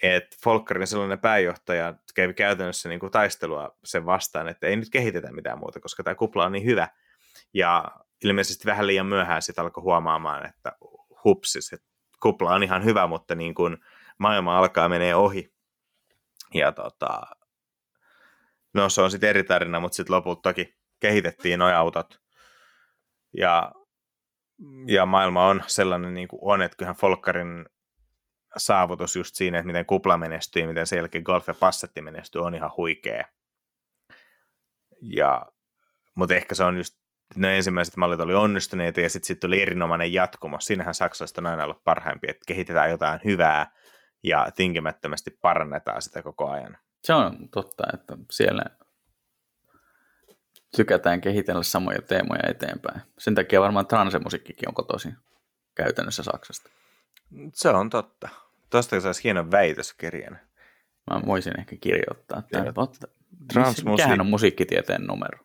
että 0.04 0.38
Folkkarin 0.44 0.88
sellainen 0.88 1.20
pääjohtaja 1.20 1.94
kävi 2.16 2.34
käytännössä 2.34 2.90
niin 2.90 3.00
kuin 3.00 3.12
taistelua 3.12 3.78
sen 3.84 4.06
vastaan, 4.06 4.48
että 4.48 4.68
ei 4.68 4.76
nyt 4.76 4.90
kehitetä 4.90 5.32
mitään 5.32 5.60
muuta, 5.60 5.80
koska 5.80 6.04
tämä 6.04 6.16
kupla 6.16 6.46
on 6.46 6.52
niin 6.52 6.66
hyvä. 6.66 6.88
Ja 7.54 7.86
ilmeisesti 8.24 8.66
vähän 8.66 8.88
liian 8.88 9.06
myöhään 9.06 9.42
sitten 9.42 9.64
alkoi 9.64 9.84
huomaamaan, 9.84 10.46
että 10.46 10.72
hupsis, 11.24 11.74
että 11.74 11.88
kupla 12.20 12.54
on 12.54 12.64
ihan 12.64 12.84
hyvä, 12.84 13.08
mutta 13.08 13.36
niin 13.36 13.56
kuin 13.56 13.78
maailma 14.18 14.58
alkaa 14.58 14.90
menee 14.90 15.16
ohi. 15.16 15.54
Ja 16.54 16.72
tota, 16.72 17.22
no 18.74 18.90
se 18.90 19.02
on 19.02 19.12
sitten 19.12 19.30
eri 19.30 19.44
tarina, 19.44 19.80
mutta 19.80 19.96
sitten 19.96 20.16
lopulta 20.16 20.42
toki 20.42 20.76
kehitettiin 21.00 21.60
nuo 21.60 21.68
autot. 21.68 22.22
Ja, 23.38 23.72
ja 24.88 25.06
maailma 25.06 25.48
on 25.48 25.64
sellainen 25.68 26.14
niin 26.14 26.28
kuin 26.28 26.40
on, 26.44 26.62
että 26.62 26.78
kyllähän 26.78 26.96
Folkkarin 26.96 27.66
saavutus 28.58 29.16
just 29.16 29.36
siinä, 29.36 29.58
että 29.58 29.68
miten 29.68 29.86
kupla 29.86 30.18
menestyy, 30.18 30.68
miten 30.68 30.88
sen 30.88 30.98
jälkeen 30.98 31.24
golf 31.24 31.48
ja 31.48 31.54
passetti 31.54 32.02
menestyy, 32.02 32.42
on 32.42 32.56
ihan 32.56 32.72
huikea. 32.78 33.26
Ja, 35.02 35.46
mutta 36.16 36.36
ehkä 36.36 36.56
se 36.56 36.64
on 36.64 36.78
just, 36.78 36.96
ne 37.36 37.56
ensimmäiset 37.58 37.98
mallit 37.98 38.20
oli 38.20 38.34
onnistuneita 38.34 39.02
ja 39.02 39.10
sitten 39.10 39.28
sit 39.28 39.40
tuli 39.40 39.62
erinomainen 39.62 40.14
jatkumo. 40.14 40.60
Siinähän 40.60 40.94
saksalaiset 40.94 41.38
on 41.38 41.46
aina 41.46 41.64
ollut 41.64 41.84
parhaimpia, 41.84 42.32
että 42.32 42.44
kehitetään 42.48 42.90
jotain 42.90 43.20
hyvää 43.26 43.72
ja 44.24 44.48
tinkimättömästi 44.56 45.38
parannetaan 45.42 46.02
sitä 46.02 46.22
koko 46.22 46.50
ajan. 46.50 46.78
Se 47.04 47.14
on 47.14 47.50
totta, 47.50 47.84
että 47.94 48.18
siellä 48.32 48.64
tykätään 50.76 51.22
kehitellä 51.22 51.64
samoja 51.64 52.02
teemoja 52.02 52.50
eteenpäin. 52.50 53.02
Sen 53.18 53.36
takia 53.36 53.62
varmaan 53.62 53.88
transemusiikkikin 53.88 54.70
on 54.70 54.76
kotoisin 54.76 55.18
käytännössä 55.76 56.24
Saksasta. 56.24 56.70
Se 57.54 57.70
on 57.70 57.90
totta. 57.90 58.30
Tuosta 58.70 59.02
saisi 59.02 59.24
hienon 59.24 59.52
väitöskirjan. 59.52 60.40
Mä 61.12 61.22
voisin 61.26 61.60
ehkä 61.60 61.76
kirjoittaa 61.82 62.42
tämän. 62.52 62.74
Transmusiik- 63.54 63.90
Mikähän 63.90 64.22
on 64.22 64.28
musiikkitieteen 64.28 65.04
numero? 65.04 65.40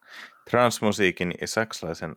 Transmusiikin 0.51 1.35
ja 1.41 1.47
saksalaisen 1.49 2.16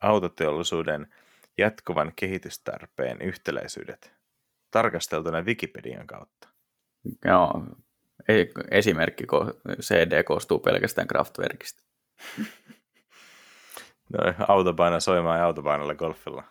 autoteollisuuden 0.00 1.14
jatkuvan 1.58 2.12
kehitystarpeen 2.16 3.20
yhtäläisyydet 3.22 4.13
tarkasteltuna 4.74 5.42
Wikipedian 5.42 6.06
kautta. 6.06 6.48
Joo, 7.24 7.66
esimerkki 8.70 9.24
CD 9.80 10.22
koostuu 10.22 10.58
pelkästään 10.58 11.08
Kraftwerkistä. 11.08 11.82
no, 14.12 14.18
autopaina 14.48 15.00
soimaan 15.00 15.38
ja 15.38 15.44
autopainalla 15.44 15.94
golfilla 15.94 16.44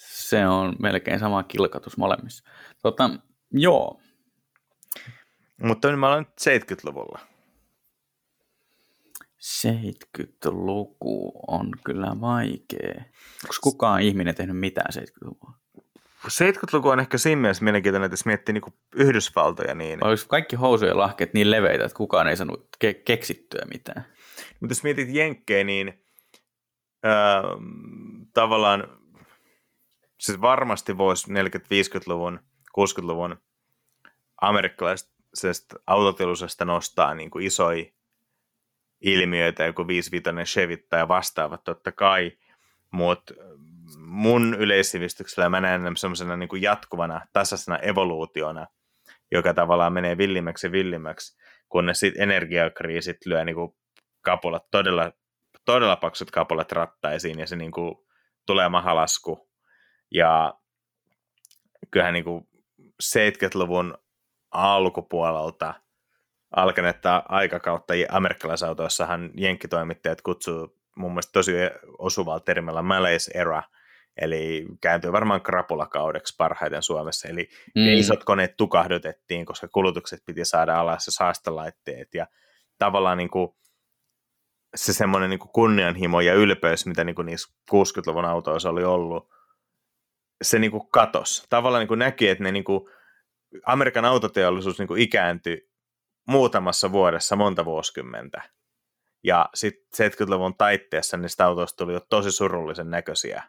se 0.00 0.46
on 0.46 0.76
melkein 0.78 1.18
sama 1.18 1.42
kilkatus 1.42 1.96
molemmissa. 1.96 2.44
Tota, 2.82 3.10
joo. 3.50 4.00
Mutta 5.62 5.90
nyt 5.90 6.00
mä 6.00 6.08
olen 6.08 6.26
70-luvulla. 6.26 7.20
70-luku 9.42 11.32
on 11.46 11.70
kyllä 11.84 12.16
vaikea. 12.20 13.04
Onko 13.44 13.54
kukaan 13.62 14.02
ihminen 14.02 14.34
tehnyt 14.34 14.58
mitään 14.58 14.92
70-luvulla? 14.94 15.58
70-luku 16.28 16.88
on 16.88 17.00
ehkä 17.00 17.18
siinä 17.18 17.40
mielessä 17.40 17.64
mielenkiintoinen, 17.64 18.06
että 18.06 18.12
jos 18.12 18.26
miettii 18.26 18.52
niin 18.52 18.74
Yhdysvaltoja, 18.94 19.74
niin... 19.74 20.04
Olisi 20.04 20.28
kaikki 20.28 20.56
housujen 20.56 20.98
lahkeet 20.98 21.34
niin 21.34 21.50
leveitä, 21.50 21.84
että 21.84 21.96
kukaan 21.96 22.28
ei 22.28 22.36
saanut 22.36 22.68
ke- 22.84 23.02
keksittyä 23.04 23.62
mitään. 23.72 24.06
Mutta 24.60 24.72
jos 24.72 24.82
mietit 24.82 25.08
Jenkkejä, 25.12 25.64
niin 25.64 26.04
öö, 27.06 27.12
tavallaan 28.34 29.00
siis 30.18 30.40
varmasti 30.40 30.98
voisi 30.98 31.32
40-50-luvun, 31.32 32.40
60-luvun 32.78 33.36
amerikkalaisesta 34.40 35.76
autoteollisuudesta 35.86 36.64
nostaa 36.64 37.14
niin 37.14 37.30
kuin 37.30 37.46
isoja 37.46 37.84
ilmiöitä, 39.00 39.64
joku 39.64 39.86
55 39.86 40.52
Chevy 40.52 40.76
tai 40.76 41.08
vastaavat 41.08 41.64
totta 41.64 41.92
kai, 41.92 42.32
mutta 42.90 43.34
mun 43.98 44.54
yleissivistyksellä 44.58 45.48
mä 45.48 45.60
näen 45.60 45.96
semmoisena 45.96 46.36
niin 46.36 46.48
kuin 46.48 46.62
jatkuvana, 46.62 47.20
tasaisena 47.32 47.78
evoluutiona, 47.78 48.66
joka 49.32 49.54
tavallaan 49.54 49.92
menee 49.92 50.18
villimmäksi 50.18 50.72
villimmäksi, 50.72 51.38
kunnes 51.68 52.00
sitten 52.00 52.22
energiakriisit 52.22 53.26
lyö 53.26 53.44
niin 53.44 53.54
kuin 53.54 53.76
kapulat, 54.22 54.70
todella, 54.70 55.12
todella 55.64 55.96
paksut 55.96 56.30
kapulat 56.30 56.72
rattaisiin 56.72 57.38
ja 57.38 57.46
se 57.46 57.56
niin 57.56 57.72
kuin 57.72 57.94
tulee 58.46 58.68
mahalasku. 58.68 59.50
Ja 60.10 60.54
kyllähän 61.90 62.14
niin 62.14 62.24
kuin 62.24 62.48
70-luvun 63.02 63.98
alkupuolelta 64.50 65.74
alkanetta 66.56 67.22
aikakautta 67.28 67.94
amerikkalaisautoissahan 68.08 69.30
jenkkitoimittajat 69.36 70.22
kutsuu 70.22 70.80
mun 70.96 71.10
mielestä 71.10 71.32
tosi 71.32 71.52
osuvalla 71.98 72.40
termillä 72.40 72.82
Malaise 72.82 73.30
era, 73.34 73.62
eli 74.20 74.66
kääntyi 74.80 75.12
varmaan 75.12 75.42
krapulakaudeksi 75.42 76.34
parhaiten 76.38 76.82
Suomessa, 76.82 77.28
eli 77.28 77.48
mm. 77.74 77.88
isot 77.88 78.24
koneet 78.24 78.56
tukahdutettiin, 78.56 79.46
koska 79.46 79.68
kulutukset 79.68 80.22
piti 80.26 80.44
saada 80.44 80.80
alas 80.80 81.06
ja 81.06 81.12
saastelaitteet, 81.12 82.14
ja 82.14 82.26
tavallaan 82.78 83.18
niin 83.18 83.30
kuin 83.30 83.48
se 84.74 84.92
semmoinen 84.92 85.30
niin 85.30 85.40
kuin 85.40 85.52
kunnianhimo 85.52 86.20
ja 86.20 86.34
ylpeys, 86.34 86.86
mitä 86.86 87.04
niin 87.04 87.16
kuin 87.16 87.26
niissä 87.26 87.54
60-luvun 87.70 88.24
autoissa 88.24 88.70
oli 88.70 88.84
ollut, 88.84 89.30
se 90.42 90.58
niin 90.58 90.70
kuin 90.70 90.90
katos. 90.90 91.46
Tavallaan 91.48 91.80
niin 91.80 91.88
kuin 91.88 91.98
näki, 91.98 92.28
että 92.28 92.44
ne 92.44 92.52
niin 92.52 92.64
kuin, 92.64 92.90
Amerikan 93.66 94.04
autoteollisuus 94.04 94.78
niin 94.78 94.88
kuin 94.88 95.02
ikääntyi 95.02 95.70
muutamassa 96.28 96.92
vuodessa 96.92 97.36
monta 97.36 97.64
vuosikymmentä. 97.64 98.42
Ja 99.24 99.48
sitten 99.54 100.10
70-luvun 100.10 100.56
taitteessa 100.56 101.16
niistä 101.16 101.46
autoista 101.46 101.76
tuli 101.76 101.92
jo 101.92 102.00
tosi 102.00 102.32
surullisen 102.32 102.90
näköisiä. 102.90 103.42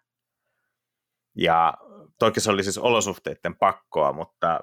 Ja 1.36 1.74
toki 2.20 2.40
se 2.40 2.52
oli 2.52 2.64
siis 2.64 2.78
olosuhteiden 2.78 3.56
pakkoa, 3.56 4.14
mutta 4.14 4.60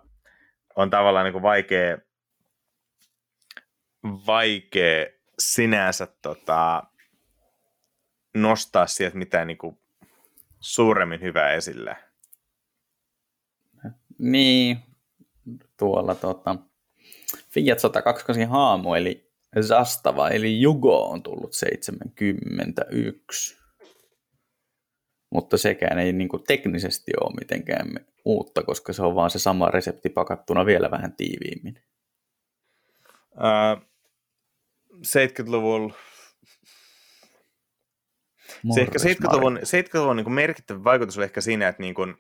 on 0.77 0.91
tavallaan 0.91 1.25
niin 1.25 1.33
kuin 1.33 1.43
vaikea, 1.43 1.99
vaikea 4.27 5.07
sinänsä 5.39 6.07
tota, 6.23 6.83
nostaa 8.35 8.87
sieltä 8.87 9.17
mitään 9.17 9.47
niin 9.47 9.59
kuin 9.59 9.79
suuremmin 10.61 11.21
hyvä 11.21 11.53
esille. 11.53 11.97
Niin, 14.19 14.79
tuolla 15.77 16.15
tota, 16.15 16.57
Fiat 17.51 17.79
128 17.79 18.49
haamu, 18.49 18.95
eli 18.95 19.29
Zastava, 19.61 20.29
eli 20.29 20.61
Jugo 20.61 21.11
on 21.11 21.23
tullut 21.23 21.53
71. 21.53 23.59
Mutta 25.31 25.59
sekään 25.59 25.99
ei 25.99 26.13
niin 26.13 26.29
kuin 26.29 26.45
teknisesti 26.47 27.13
ole 27.21 27.35
mitenkään 27.41 28.07
uutta, 28.25 28.63
koska 28.63 28.93
se 28.93 29.03
on 29.03 29.15
vaan 29.15 29.31
se 29.31 29.39
sama 29.39 29.69
resepti 29.69 30.09
pakattuna 30.09 30.67
vielä 30.67 30.91
vähän 30.91 31.17
tiiviimmin. 31.17 31.83
Uh, 33.33 33.83
70-luvulla 34.95 35.95
se 38.75 38.81
ehkä 38.81 38.99
70-luvun, 38.99 39.59
70-luvun 39.59 40.17
niin 40.17 40.33
merkittävä 40.33 40.85
vaikutus 40.85 41.19
oli 41.19 41.25
ehkä 41.25 41.41
siinä, 41.41 41.69
että 41.69 41.83
niin 41.83 41.95
kuin 41.95 42.15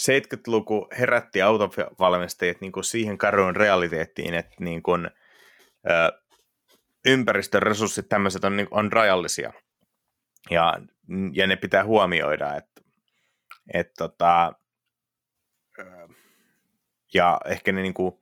70-luku 0.00 0.88
herätti 0.98 1.42
autovalmistajat 1.42 2.60
niin 2.60 2.72
kuin 2.72 2.84
siihen 2.84 3.18
karuun 3.18 3.56
realiteettiin, 3.56 4.34
että 4.34 4.54
niin 4.60 4.82
kuin, 4.82 5.10
ö, 5.90 6.22
ympäristön 7.06 7.62
resurssit 7.62 8.08
tämmöiset 8.08 8.44
on, 8.44 8.56
niin, 8.56 8.68
on 8.70 8.92
rajallisia. 8.92 9.52
Ja, 10.50 10.80
ja 11.32 11.46
ne 11.46 11.56
pitää 11.56 11.84
huomioida, 11.84 12.56
että, 12.56 12.82
että 13.74 13.92
tota, 13.98 14.52
ja 17.14 17.40
ehkä 17.44 17.72
ne 17.72 17.82
niin 17.82 17.94
kuin, 17.94 18.18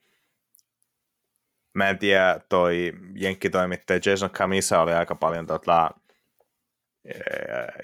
mä 1.75 1.89
en 1.89 1.99
tiedä, 1.99 2.41
toi 2.49 2.93
jenkkitoimittaja 3.15 4.01
Jason 4.07 4.31
Camisa 4.31 4.81
oli 4.81 4.93
aika 4.93 5.15
paljon 5.15 5.47
tota, 5.47 5.91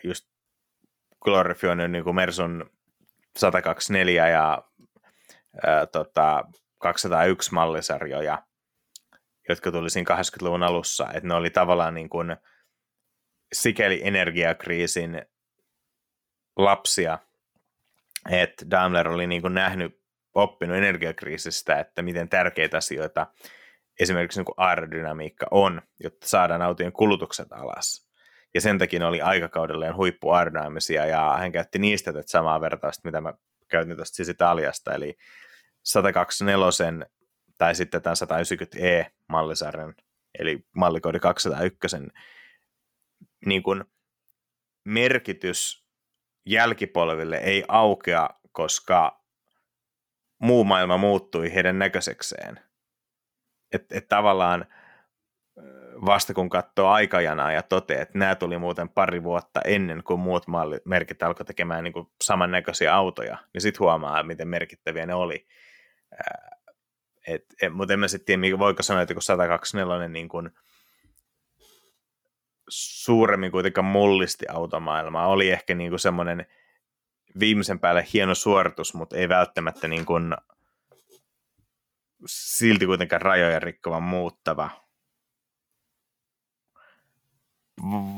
just 0.05 0.29
glorifioinut 1.21 1.91
niin 1.91 2.05
kuin 2.05 2.17
Mersun 2.17 2.71
124 3.37 4.29
ja 4.29 4.65
ää, 5.67 5.87
tota, 5.87 6.45
201 6.79 7.55
mallisarjoja, 7.55 8.43
jotka 9.49 9.73
tuli 9.73 9.91
siinä 9.91 10.17
80-luvun 10.17 10.63
alussa, 10.63 11.07
että 11.15 11.29
ne 11.29 11.35
oli 11.35 11.51
tavallaan 11.51 11.95
niin 11.95 12.09
kuin 12.09 12.37
sikeli 13.55 14.01
energiakriisin 14.05 15.23
lapsia, 16.57 17.19
että 18.31 18.71
Daimler 18.71 19.09
oli 19.09 19.27
niin 19.27 19.43
kuin 19.43 19.55
nähnyt, 19.55 20.05
oppinut 20.35 20.77
energiakriisistä, 20.77 21.79
että 21.79 22.03
miten 22.03 22.29
tärkeitä 22.29 22.77
asioita 22.77 23.27
esimerkiksi 24.01 24.41
niin 24.41 24.55
aerodynamiikka 24.57 25.47
on, 25.51 25.83
jotta 26.01 26.29
saadaan 26.29 26.63
autojen 26.63 26.93
kulutukset 26.93 27.53
alas. 27.53 28.09
Ja 28.55 28.61
sen 28.61 28.79
takia 28.79 29.09
oli 29.09 29.21
aikakaudelleen 29.21 29.97
huippuarnaamisia, 29.97 31.07
ja 31.07 31.37
hän 31.39 31.53
käytti 31.53 31.79
niistä 31.79 32.13
tätä 32.13 32.31
samaa 32.31 32.61
vertausta, 32.61 33.09
mitä 33.09 33.21
mä 33.21 33.35
käytin 33.69 33.97
tuosta 33.97 34.15
siis 34.15 34.29
Italiasta, 34.29 34.95
eli 34.95 35.17
124 35.83 37.07
tai 37.59 37.75
sitten 37.75 38.03
tämän 38.03 38.17
190E-mallisarjan, 38.17 39.95
eli 40.39 40.67
mallikoodi 40.77 41.21
201, 41.21 41.97
niin 43.47 43.63
kuin 43.63 43.85
merkitys 44.85 45.87
jälkipolville 46.47 47.37
ei 47.37 47.65
aukea, 47.69 48.31
koska 48.53 49.25
muu 50.39 50.65
maailma 50.65 50.97
muuttui 50.97 51.55
heidän 51.55 51.79
näköisekseen. 51.79 52.61
Että 53.73 53.99
et 53.99 54.09
tavallaan 54.09 54.67
vasta 56.07 56.35
kun 56.35 56.49
katsoo 56.49 56.89
aikajanaa 56.89 57.53
ja 57.53 57.63
toteaa, 57.63 58.03
että 58.03 58.19
nämä 58.19 58.35
tuli 58.35 58.59
muuten 58.59 58.89
pari 58.89 59.23
vuotta 59.23 59.61
ennen 59.65 60.03
kuin 60.03 60.21
muut 60.21 60.45
merkit 60.85 61.23
alkoi 61.23 61.47
tekemään 61.47 61.85
niin 61.85 61.93
kuin 61.93 62.07
samannäköisiä 62.25 62.95
autoja, 62.95 63.39
niin 63.53 63.61
sitten 63.61 63.81
huomaa, 63.81 64.23
miten 64.23 64.49
merkittäviä 64.49 65.07
ne 65.07 65.15
oli. 65.15 65.47
Et, 67.27 67.45
et, 67.63 67.73
mutta 67.73 67.95
en 67.95 68.01
mä 68.01 68.09
sitten 68.09 68.41
tiedä, 68.41 68.59
voiko 68.59 68.83
sanoa, 68.83 69.03
että 69.03 69.15
kun 69.15 69.23
124 69.23 70.09
niin 70.09 70.29
kuin 70.29 70.51
suuremmin 72.69 73.51
kuitenkaan 73.51 73.85
mullisti 73.85 74.47
automaailmaa, 74.49 75.29
oli 75.29 75.51
ehkä 75.51 75.75
niin 75.75 75.91
kuin 75.91 76.01
semmoinen 76.01 76.47
viimeisen 77.41 77.79
päälle 77.79 78.07
hieno 78.13 78.35
suoritus, 78.35 78.95
mutta 78.95 79.17
ei 79.17 79.29
välttämättä 79.29 79.89
niin 79.89 80.07
kuin 80.07 80.35
silti 82.27 82.87
kuitenkaan 82.87 83.23
rajoja 83.23 83.61
rikkova 83.61 84.01
muuttava 84.01 84.71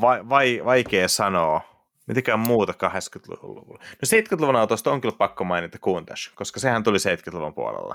vai, 0.01 0.29
vai, 0.29 0.63
vaikea 0.65 1.09
sanoa. 1.09 1.61
Mitenkään 2.07 2.39
muuta 2.39 2.73
80-luvulla. 2.73 3.79
No 3.79 4.19
70-luvun 4.19 4.57
autosta 4.57 4.93
on 4.93 5.01
kyllä 5.01 5.17
pakko 5.19 5.45
mainita 5.45 5.79
Countach, 5.79 6.35
koska 6.35 6.61
sehän 6.61 6.83
tuli 6.83 6.99
70-luvun 6.99 7.55
puolella. 7.55 7.95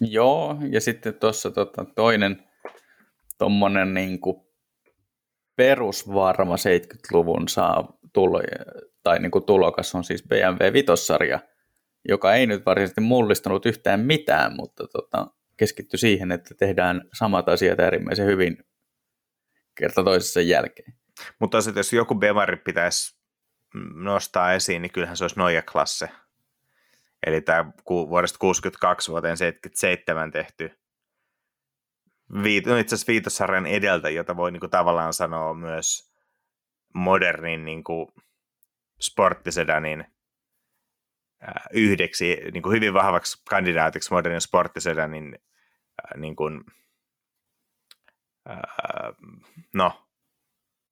Joo, 0.00 0.56
ja 0.70 0.80
sitten 0.80 1.14
tuossa 1.14 1.50
tota, 1.50 1.84
toinen 1.84 2.48
tuommoinen 3.38 3.94
niin 3.94 4.18
perusvarma 5.56 6.56
70-luvun 6.56 7.48
saa 7.48 7.98
tulo, 8.12 8.40
tai 9.02 9.18
niin 9.18 9.30
kuin 9.30 9.44
tulokas 9.44 9.94
on 9.94 10.04
siis 10.04 10.24
BMW 10.28 10.72
Vitossarja, 10.72 11.40
joka 12.08 12.34
ei 12.34 12.46
nyt 12.46 12.66
varsinaisesti 12.66 13.00
mullistanut 13.00 13.66
yhtään 13.66 14.00
mitään, 14.00 14.56
mutta 14.56 14.86
tota, 14.86 15.26
keskittyi 15.56 15.98
siihen, 15.98 16.32
että 16.32 16.54
tehdään 16.58 17.02
samat 17.18 17.48
asiat 17.48 17.80
äärimmäisen 17.80 18.26
hyvin 18.26 18.56
kerta 19.74 20.04
toisessa 20.04 20.40
jälkeen. 20.40 20.94
Mutta 21.40 21.60
sitten 21.60 21.78
jos 21.78 21.92
joku 21.92 22.14
Bemari 22.14 22.56
pitäisi 22.56 23.16
nostaa 23.94 24.52
esiin, 24.52 24.82
niin 24.82 24.92
kyllähän 24.92 25.16
se 25.16 25.24
olisi 25.24 25.38
Noja-klasse. 25.38 26.08
Eli 27.26 27.40
tämä 27.40 27.72
vuodesta 27.88 28.38
62 28.38 29.10
vuoteen 29.10 29.36
77 29.36 30.32
tehty 30.32 30.78
viit, 32.42 32.66
no 32.66 32.76
itse 32.76 32.94
asiassa 32.94 33.10
viitosarjan 33.10 33.66
edeltä, 33.66 34.10
jota 34.10 34.36
voi 34.36 34.52
niinku 34.52 34.68
tavallaan 34.68 35.12
sanoa 35.12 35.54
myös 35.54 36.14
modernin 36.94 37.64
niinku 37.64 38.14
sporttisedanin 39.00 40.00
äh, 41.42 41.54
yhdeksi 41.72 42.40
niinku 42.52 42.70
hyvin 42.70 42.94
vahvaksi 42.94 43.42
kandidaatiksi 43.50 44.12
modernin 44.12 44.40
sporttisedanin 44.40 45.34
äh, 45.34 46.20
niinku, 46.20 46.44
no, 49.74 50.04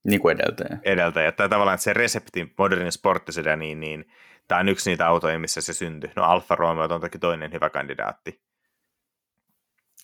niin 0.04 0.20
kuin 0.20 0.40
edeltäjä. 0.40 0.78
Edeltäjä. 0.82 1.32
Tai 1.32 1.48
tavallaan 1.48 1.74
että 1.74 1.84
se 1.84 1.92
resepti 1.92 2.52
modernin 2.58 2.92
sporttisedä, 2.92 3.56
niin, 3.56 3.80
niin 3.80 4.12
tämä 4.48 4.60
on 4.60 4.68
yksi 4.68 4.90
niitä 4.90 5.06
autoja, 5.06 5.38
missä 5.38 5.60
se 5.60 5.72
syntyi. 5.72 6.10
No 6.16 6.22
Alfa 6.22 6.54
Romeo 6.54 6.88
on 6.90 7.00
toki 7.00 7.18
toinen 7.18 7.52
hyvä 7.52 7.70
kandidaatti. 7.70 8.42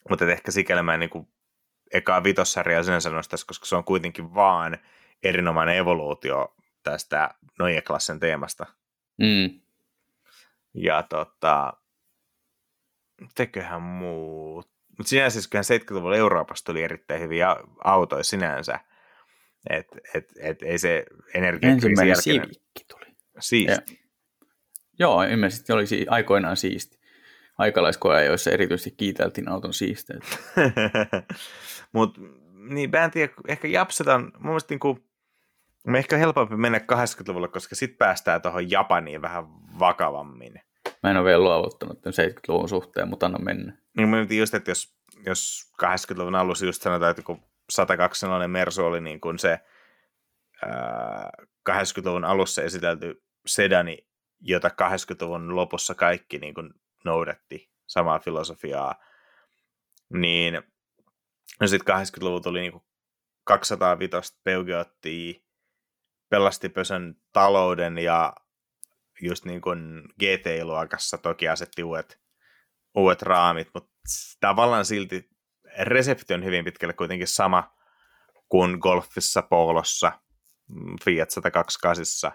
Mutta 0.08 0.32
ehkä 0.32 0.50
sikäli 0.50 0.82
mä 0.82 0.94
en 0.94 1.00
niin 1.00 1.28
ekaa 1.92 2.24
vitossarjaa 2.24 2.82
sinänsä 2.82 3.10
nostaisi, 3.10 3.46
koska 3.46 3.66
se 3.66 3.76
on 3.76 3.84
kuitenkin 3.84 4.34
vaan 4.34 4.78
erinomainen 5.22 5.76
evoluutio 5.76 6.56
tästä 6.82 7.34
Noje-klassen 7.58 8.20
teemasta. 8.20 8.66
Mm. 9.18 9.60
Ja 10.74 11.02
tota, 11.02 11.72
teköhän 13.34 13.82
muut 13.82 14.78
mutta 14.98 15.10
sinänsä 15.10 15.32
siis 15.34 15.48
kyllähän 15.48 15.80
70-luvulla 15.80 16.16
Euroopassa 16.16 16.64
tuli 16.64 16.82
erittäin 16.82 17.20
hyviä 17.20 17.56
autoja 17.84 18.24
sinänsä. 18.24 18.80
Et, 19.70 19.86
et, 20.14 20.32
et, 20.40 20.62
ei 20.62 20.78
se 20.78 21.04
energiakriisi 21.34 21.86
Ensimmäinen 21.86 22.14
jälkeen... 22.26 22.54
tuli. 22.88 23.16
Siisti. 23.40 24.00
Ja, 24.00 24.06
joo, 24.98 25.22
ilmeisesti 25.22 25.72
oli 25.72 25.84
aikoinaan 26.08 26.56
siisti. 26.56 26.97
Aikalaiskoja, 27.58 28.24
joissa 28.24 28.50
erityisesti 28.50 28.90
kiiteltiin 28.90 29.48
auton 29.48 29.72
siisteitä. 29.72 30.26
Mutta 31.92 32.20
niin, 32.54 32.90
mä 32.90 33.04
en 33.04 33.10
tiedä, 33.10 33.32
ehkä 33.48 33.68
japsetaan, 33.68 34.22
mun 34.22 34.46
mielestä 34.46 34.72
niin 34.72 34.80
kuin, 34.80 35.04
me 35.86 35.98
ehkä 35.98 36.16
helpompi 36.16 36.56
mennä 36.56 36.78
80-luvulle, 36.78 37.48
koska 37.48 37.74
sitten 37.74 37.98
päästään 37.98 38.42
tuohon 38.42 38.70
Japaniin 38.70 39.22
vähän 39.22 39.44
vakavammin. 39.78 40.54
Mä 41.02 41.10
en 41.10 41.16
ole 41.16 41.24
vielä 41.24 41.44
luovuttanut 41.44 41.98
70-luvun 41.98 42.68
suhteen, 42.68 43.08
mutta 43.08 43.26
anna 43.26 43.38
mennä. 43.38 43.78
Niin 43.96 44.08
mä 44.08 44.26
just, 44.30 44.54
että 44.54 44.70
jos, 44.70 44.96
jos 45.26 45.72
80-luvun 45.82 46.34
alussa 46.34 46.66
just 46.66 46.82
sanotaan, 46.82 47.10
että 47.10 47.22
kun 47.22 47.42
102 47.70 48.26
Mersu 48.46 48.84
oli 48.84 49.00
niin 49.00 49.20
kuin 49.20 49.38
se 49.38 49.58
ää, 50.66 51.30
80-luvun 51.70 52.24
alussa 52.24 52.62
esitelty 52.62 53.22
sedani, 53.46 53.98
jota 54.40 54.68
80-luvun 54.68 55.56
lopussa 55.56 55.94
kaikki 55.94 56.38
niin 56.38 56.54
kuin 56.54 56.70
noudatti 57.04 57.70
samaa 57.86 58.18
filosofiaa, 58.18 58.94
niin 60.12 60.62
no 61.60 61.66
sitten 61.66 61.96
80-luvun 61.96 62.42
tuli 62.42 62.60
niin 62.60 62.72
kuin 62.72 62.84
205 63.44 64.40
Peugeotia, 64.44 65.40
pelasti 66.28 66.68
Pösön 66.68 67.16
talouden 67.32 67.98
ja 67.98 68.34
just 69.20 69.44
niin 69.44 69.60
kuin 69.60 70.02
GT-luokassa 70.20 71.18
toki 71.18 71.48
asetti 71.48 71.82
uudet, 71.82 72.20
uudet 72.94 73.22
raamit, 73.22 73.68
mutta 73.74 73.90
tavallaan 74.40 74.84
silti 74.84 75.30
resepti 75.78 76.34
on 76.34 76.44
hyvin 76.44 76.64
pitkälle 76.64 76.94
kuitenkin 76.94 77.28
sama 77.28 77.78
kuin 78.48 78.78
golfissa, 78.78 79.42
polossa, 79.42 80.12
Fiat 81.04 81.30
128. 81.30 82.32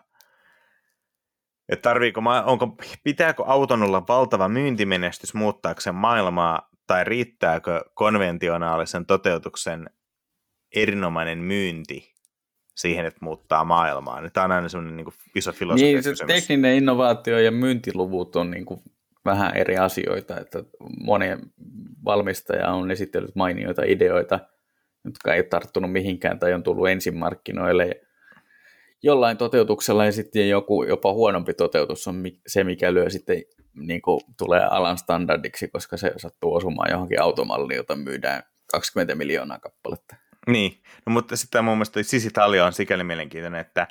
Et 1.70 1.82
tarviiko, 1.82 2.22
onko, 2.46 2.76
pitääkö 3.04 3.44
auton 3.46 3.84
olla 3.84 4.04
valtava 4.08 4.50
myyntimenestys 4.50 5.34
muuttaakseen 5.34 5.96
maailmaa, 5.96 6.70
tai 6.88 7.04
riittääkö 7.04 7.82
konventionaalisen 7.94 9.06
toteutuksen 9.06 9.90
erinomainen 10.76 11.38
myynti 11.38 12.14
siihen, 12.76 13.06
että 13.06 13.20
muuttaa 13.22 13.64
maailmaa? 13.64 14.30
Tämä 14.30 14.46
on 14.46 14.52
aina 14.52 14.70
semmoinen 14.70 14.98
niin 14.98 15.14
iso 15.36 15.52
filosofia 15.52 16.02
niin, 16.02 16.04
se 16.04 16.26
tekninen 16.26 16.76
innovaatio 16.76 17.40
ja 17.40 17.52
myyntiluvut 17.52 18.36
on 18.36 18.52
niin 18.52 18.66
kuin 18.66 18.82
vähän 19.26 19.58
eri 19.58 19.78
asioita, 19.78 20.40
että 20.40 20.64
moni 21.00 21.26
valmistaja 22.06 22.70
on 22.70 22.92
esitellyt 22.92 23.36
mainioita 23.36 23.82
ideoita, 23.86 24.40
jotka 25.06 25.34
ei 25.34 25.40
ole 25.40 25.48
tarttunut 25.48 25.92
mihinkään 25.92 26.40
tai 26.40 26.54
on 26.54 26.64
tullut 26.64 26.90
ensin 26.90 27.18
markkinoille 27.18 28.02
jollain 29.04 29.38
toteutuksella 29.38 30.06
ja 30.06 30.12
sitten 30.12 30.50
joku 30.50 30.84
jopa 30.84 31.14
huonompi 31.14 31.54
toteutus 31.54 32.08
on 32.08 32.24
se, 32.48 32.64
mikä 32.64 32.94
lyö 32.94 33.10
sitten 33.10 33.44
niin 33.74 34.02
kuin 34.02 34.22
tulee 34.38 34.64
alan 34.64 34.98
standardiksi, 34.98 35.68
koska 35.68 35.98
se 35.98 36.14
sattuu 36.18 36.56
osumaan 36.56 36.92
johonkin 36.92 37.22
automalliin, 37.22 37.78
jota 37.78 37.96
myydään 37.96 38.44
20 38.72 39.16
miljoonaa 39.16 39.60
kappaletta. 39.60 40.16
Niin, 40.48 40.82
no, 41.06 41.14
mutta 41.14 41.36
sitten 41.36 41.66
mun 41.66 41.78
mielestä 41.78 42.04
Sisi 42.04 42.30
Talio 42.30 42.66
on 42.66 42.74
sikäli 42.74 43.04
mielenkiintoinen, 43.04 43.62
että 43.62 43.88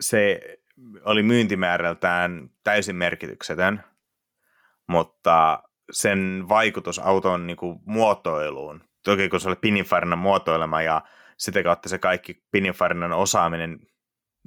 se 0.00 0.40
oli 1.04 1.22
myyntimäärältään 1.22 2.50
täysin 2.64 2.96
merkityksetön, 2.96 3.84
mutta 4.88 5.62
sen 5.92 6.44
vaikutus 6.48 6.98
auton 6.98 7.46
niin 7.46 7.56
kuin, 7.56 7.78
muotoiluun, 7.84 8.84
toki 9.04 9.28
kun 9.28 9.40
se 9.40 9.48
oli 9.48 9.56
Pininfarinan 9.60 10.18
muotoilema 10.18 10.82
ja 10.82 11.02
sitä 11.38 11.62
kautta 11.62 11.88
se 11.88 11.98
kaikki 11.98 12.42
Pininfarinan 12.50 13.12
osaaminen, 13.12 13.80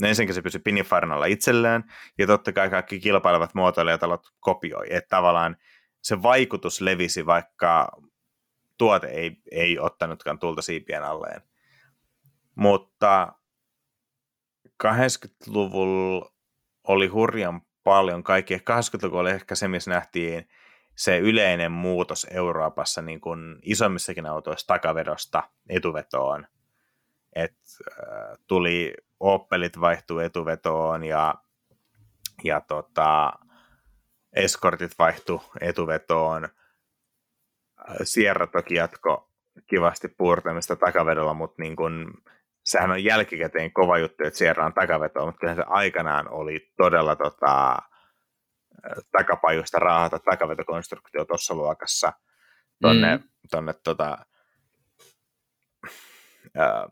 no 0.01 0.07
ensinnäkin 0.07 0.35
se 0.35 0.41
pysyi 0.41 0.61
Pininfarinalla 0.61 1.25
itselleen, 1.25 1.83
ja 2.17 2.27
totta 2.27 2.51
kai 2.51 2.69
kaikki 2.69 2.99
kilpailevat 2.99 3.53
muotoilijat 3.53 4.01
kopioi, 4.39 4.85
että 4.89 5.09
tavallaan 5.09 5.57
se 6.01 6.21
vaikutus 6.21 6.81
levisi, 6.81 7.25
vaikka 7.25 7.91
tuote 8.77 9.07
ei, 9.07 9.41
ei 9.51 9.79
ottanutkaan 9.79 10.39
tulta 10.39 10.61
siipien 10.61 11.03
alleen. 11.03 11.41
Mutta 12.55 13.33
80-luvulla 14.83 16.31
oli 16.87 17.07
hurjan 17.07 17.61
paljon 17.83 18.23
kaikki. 18.23 18.57
80-luvulla 18.57 19.21
oli 19.21 19.29
ehkä 19.29 19.55
se, 19.55 19.67
missä 19.67 19.91
nähtiin 19.91 20.49
se 20.95 21.17
yleinen 21.17 21.71
muutos 21.71 22.27
Euroopassa 22.31 23.01
niin 23.01 23.21
kuin 23.21 23.59
isommissakin 23.61 24.25
autoissa 24.25 24.67
takavedosta 24.67 25.43
etuvetoon. 25.69 26.47
Et, 27.35 27.57
äh, 27.91 28.37
tuli 28.47 28.93
Opelit 29.21 29.79
vaihtuu 29.79 30.19
etuvetoon 30.19 31.03
ja, 31.03 31.35
ja 32.43 32.61
tota, 32.61 33.33
Eskortit 34.35 34.91
vaihtu 34.99 35.43
etuvetoon. 35.61 36.49
Sierra 38.03 38.47
toki 38.47 38.75
jatko 38.75 39.31
kivasti 39.69 40.07
puurtamista 40.07 40.75
takavedolla, 40.75 41.33
mutta 41.33 41.61
niin 41.61 41.75
kun, 41.75 42.13
sehän 42.65 42.91
on 42.91 43.03
jälkikäteen 43.03 43.73
kova 43.73 43.97
juttu, 43.97 44.23
että 44.23 44.37
Sierra 44.37 44.65
on 44.65 44.73
takavetoa, 44.73 45.25
mutta 45.25 45.39
kyllä 45.39 45.55
se 45.55 45.63
aikanaan 45.67 46.29
oli 46.29 46.71
todella 46.77 47.15
tota, 47.15 47.77
takapajuista 49.11 49.79
raahata 49.79 50.19
takavetokonstruktio 50.19 51.25
tuossa 51.25 51.55
luokassa 51.55 52.13
tonne, 52.81 53.17
mm. 53.17 53.23
tonne 53.51 53.73
tota, 53.83 54.17
ää, 56.55 56.87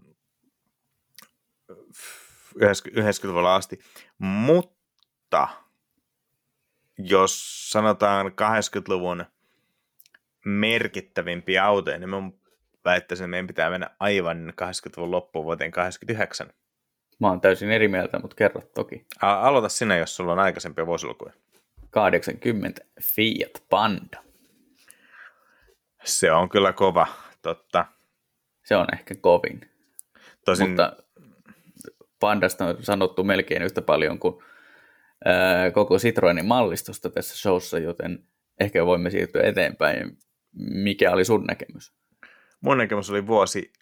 90-luvulla 2.62 3.56
asti. 3.56 3.80
Mutta 4.18 5.48
jos 6.98 7.70
sanotaan 7.72 8.26
80-luvun 8.26 9.26
merkittävimpiä 10.46 11.66
autoja, 11.66 11.98
niin 12.00 12.10
mä 12.10 12.18
väittäisin, 12.86 13.24
että 13.24 13.30
meidän 13.30 13.48
pitää 13.48 13.70
mennä 13.70 13.90
aivan 14.00 14.54
80-luvun 14.62 15.12
loppuun 15.12 15.46
vuoteen 15.46 15.72
89. 15.72 16.54
Mä 17.20 17.28
oon 17.28 17.42
täysin 17.42 17.72
eri 17.72 17.88
mieltä, 17.88 18.20
mutta 18.20 18.36
kerro 18.36 18.62
toki. 18.74 19.06
Aloita 19.22 19.70
sinä, 19.70 19.98
jos 19.98 20.16
sulla 20.16 20.32
on 20.32 20.40
aikaisempia 20.40 20.86
vuosilukuja. 20.86 21.34
80 21.90 22.82
Fiat 23.02 23.64
Panda. 23.70 24.24
Se 26.04 26.32
on 26.32 26.50
kyllä 26.50 26.74
kova, 26.74 27.08
totta. 27.42 27.86
Se 28.66 28.76
on 28.76 28.88
ehkä 28.94 29.16
kovin. 29.16 29.72
Tosin... 30.46 30.70
Mutta 30.70 30.94
Pandasta 32.20 32.66
on 32.66 32.78
sanottu 32.84 33.24
melkein 33.24 33.62
yhtä 33.62 33.82
paljon 33.82 34.20
kuin 34.20 34.44
ää, 35.26 35.72
koko 35.72 35.98
Citroenin 35.98 36.46
mallistosta 36.46 37.10
tässä 37.10 37.38
showssa, 37.38 37.80
joten 37.80 38.24
ehkä 38.60 38.86
voimme 38.86 39.10
siirtyä 39.10 39.44
eteenpäin. 39.44 40.18
Mikä 40.54 41.12
oli 41.12 41.26
sun 41.26 41.44
näkemys? 41.44 41.94
Mun 42.62 42.78
näkemys 42.78 43.10
oli 43.10 43.28
vuosi 43.28 43.74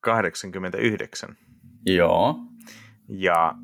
89. 0.00 1.36
Joo. 1.86 2.38
Ja 3.08 3.54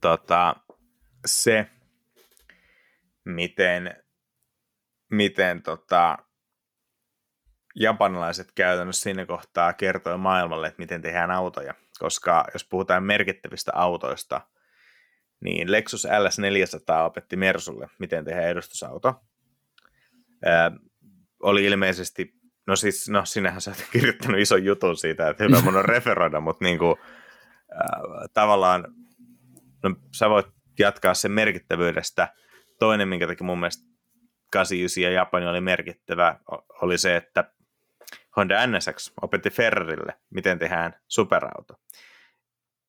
tota, 0.00 0.56
se, 1.26 1.66
miten, 3.24 3.94
miten 5.10 5.62
tota, 5.62 6.18
japanilaiset 7.74 8.52
käytännössä 8.52 9.02
siinä 9.02 9.26
kohtaa 9.26 9.72
kertoi 9.72 10.18
maailmalle, 10.18 10.66
että 10.66 10.82
miten 10.82 11.02
tehdään 11.02 11.30
autoja. 11.30 11.74
Koska 12.00 12.44
jos 12.52 12.64
puhutaan 12.64 13.04
merkittävistä 13.04 13.72
autoista, 13.74 14.40
niin 15.44 15.72
Lexus 15.72 16.06
LS400 16.06 17.04
opetti 17.04 17.36
Mersulle, 17.36 17.88
miten 17.98 18.24
tehdään 18.24 18.48
edustusauto. 18.48 19.14
Ää, 20.44 20.70
oli 21.42 21.64
ilmeisesti, 21.64 22.34
no 22.66 22.76
siis, 22.76 23.08
no 23.08 23.24
sinähän 23.24 23.60
sä 23.60 23.70
oot 23.70 23.86
kirjoittanut 23.92 24.40
ison 24.40 24.64
jutun 24.64 24.96
siitä, 24.96 25.28
että 25.28 25.44
hyvä 25.44 25.60
mun 25.60 25.76
on 25.76 25.84
referoida, 25.94 26.40
mutta 26.40 26.64
niin 26.64 26.78
kuin, 26.78 26.96
ää, 27.74 28.00
tavallaan, 28.34 28.94
no 29.82 29.96
sä 30.16 30.30
voit 30.30 30.46
jatkaa 30.78 31.14
sen 31.14 31.32
merkittävyydestä. 31.32 32.34
Toinen, 32.78 33.08
minkä 33.08 33.26
takia 33.26 33.46
mun 33.46 33.60
mielestä 33.60 33.84
89 34.52 35.02
ja 35.02 35.10
Japani 35.10 35.46
oli 35.46 35.60
merkittävä, 35.60 36.40
oli 36.82 36.98
se, 36.98 37.16
että 37.16 37.52
Honda 38.36 38.66
NSX 38.66 39.12
opetti 39.22 39.50
Ferrarille, 39.50 40.20
miten 40.30 40.58
tehdään 40.58 41.00
superauto. 41.08 41.74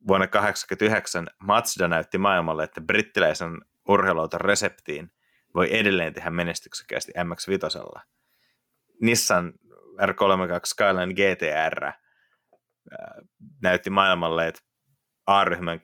Vuonna 0.08 0.28
1989 0.28 1.28
Mazda 1.44 1.88
näytti 1.88 2.18
maailmalle, 2.18 2.64
että 2.64 2.82
brittiläisen 2.82 3.58
urheiluauton 3.88 4.42
reseptiin 4.42 5.12
voi 5.56 5.80
edelleen 5.80 6.14
tehdä 6.14 6.30
menestyksekkäästi 6.30 7.12
MX-5. 7.12 8.02
Nissan 9.02 9.54
R32 10.02 10.66
Skyline 10.66 11.14
GTR 11.14 11.92
näytti 13.62 13.89
maailmalle, 13.89 14.48
että 14.48 14.62
A-ryhmän 15.28 15.82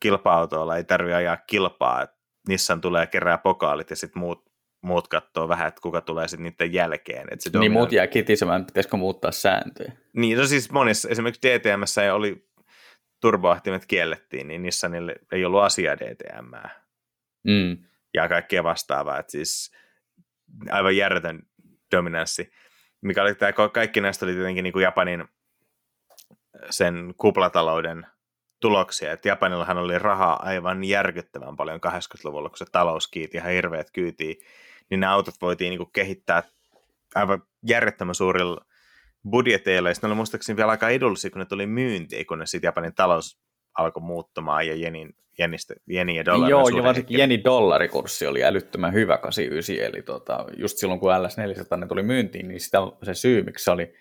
kilpa-autoilla 0.00 0.76
ei 0.76 0.84
tarvitse 0.84 1.14
ajaa 1.14 1.36
kilpaa, 1.36 2.06
Nissan 2.48 2.80
tulee 2.80 3.06
kerää 3.06 3.38
pokaalit 3.38 3.90
ja 3.90 3.96
sitten 3.96 4.20
muut 4.20 4.51
muut 4.82 5.08
katsoo 5.08 5.48
vähän, 5.48 5.68
että 5.68 5.80
kuka 5.80 6.00
tulee 6.00 6.28
sitten 6.28 6.44
niiden 6.44 6.72
jälkeen. 6.72 7.28
Että 7.30 7.42
se 7.42 7.48
niin 7.48 7.54
dominant... 7.54 7.74
muut 7.74 7.92
jää 7.92 8.06
kitisemään, 8.06 8.66
pitäisikö 8.66 8.96
muuttaa 8.96 9.32
sääntöjä? 9.32 9.92
Niin, 10.12 10.38
no 10.38 10.46
siis 10.46 10.70
monissa, 10.70 11.08
esimerkiksi 11.08 11.48
DTMssä 11.48 12.14
oli 12.14 12.48
turboahtimet 13.20 13.86
kiellettiin, 13.86 14.48
niin 14.48 14.62
Nissanille 14.62 15.14
ei 15.32 15.44
ollut 15.44 15.62
asiaa 15.62 15.96
DTM. 15.96 16.52
Mm. 17.44 17.76
Ja 18.14 18.28
kaikkea 18.28 18.64
vastaavaa, 18.64 19.18
että 19.18 19.32
siis 19.32 19.72
aivan 20.70 20.96
järjetön 20.96 21.42
dominanssi. 21.96 22.52
Mikä 23.00 23.22
oli 23.22 23.34
tämä, 23.34 23.52
kaikki 23.72 24.00
näistä 24.00 24.26
oli 24.26 24.34
tietenkin 24.34 24.62
niin 24.62 24.72
kuin 24.72 24.82
Japanin 24.82 25.24
sen 26.70 27.14
kuplatalouden 27.16 28.06
tuloksia, 28.60 29.12
että 29.12 29.28
Japanillahan 29.28 29.78
oli 29.78 29.98
rahaa 29.98 30.42
aivan 30.42 30.84
järkyttävän 30.84 31.56
paljon 31.56 31.80
80-luvulla, 31.86 32.48
kun 32.48 32.58
se 32.58 32.64
talous 32.72 33.08
kiiti 33.08 33.36
ihan 33.36 33.52
hirveät 33.52 33.90
kyytiin, 33.90 34.36
niin 34.92 35.00
nämä 35.00 35.12
autot 35.12 35.34
voitiin 35.42 35.70
niin 35.70 35.78
kuin 35.78 35.92
kehittää 35.92 36.42
aivan 37.14 37.42
järjettömän 37.68 38.14
suurilla 38.14 38.64
budjeteilla, 39.30 39.88
ja 39.88 39.94
sitten 39.94 40.08
ne 40.08 40.12
oli 40.12 40.16
muistaakseni 40.16 40.56
vielä 40.56 40.70
aika 40.70 40.88
edullisia, 40.88 41.30
kun 41.30 41.38
ne 41.38 41.44
tuli 41.44 41.66
myyntiin, 41.66 42.26
kun 42.26 42.38
ne 42.38 42.46
sitten 42.46 42.68
Japanin 42.68 42.94
talous 42.94 43.40
alkoi 43.78 44.02
muuttumaan 44.02 44.66
ja 44.66 44.74
jenin, 44.74 45.14
jenistä, 45.38 45.74
jeni 45.86 46.16
ja 46.16 46.24
dollari. 46.24 46.50
Joo, 46.50 46.68
ja 46.68 46.82
varsinkin 46.82 47.18
jeni 47.18 47.44
dollarikurssi 47.44 48.26
oli 48.26 48.44
älyttömän 48.44 48.92
hyvä 48.92 49.18
89, 49.18 49.86
eli 49.86 50.02
tota, 50.02 50.46
just 50.56 50.78
silloin 50.78 51.00
kun 51.00 51.10
LS400 51.10 51.76
ne 51.76 51.86
tuli 51.86 52.02
myyntiin, 52.02 52.48
niin 52.48 52.60
sitä, 52.60 52.78
se 53.02 53.14
syy, 53.14 53.42
miksi 53.42 53.64
se 53.64 53.70
oli 53.70 53.94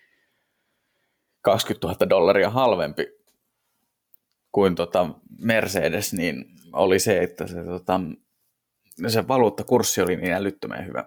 20 1.42 1.88
000 1.88 2.10
dollaria 2.10 2.50
halvempi 2.50 3.08
kuin 4.52 4.76
tota 4.76 5.10
Mercedes, 5.40 6.14
niin 6.14 6.46
oli 6.74 7.00
se, 7.00 7.18
että 7.18 7.48
se, 7.48 7.64
tota, 7.64 8.00
se 9.10 9.28
valuuttakurssi 9.28 10.02
oli 10.02 10.16
niin 10.16 10.34
älyttömän 10.34 10.88
hyvä. 10.88 11.06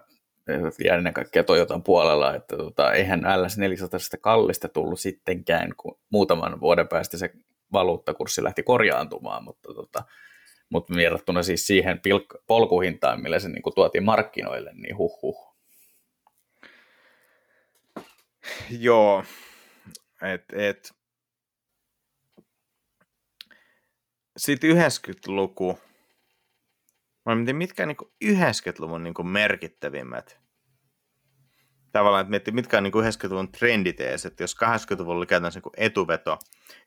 Ja 0.83 0.95
ennen 0.95 1.13
kaikkea 1.13 1.43
Toyotan 1.43 1.83
puolella, 1.83 2.35
että 2.35 2.57
tota, 2.57 2.93
eihän 2.93 3.21
LS400 3.21 3.99
sitä 3.99 4.17
kallista 4.17 4.69
tullut 4.69 4.99
sittenkään, 4.99 5.75
kun 5.77 5.99
muutaman 6.09 6.59
vuoden 6.61 6.87
päästä 6.87 7.17
se 7.17 7.29
valuuttakurssi 7.71 8.43
lähti 8.43 8.63
korjaantumaan, 8.63 9.43
mutta 9.43 9.73
tota, 9.73 10.03
mutta 10.69 10.95
verrattuna 10.95 11.43
siis 11.43 11.67
siihen 11.67 11.97
pilk- 11.97 12.43
polkuhintaan, 12.47 13.21
millä 13.21 13.39
se 13.39 13.49
niin 13.49 13.61
kuin 13.61 13.75
tuotiin 13.75 14.03
markkinoille, 14.03 14.71
niin 14.73 14.97
huh 14.97 15.21
huh. 15.21 15.55
Joo, 18.79 19.23
et, 20.21 20.43
et. 20.53 20.91
Sitten 24.37 24.69
90-luku. 24.69 25.79
Mä 27.25 27.35
mietin, 27.35 27.55
mitkä 27.55 27.83
on 27.83 27.87
niin 27.87 28.35
90-luvun 28.39 29.03
niin 29.03 29.27
merkittävimmät 29.27 30.45
tavallaan, 31.99 32.21
että 32.21 32.29
miettii, 32.29 32.53
mitkä 32.53 32.77
on 32.77 32.83
niin 32.83 32.93
90-luvun 32.93 33.51
trenditees, 33.51 34.25
että 34.25 34.43
jos 34.43 34.55
80-luvulla 34.55 35.17
oli 35.17 35.25
käytännössä 35.25 35.59
niin 35.59 35.85
etuveto. 35.85 36.39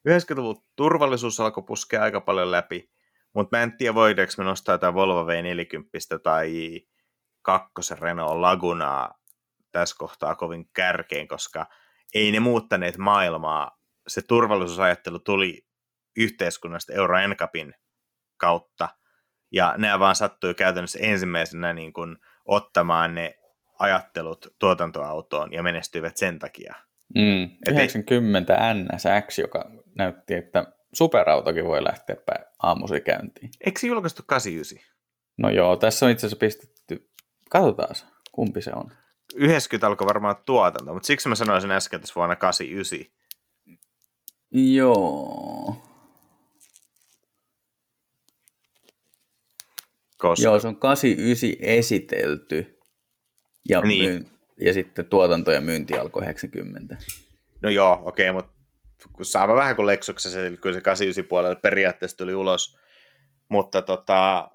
90-luvun 0.09 0.63
turvallisuus 0.77 1.41
alkoi 1.41 1.65
puskea 1.67 2.03
aika 2.03 2.21
paljon 2.21 2.51
läpi, 2.51 2.91
mutta 3.35 3.57
mä 3.57 3.63
en 3.63 3.77
tiedä, 3.77 3.95
voidaanko 3.95 4.33
me 4.39 4.45
nostaa 4.45 4.75
jotain 4.75 4.95
Volvo 4.95 5.25
V40 5.25 6.19
tai 6.23 6.81
kakkosen 7.43 7.99
Renault 7.99 8.41
Lagunaa 8.41 9.15
tässä 9.73 9.97
kohtaa 9.99 10.35
kovin 10.35 10.71
kärkeen, 10.73 11.29
koska 11.29 11.67
ei 12.15 12.33
ne 12.33 12.41
muuttaneet 12.41 12.99
maailmaa. 12.99 13.79
Se 14.09 14.23
turvallisuusajattelu 14.23 15.19
tuli 15.19 15.67
yhteiskunnasta 16.17 16.93
Euro 16.93 17.29
NCAPin 17.29 17.75
kautta, 18.37 18.89
ja 19.53 19.75
nämä 19.79 19.99
vaan 19.99 20.17
sattui 20.17 20.55
käytännössä 20.55 20.99
ensimmäisenä 21.03 21.73
niin 21.73 21.93
kuin 21.93 22.17
ottamaan 22.45 23.15
ne 23.15 23.39
ajattelut 23.79 24.55
tuotantoautoon 24.59 25.53
ja 25.53 25.63
menestyivät 25.63 26.17
sen 26.17 26.39
takia. 26.39 26.75
Mm, 27.15 27.51
90 27.69 28.55
ei... 28.55 28.75
NSX, 28.75 29.39
joka 29.39 29.71
näytti, 29.95 30.35
että 30.35 30.73
superautokin 30.93 31.65
voi 31.65 31.85
lähteä 31.85 32.17
aamuisin 32.63 33.03
käyntiin. 33.03 33.51
Eikö 33.67 33.81
se 33.81 33.87
julkaistu 33.87 34.23
89? 34.27 34.95
No 35.39 35.51
joo, 35.51 35.77
tässä 35.77 36.07
on 36.07 36.13
itse 36.13 36.27
asiassa 36.27 36.41
pistetty, 36.41 37.11
katsotaan 37.51 37.95
kumpi 38.33 38.63
se 38.63 38.71
on. 38.75 38.93
90 39.35 39.87
alkoi 39.87 40.07
varmaan 40.07 40.37
tuotanto, 40.47 40.95
mutta 40.95 41.07
siksi 41.07 41.29
mä 41.29 41.35
sanoisin 41.35 41.71
äsken 41.71 42.01
tässä 42.01 42.15
vuonna 42.15 42.37
89. 42.37 42.99
Joo. 44.51 45.88
Koska... 50.19 50.45
Joo, 50.45 50.61
se 50.61 50.69
on 50.69 50.77
89 50.77 51.51
esitelty. 51.61 52.79
Ja, 53.69 53.81
niin. 53.81 54.11
myy- 54.11 54.27
ja 54.61 54.75
sitten 54.75 55.07
tuotanto 55.07 55.53
ja 55.53 55.61
myynti 55.61 55.95
alkoi 55.99 56.23
90. 56.23 56.97
No 57.63 57.71
joo, 57.71 58.03
okei, 58.05 58.31
okay, 58.31 58.43
mutta 58.43 58.59
kun 59.13 59.25
saava 59.25 59.55
vähän 59.55 59.77
kuin 59.77 59.87
Lexuksessa, 59.87 60.41
se, 60.41 60.57
kyllä 60.61 60.75
se 60.75 60.81
89 60.81 61.25
puolelle 61.29 61.57
periaatteessa 61.57 62.17
tuli 62.17 62.35
ulos. 62.35 62.79
Mutta 63.49 63.83
tota, 63.83 64.51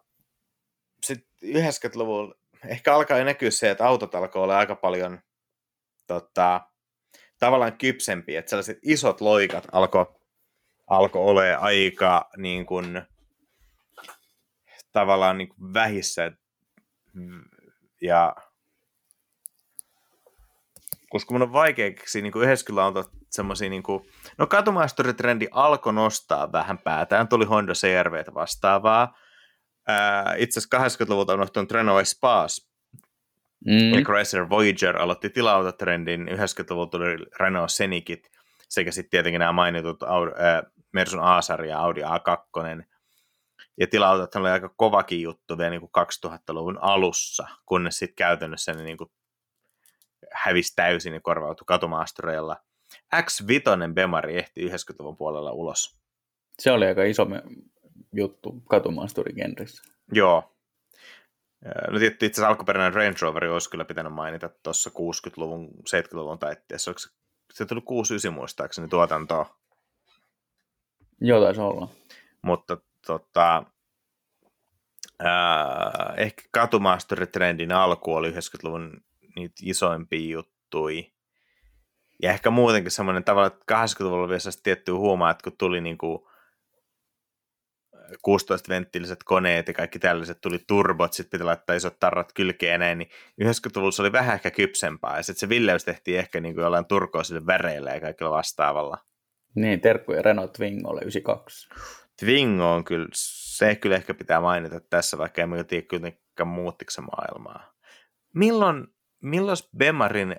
sitten 1.04 1.28
90-luvulla 1.44 2.36
ehkä 2.68 2.96
alkaa 2.96 3.18
jo 3.18 3.24
näkyä 3.24 3.52
se, 3.52 3.70
että 3.70 3.88
autot 3.88 4.16
alkoi 4.16 4.44
olla 4.44 4.58
aika 4.58 4.76
paljon 4.76 5.20
tota, 6.08 6.62
tavallaan 7.40 7.78
kypsempiä, 7.78 8.40
että 8.40 8.50
sellaiset 8.50 8.80
isot 8.82 9.22
loikat 9.22 9.68
alkoi 9.72 10.06
alko 10.88 11.26
olemaan 11.26 11.64
aika 11.64 12.30
niin 12.38 12.66
kuin, 12.66 13.02
tavallaan 14.94 15.38
niin 15.38 15.50
kuin 15.50 15.74
vähissä 15.74 16.32
ja 18.02 18.36
koska 21.10 21.34
mun 21.34 21.42
on 21.42 21.54
vaikea 21.54 21.92
keksiä 21.92 22.22
niin 22.22 22.34
90 22.36 23.04
semmoisia, 23.30 23.70
niin 23.70 23.84
kuin, 23.84 24.06
no 24.38 24.48
katumaasturi-trendi 24.48 25.48
alkoi 25.52 25.94
nostaa 25.94 26.52
vähän 26.52 26.78
päätään, 26.78 27.28
tuli 27.28 27.46
Honda 27.46 27.74
CRVtä 27.74 28.34
vastaavaa. 28.34 29.18
Ää, 29.88 30.36
itse 30.38 30.60
asiassa 30.60 31.04
80-luvulta 31.06 31.34
on 31.34 31.40
unohtunut 31.40 31.72
Renault 31.72 32.02
Espace, 32.02 32.62
mm. 33.66 33.94
ja 33.94 34.02
Chrysler 34.02 34.50
Voyager 34.50 34.98
aloitti 34.98 35.30
tilautotrendin, 35.30 36.28
90-luvulla 36.28 36.88
tuli 36.88 37.26
Renault 37.40 37.72
Senikit, 37.72 38.30
sekä 38.70 38.92
sitten 38.92 39.12
tietenkin 39.12 39.40
nämä 39.40 39.52
mainitut 39.52 40.04
Audi, 40.04 40.32
äh, 40.32 40.72
Mersun 40.92 41.24
A-sarja 41.24 41.70
ja 41.70 41.80
Audi 41.80 42.02
A2, 42.02 42.84
ja 43.80 43.88
tilautot 43.88 44.36
oli 44.36 44.50
aika 44.50 44.74
kovakin 44.78 45.22
juttu 45.22 45.58
vielä 45.58 45.70
niin 45.70 45.82
kuin 45.82 45.92
2000-luvun 46.28 46.78
alussa, 46.82 47.48
kunnes 47.66 48.00
sitten 48.00 48.16
käytännössä 48.16 48.74
ne 48.74 48.84
niin 48.84 48.98
kuin 48.98 49.12
hävisi 50.32 50.76
täysin 50.76 51.14
ja 51.14 51.22
korvautui 51.22 51.66
katumaastureilla. 51.68 52.58
X5 53.16 53.94
Bemari 53.94 54.38
ehti 54.38 54.70
90-luvun 54.70 55.18
puolella 55.18 55.52
ulos. 55.52 55.98
Se 56.60 56.72
oli 56.72 56.86
aika 56.86 57.04
iso 57.04 57.28
juttu 58.14 58.62
katumaasturigenrissä. 58.70 59.84
Joo. 60.12 60.56
No 61.92 62.00
tietysti 62.00 62.26
itse 62.26 62.36
asiassa 62.36 62.48
alkuperäinen 62.48 62.94
Range 62.94 63.18
Rover 63.22 63.46
olisi 63.46 63.70
kyllä 63.70 63.86
pitänyt 63.86 64.14
mainita 64.14 64.50
tuossa 64.64 64.90
60-luvun, 64.90 65.70
70-luvun 65.70 66.40
taitteessa. 66.40 66.92
Oliko 66.92 67.00
se, 67.00 67.10
se 67.54 67.66
tuli 67.66 67.82
69 67.82 68.34
muistaakseni 68.34 68.88
tuotantoa? 68.88 69.58
Joo, 71.22 71.42
taisi 71.42 71.62
olla. 71.62 71.88
Mutta 72.42 72.78
tota, 73.06 73.64
äh, 75.26 76.14
ehkä 76.18 76.44
katumaasturitrendin 76.52 77.72
alku 77.72 78.14
oli 78.14 78.32
90-luvun 78.32 79.02
niitä 79.36 79.56
isoimpia 79.64 80.32
juttui. 80.32 81.14
Ja 82.22 82.32
ehkä 82.32 82.50
muutenkin 82.50 82.92
semmoinen 82.92 83.24
tavalla, 83.24 83.48
että 83.48 83.76
80-luvulla 83.76 84.30
vielä 84.30 84.42
tiettyä 84.64 84.96
huomaa, 84.96 85.32
että 85.32 85.44
kun 85.44 85.58
tuli 85.58 85.82
niin 85.82 85.98
kuin 85.98 86.20
16-venttiiliset 88.14 89.20
koneet 89.26 89.68
ja 89.68 89.74
kaikki 89.74 90.00
tällaiset, 90.00 90.42
tuli 90.42 90.60
turbot, 90.68 91.14
sitten 91.14 91.30
piti 91.32 91.44
laittaa 91.44 91.76
isot 91.76 92.00
tarrat 92.00 92.34
kylkeen 92.34 92.80
näin, 92.80 92.98
niin 92.98 93.10
90-luvulla 93.44 93.92
se 93.92 94.02
oli 94.02 94.12
vähän 94.12 94.36
ehkä 94.36 94.52
kypsempää, 94.52 95.18
ja 95.18 95.24
sitten 95.24 95.40
se 95.40 95.50
villeys 95.50 95.86
tehtiin 95.86 96.20
ehkä 96.20 96.40
niin 96.40 96.56
kuin 96.56 96.64
jollain 96.64 96.86
turkoisille 96.86 97.46
väreillä 97.46 97.94
ja 97.94 98.02
kaikilla 98.02 98.32
vastaavalla. 98.32 98.98
Niin, 99.56 99.82
terkkuja 99.82 100.22
Renault 100.22 100.54
Twingolle 100.54 101.02
92. 101.02 101.70
Twingo 102.24 102.74
on 102.74 102.84
kyllä, 102.84 103.08
se 103.14 103.76
kyllä 103.76 103.96
ehkä 103.96 104.14
pitää 104.14 104.42
mainita 104.42 104.80
tässä, 104.80 105.18
vaikka 105.18 105.42
emme 105.42 105.64
tiedä 105.64 105.86
kyllä 105.88 106.12
muuttiko 106.46 106.92
se 106.92 107.02
maailmaa. 107.02 107.74
Milloin 108.34 108.88
milloin 109.24 109.58
Bemarin 109.78 110.36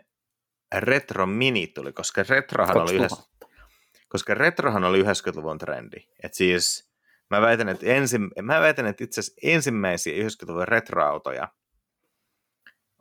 Retro 0.78 1.26
Mini 1.26 1.66
tuli, 1.66 1.92
koska 1.92 2.24
Retrohan 2.28 2.76
oli, 2.76 2.94
yhdessä, 2.94 3.22
koska 4.08 4.34
Retrohan 4.34 4.84
oli 4.84 5.02
90-luvun 5.02 5.58
trendi. 5.58 5.96
Et 6.22 6.34
siis 6.34 6.90
mä 7.30 7.40
väitän, 7.40 7.68
että, 7.68 7.86
ensi, 7.86 8.18
mä 8.42 8.60
väitän, 8.60 8.86
että 8.86 9.04
itse 9.04 9.20
asiassa 9.20 9.40
ensimmäisiä 9.42 10.24
90-luvun 10.24 10.68
retroautoja 10.68 11.48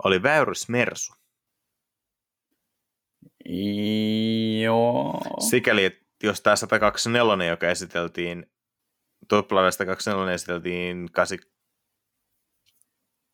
oli 0.03 0.23
Väyrys 0.23 0.69
Mersu. 0.69 1.13
Joo. 4.63 5.21
Sikäli, 5.49 5.85
että 5.85 6.05
jos 6.23 6.41
tämä 6.41 6.55
124, 6.55 7.45
joka 7.49 7.69
esiteltiin, 7.69 8.52
Tuplav 9.27 9.71
124 9.71 10.33
esiteltiin 10.33 11.09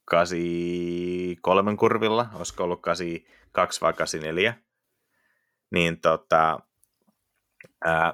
83 0.05 1.77
kurvilla, 1.77 2.29
olisiko 2.33 2.63
ollut 2.63 2.81
82 2.81 3.81
vai 3.81 3.93
84, 3.93 4.53
niin 5.71 6.01
tota, 6.01 6.59
ää, 7.85 8.13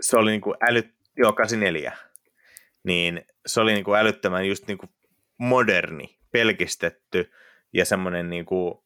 se 0.00 0.16
oli 0.16 0.30
niinku 0.30 0.54
äly, 0.70 0.94
joo 1.16 1.32
84, 1.32 1.96
niin 2.84 3.26
se 3.46 3.60
oli 3.60 3.72
niinku 3.72 3.94
älyttömän 3.94 4.48
just 4.48 4.66
niinku 4.66 4.86
moderni, 5.38 6.18
pelkistetty 6.30 7.32
ja 7.72 7.84
semmoinen 7.84 8.30
niinku 8.30 8.84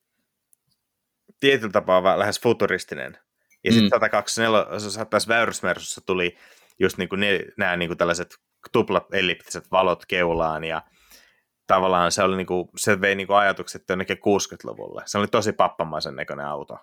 tietyllä 1.41 1.73
tapaa 1.73 2.19
lähes 2.19 2.41
futuristinen. 2.41 3.19
Ja 3.65 3.73
sitten 3.73 3.87
mm. 3.87 3.91
124, 3.91 5.07
tässä 5.11 5.29
Väyrysmersussa 5.29 6.01
tuli 6.01 6.37
just 6.79 6.99
niinku 6.99 7.17
ne, 7.17 7.45
nämä 7.57 7.77
niinku 7.77 7.97
tällaiset 7.97 8.37
tuplat 8.73 9.15
elliptiset 9.15 9.71
valot 9.71 10.07
keulaan 10.07 10.65
ja 10.65 10.83
tavallaan 11.67 12.13
se, 12.13 12.23
oli 12.23 12.37
niinku, 12.37 12.71
se 12.77 13.01
vei 13.01 13.15
niinku 13.15 13.33
ajatukset 13.33 13.83
jonnekin 13.89 14.17
60-luvulle. 14.17 15.03
Se 15.07 15.19
oli 15.19 15.27
tosi 15.27 15.53
pappamaisen 15.53 16.17
näköinen 16.17 16.47
auto. 16.47 16.79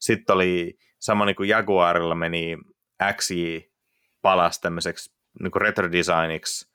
Sitten 0.00 0.34
oli 0.34 0.78
sama 0.98 1.24
niin 1.24 1.36
kuin 1.36 1.48
Jaguarilla 1.48 2.14
meni 2.14 2.58
XJ 3.16 3.58
palas 4.22 4.60
tämmöiseksi 4.60 5.14
niin 5.40 5.50
kuin 5.50 5.62
retrodesigniksi, 5.62 6.70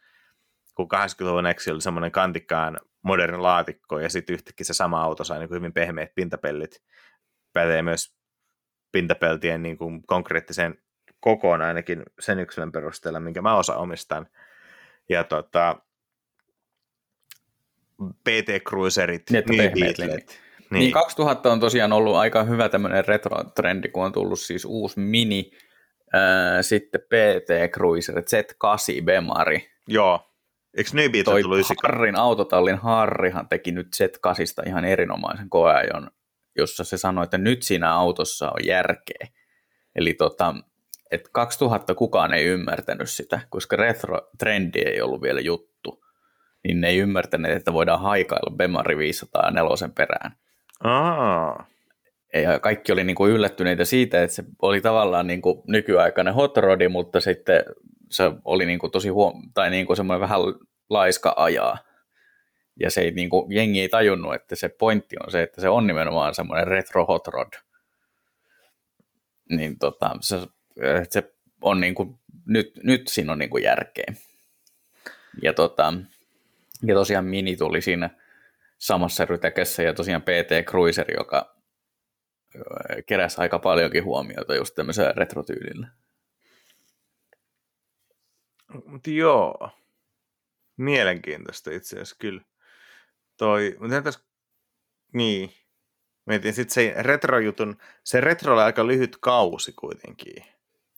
kun 0.76 0.88
80-luvun 0.96 1.54
X 1.56 1.68
oli 1.68 1.82
semmoinen 1.82 2.12
kantikkaan 2.12 2.80
moderni 3.04 3.38
laatikko, 3.38 4.00
ja 4.00 4.10
sitten 4.10 4.34
yhtäkkiä 4.34 4.66
se 4.66 4.74
sama 4.74 5.04
auto 5.04 5.24
sai 5.24 5.40
niin 5.40 5.50
kuin 5.50 5.56
hyvin 5.56 5.74
pehmeät 5.74 6.16
pintapellit. 6.16 6.84
Pätee 7.54 7.82
myös 7.82 8.16
pintapeltien 8.92 9.64
niin 9.64 9.78
kuin 9.78 10.04
konkreettiseen 10.08 10.85
kokoon 11.20 11.62
ainakin 11.62 12.04
sen 12.20 12.40
yksilön 12.40 12.72
perusteella, 12.72 13.20
minkä 13.20 13.42
mä 13.42 13.58
osa 13.58 13.76
omistan. 13.76 14.28
Ja 15.10 15.24
tota, 15.24 15.76
PT 18.24 18.64
Cruiserit, 18.68 19.24
niin, 19.30 19.44
niin. 19.48 20.26
niin 20.70 20.92
2000 20.92 21.52
on 21.52 21.60
tosiaan 21.60 21.94
ollut 21.94 22.16
aika 22.16 22.44
hyvä 22.44 22.70
tämmöinen 22.70 23.06
retro-trendi, 23.06 23.90
kun 23.90 24.06
on 24.06 24.12
tullut 24.12 24.40
siis 24.40 24.66
uusi 24.66 25.00
Mini, 25.00 25.52
äh, 26.16 26.22
sitten 26.62 27.02
PT 27.02 27.72
Cruiser, 27.72 28.16
Z8 28.16 29.04
Bemari, 29.06 29.76
Joo. 29.88 30.32
Eikö 30.78 30.92
Beetle 30.94 31.24
Toi 31.24 31.42
tullut 31.42 31.58
98? 31.58 31.92
Harrin 31.92 32.16
autotallin 32.16 32.78
Harrihan 32.78 33.48
teki 33.48 33.72
nyt 33.72 33.88
Z8 33.96 34.68
ihan 34.68 34.86
erinomaisen 34.86 35.50
koeajon, 35.50 36.12
jossa 36.58 36.84
se 36.84 36.98
sanoi, 36.98 37.24
että 37.24 37.38
nyt 37.38 37.64
siinä 37.64 37.94
autossa 37.94 38.50
on 38.50 38.66
järkeä. 38.66 39.28
Eli 39.96 40.14
tota, 40.14 40.56
että 41.12 41.30
2000 41.32 41.96
kukaan 41.96 42.34
ei 42.34 42.46
ymmärtänyt 42.46 43.10
sitä, 43.10 43.40
koska 43.50 43.76
retro-trendi 43.76 44.82
ei 44.86 45.02
ollut 45.02 45.22
vielä 45.22 45.40
juttu, 45.40 46.04
niin 46.64 46.82
ne 46.82 46.88
ei 46.88 46.98
ymmärtäneet, 46.98 47.58
että 47.58 47.74
voidaan 47.74 48.00
haikailla 48.00 48.56
Bemari 48.56 48.98
504 48.98 49.90
perään. 49.96 50.32
Aa. 50.84 51.66
Ja 52.34 52.60
kaikki 52.60 52.92
oli 52.92 53.04
niin 53.04 53.16
kuin 53.16 53.32
yllättyneitä 53.32 53.86
siitä, 53.86 54.24
että 54.24 54.36
se 54.36 54.44
oli 54.62 54.82
tavallaan 54.82 55.28
niin 55.28 55.42
kuin 55.42 55.62
nykyaikainen 55.68 56.34
hot 56.34 56.58
rodi, 56.58 56.88
mutta 56.88 57.20
sitten 57.20 57.64
se 58.12 58.32
oli 58.46 58.66
niin 58.66 58.80
kuin 58.80 58.92
tosi 58.92 59.10
huom- 59.10 59.52
tai 59.54 59.70
niin 59.70 59.86
kuin 59.86 59.98
semmoinen 59.98 60.22
vähän 60.22 60.40
laiska 60.90 61.34
ajaa. 61.38 61.78
Ja 62.80 62.92
se 62.92 63.02
ei, 63.02 63.12
niin 63.12 63.30
kuin, 63.30 63.52
jengi 63.52 63.82
ei 63.82 63.90
tajunnut, 63.90 64.34
että 64.34 64.56
se 64.56 64.70
pointti 64.70 65.16
on 65.26 65.32
se, 65.32 65.44
että 65.44 65.62
se 65.62 65.70
on 65.70 65.88
nimenomaan 65.88 66.36
semmoinen 66.36 66.68
retro 66.68 67.06
hot 67.06 67.28
rod. 67.28 67.54
Niin 69.50 69.80
tota, 69.80 70.18
se, 70.22 70.40
se 71.10 71.34
on 71.62 71.80
niin 71.80 71.96
kuin, 71.96 72.20
nyt, 72.46 72.80
nyt 72.84 73.08
siinä 73.08 73.32
on 73.32 73.40
niin 73.40 73.50
kuin 73.50 73.64
järkeä. 73.64 74.14
Ja, 75.42 75.54
tota, 75.54 75.94
ja 76.84 76.96
tosiaan 76.96 77.26
Mini 77.26 77.58
tuli 77.58 77.82
siinä 77.82 78.10
samassa 78.78 79.26
rytäkässä 79.26 79.84
ja 79.84 79.94
tosiaan 79.94 80.22
PT 80.22 80.66
Cruiser, 80.66 81.12
joka 81.18 81.56
ö, 82.56 82.60
keräsi 83.06 83.42
aika 83.42 83.60
paljonkin 83.60 84.04
huomiota 84.04 84.56
just 84.56 84.76
tämmöisellä 84.76 85.12
retrotyylillä. 85.12 85.88
Mutta 88.86 89.10
joo, 89.10 89.70
mielenkiintoista 90.78 91.72
itse 91.72 91.96
asiassa 91.96 92.16
kyllä. 92.20 92.42
Toi, 93.38 93.76
mutta 93.80 93.98
entäs, 93.98 94.26
niin, 95.14 95.54
mietin 96.26 96.54
sitten 96.54 96.74
se 96.74 97.04
retrojutun, 97.04 97.78
se 98.04 98.22
retro 98.22 98.54
oli 98.54 98.62
aika 98.62 98.88
lyhyt 98.88 99.18
kausi 99.20 99.74
kuitenkin. 99.74 100.55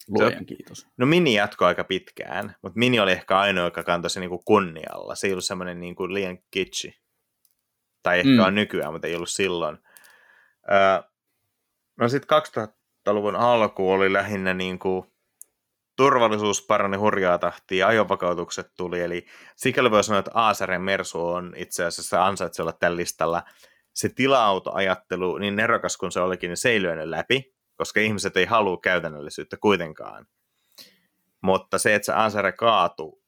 Luojan 0.10 0.46
kiitos. 0.46 0.88
No 0.98 1.06
Mini 1.06 1.34
jatkoi 1.34 1.68
aika 1.68 1.84
pitkään, 1.84 2.56
mutta 2.62 2.80
Mini 2.80 3.00
oli 3.00 3.12
ehkä 3.12 3.40
ainoa, 3.40 3.66
joka 3.66 3.84
kantoi 3.84 4.10
se 4.10 4.20
niinku 4.20 4.42
kunnialla. 4.46 5.16
Se 5.16 5.28
ei 5.28 5.34
ollut 5.34 5.46
semmoinen 5.46 5.80
niinku 5.80 6.14
liian 6.14 6.38
kitsi. 6.52 7.00
Tai 8.04 8.20
ehkä 8.20 8.30
Mm. 8.30 8.40
on 8.40 8.56
nykyään, 8.56 8.94
mutta 8.94 9.08
ei 9.08 9.16
ollut 9.16 9.30
silloin. 9.30 9.78
Öö, 10.72 11.10
no 12.00 12.10
sitten 12.10 12.38
2000-luvun 13.08 13.36
alku 13.36 13.92
oli 13.92 14.14
lähinnä 14.14 14.54
niinku 14.54 15.14
turvallisuus 15.98 16.66
parani 16.66 16.98
hurjaa 16.98 17.38
tahtia, 17.38 17.88
ajovakautukset 17.88 18.72
tuli, 18.78 19.02
eli 19.02 19.26
sikäli 19.56 19.92
voi 19.92 20.04
sanoa, 20.04 20.20
että 20.20 20.32
Aasaren 20.34 20.82
Mersu 20.82 21.28
on 21.28 21.54
itse 21.56 21.86
asiassa 21.86 22.26
ansaitsee 22.26 22.64
olla 22.64 22.74
tällä 22.74 22.98
listalla. 22.98 23.44
Se 23.94 24.10
tila-autoajattelu, 24.10 25.38
niin 25.38 25.56
nerokas 25.56 25.98
kuin 25.98 26.12
se 26.12 26.20
olikin, 26.20 26.48
niin 26.50 26.58
se 26.58 26.70
ei 26.70 26.82
lyönyt 26.82 27.08
läpi, 27.08 27.56
koska 27.78 28.00
ihmiset 28.00 28.38
ei 28.38 28.46
halua 28.46 28.78
käytännöllisyyttä 28.78 29.58
kuitenkaan. 29.58 30.26
Mutta 31.42 31.78
se, 31.78 31.96
että 31.96 32.06
se 32.06 32.14
Ansare 32.14 32.52
kaatui, 32.52 33.22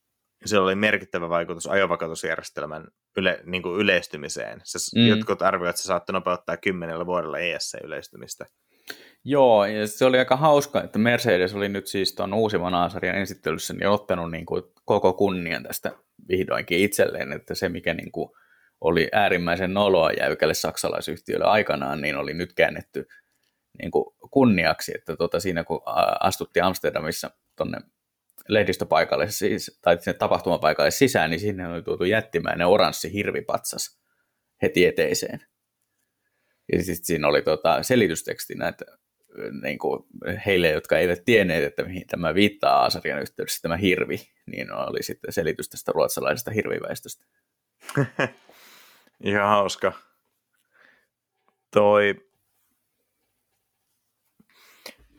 sillä 0.46 0.64
oli 0.64 0.76
merkittävä 0.76 1.30
vaikutus 1.30 1.68
ajovakautusjärjestelmän 1.68 2.88
yle, 3.18 3.40
niin 3.46 3.64
kuin 3.64 3.80
yleistymiseen. 3.80 4.62
Se, 4.64 5.00
Mm. 5.00 5.08
Jotkut 5.08 5.42
arvioivat, 5.42 5.70
että 5.70 5.82
se 5.82 5.86
saattoi 5.86 6.14
nopeuttaa 6.14 6.58
kymmenellä 6.58 7.06
vuodella 7.06 7.40
ESC-yleistymistä. 7.40 8.46
Joo, 9.24 9.66
ja 9.66 9.88
se 9.88 10.06
oli 10.06 10.20
aika 10.20 10.36
hauska, 10.36 10.84
että 10.84 11.00
Mercedes 11.00 11.56
oli 11.56 11.70
nyt 11.70 11.88
siis 11.88 12.16
tuon 12.16 12.34
uusimman 12.34 12.74
A-sarjan 12.74 13.16
esittelyssä 13.16 13.74
niin 13.74 13.88
ottanut 13.88 14.32
niin 14.32 14.46
kuin 14.46 14.64
koko 14.86 15.14
kunnian 15.14 15.64
tästä 15.64 15.92
vihdoinkin 16.30 16.80
itselleen, 16.80 17.32
että 17.32 17.56
se 17.56 17.70
mikä 17.70 17.94
niin 17.94 18.12
kuin 18.12 18.30
oli 18.82 19.10
äärimmäisen 19.12 19.74
noloa 19.74 20.12
jäykälle 20.12 20.54
saksalaisyhtiölle 20.54 21.46
aikanaan, 21.46 22.02
niin 22.02 22.16
oli 22.16 22.34
nyt 22.34 22.54
käännetty 22.54 23.08
niin 23.82 23.92
kuin 23.92 24.06
kunniaksi, 24.32 24.92
että 24.96 25.16
tota 25.16 25.40
siinä 25.40 25.64
kun 25.64 25.82
astuttiin 26.20 26.64
Amsterdamissa 26.64 27.32
tuonne 27.56 27.78
lehdistöpaikalle 28.48 29.32
siis, 29.32 29.80
tai 29.82 29.98
sinne 30.02 30.18
tapahtumapaikalle 30.18 30.92
sisään, 30.92 31.30
niin 31.30 31.40
sinne 31.40 31.68
oli 31.68 31.82
tuotu 31.82 32.04
jättimäinen 32.04 32.68
oranssi 32.68 33.14
hirvipatsas 33.14 34.00
heti 34.62 34.86
eteiseen. 34.86 35.46
Ja 36.72 36.84
sitten 36.84 37.06
siinä 37.06 37.28
oli 37.28 37.42
tota 37.42 37.84
selitystekstinä, 37.84 38.68
että 38.68 38.86
niin 39.62 39.80
kuin 39.80 40.04
heille, 40.46 40.70
jotka 40.70 40.98
eivät 40.98 41.26
tienneet, 41.26 41.64
että 41.64 41.84
mihin 41.84 42.08
tämä 42.08 42.34
viittaa 42.34 42.82
Aasarjan 42.82 43.22
yhteydessä, 43.22 43.62
tämä 43.62 43.78
hirvi, 43.78 44.18
niin 44.46 44.72
oli 44.72 45.04
sitten 45.04 45.34
selitys 45.34 45.70
tästä 45.70 45.92
ruotsalaisesta 45.92 46.52
hirviväestöstä. 46.52 47.26
Ihan 49.24 49.50
hauska. 49.50 49.94
Toi... 51.74 52.29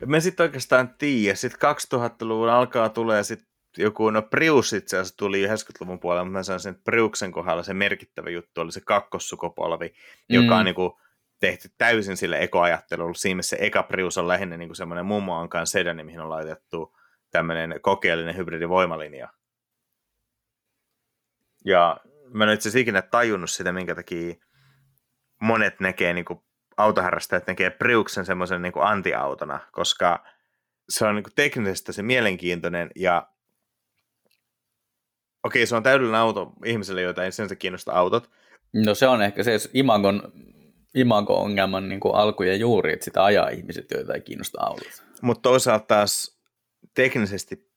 Me 0.07 0.21
sitten 0.21 0.45
oikeastaan 0.45 0.95
tiedä. 0.99 1.35
Sitten 1.35 1.71
2000-luvun 1.95 2.49
alkaa 2.49 2.89
tulee 2.89 3.23
sitten 3.23 3.51
joku, 3.79 4.11
no 4.11 4.23
Prius 4.23 4.73
itse 4.73 4.97
asiassa 4.97 5.17
tuli 5.17 5.47
90-luvun 5.47 6.01
puolella, 6.01 6.25
mutta 6.25 6.39
mä 6.39 6.43
sanoisin, 6.43 6.71
että 6.71 6.85
Priuksen 6.85 7.33
kohdalla 7.33 7.63
se 7.63 7.75
merkittävä 7.75 8.31
juttu 8.31 8.61
oli 8.61 8.73
se 8.73 8.81
kakkossukupolvi, 8.81 9.89
mm. 9.89 10.35
joka 10.35 10.57
on 10.57 10.65
niin 10.65 10.75
kuin 10.75 10.93
tehty 11.41 11.71
täysin 11.79 12.17
sille 12.17 12.43
ekoajattelulle. 12.43 13.15
Siinä 13.15 13.37
missä 13.37 13.57
se 13.57 13.67
eka 13.67 13.83
Prius 13.83 14.19
on 14.19 14.29
lähinnä 14.29 14.57
niin 14.57 14.77
semmoinen 14.77 15.07
mummoan 15.07 15.49
kanssa 15.49 15.73
sedani, 15.73 16.05
mihin 16.05 16.21
on 16.21 16.31
laitettu 16.31 16.97
tämmöinen 17.31 17.81
kokeellinen 17.83 18.37
hybridivoimalinja. 18.37 19.29
Ja 21.65 22.01
mä 22.29 22.45
en 22.45 22.51
itse 22.51 22.69
asiassa 22.69 22.79
ikinä 22.79 23.03
tajunnut 23.03 23.51
sitä, 23.51 23.73
minkä 23.73 23.95
takia 23.95 24.35
monet 25.41 25.81
näkee, 25.81 26.15
niin 26.15 26.25
kuin 26.25 26.43
autoharrastajat 26.83 27.47
näkee 27.47 27.71
Priuksen 27.71 28.27
semmoisen 28.27 28.63
niin 28.63 28.73
antiautona, 28.81 29.61
koska 29.73 30.25
se 30.89 31.07
on 31.07 31.15
niin 31.15 31.25
kuin 31.25 31.35
teknisesti 31.35 31.93
se 31.93 32.03
mielenkiintoinen 32.03 32.91
ja 32.97 33.29
okei, 35.43 35.67
se 35.67 35.77
on 35.77 35.83
täydellinen 35.83 36.21
auto 36.21 36.53
ihmiselle, 36.65 37.03
joita 37.03 37.25
ei 37.25 37.33
sen 37.33 37.49
kiinnosta 37.59 37.93
autot. 37.93 38.31
No 38.73 38.95
se 38.95 39.07
on 39.07 39.23
ehkä 39.23 39.43
se 39.43 39.53
imagon, 39.75 40.33
imago-ongelman 40.95 41.89
niin 41.89 42.01
kuin 42.01 42.15
alku 42.15 42.43
ja 42.43 42.57
juuri, 42.57 42.93
että 42.93 43.05
sitä 43.05 43.25
ajaa 43.25 43.49
ihmiset, 43.49 43.91
joita 43.91 44.15
ei 44.15 44.21
kiinnosta 44.21 44.61
autot. 44.61 45.05
Mutta 45.23 45.43
toisaalta 45.43 45.85
taas 45.87 46.41
teknisesti 46.95 47.71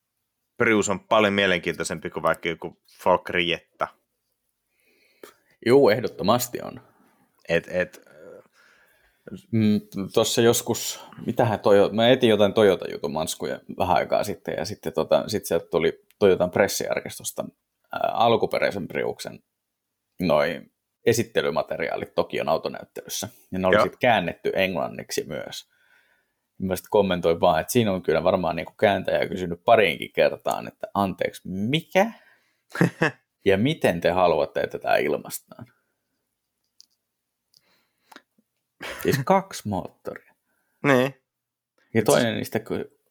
Prius 0.57 0.89
on 0.89 0.99
paljon 0.99 1.33
mielenkiintoisempi 1.33 2.09
kuin 2.09 2.23
vaikka 2.23 2.49
joku 2.49 2.81
Volker 3.05 3.37
Jetta. 3.37 3.87
Juu, 5.65 5.89
ehdottomasti 5.89 6.61
on. 6.61 6.81
Et, 7.49 7.67
et, 7.71 8.01
Tuossa 10.13 10.41
joskus, 10.41 11.05
mitähän 11.25 11.59
Toyota, 11.59 11.95
mä 11.95 12.09
etin 12.09 12.29
jotain 12.29 12.53
Toyota-jutun 12.53 13.11
manskuja 13.11 13.59
vähän 13.77 13.95
aikaa 13.95 14.23
sitten, 14.23 14.55
ja 14.57 14.65
sitten 14.65 14.93
tota, 14.93 15.23
sit 15.27 15.45
sieltä 15.45 15.65
tuli 15.71 16.03
Toyotan 16.19 16.51
pressiarkistosta 16.51 17.45
ää, 17.91 18.11
alkuperäisen 18.13 18.87
Priuksen 18.87 19.39
noin 20.21 20.71
esittelymateriaalit 21.05 22.15
Tokion 22.15 22.49
autonäyttelyssä, 22.49 23.29
ja 23.51 23.59
ne 23.59 23.67
oli 23.67 23.81
sitten 23.81 23.99
käännetty 23.99 24.51
englanniksi 24.55 25.23
myös. 25.27 25.69
Mä 26.57 26.75
sitten 26.75 26.89
kommentoin 26.89 27.39
vaan, 27.39 27.61
että 27.61 27.73
siinä 27.73 27.91
on 27.91 28.03
kyllä 28.03 28.23
varmaan 28.23 28.55
niin 28.55 28.67
kääntäjä 28.79 29.27
kysynyt 29.27 29.63
pariinkin 29.65 30.13
kertaan, 30.13 30.67
että 30.67 30.87
anteeksi, 30.93 31.41
mikä? 31.45 32.11
ja 33.45 33.57
miten 33.57 34.01
te 34.01 34.11
haluatte, 34.11 34.61
että 34.61 34.79
tämä 34.79 34.97
ilmaistaan? 34.97 35.67
Siis 39.03 39.19
kaksi 39.25 39.67
moottoria. 39.67 40.33
niin. 40.83 41.15
Ja 41.93 42.03
toinen 42.03 42.35
niistä 42.35 42.59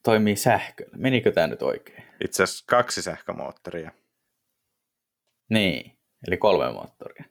toimii 0.02 0.36
sähköllä. 0.36 0.96
Menikö 0.96 1.32
tämä 1.32 1.46
nyt 1.46 1.62
oikein? 1.62 2.04
Itse 2.24 2.42
asiassa 2.42 2.64
kaksi 2.68 3.02
sähkömoottoria. 3.02 3.90
Niin, 5.48 5.98
eli 6.26 6.36
kolme 6.36 6.72
moottoria. 6.72 7.24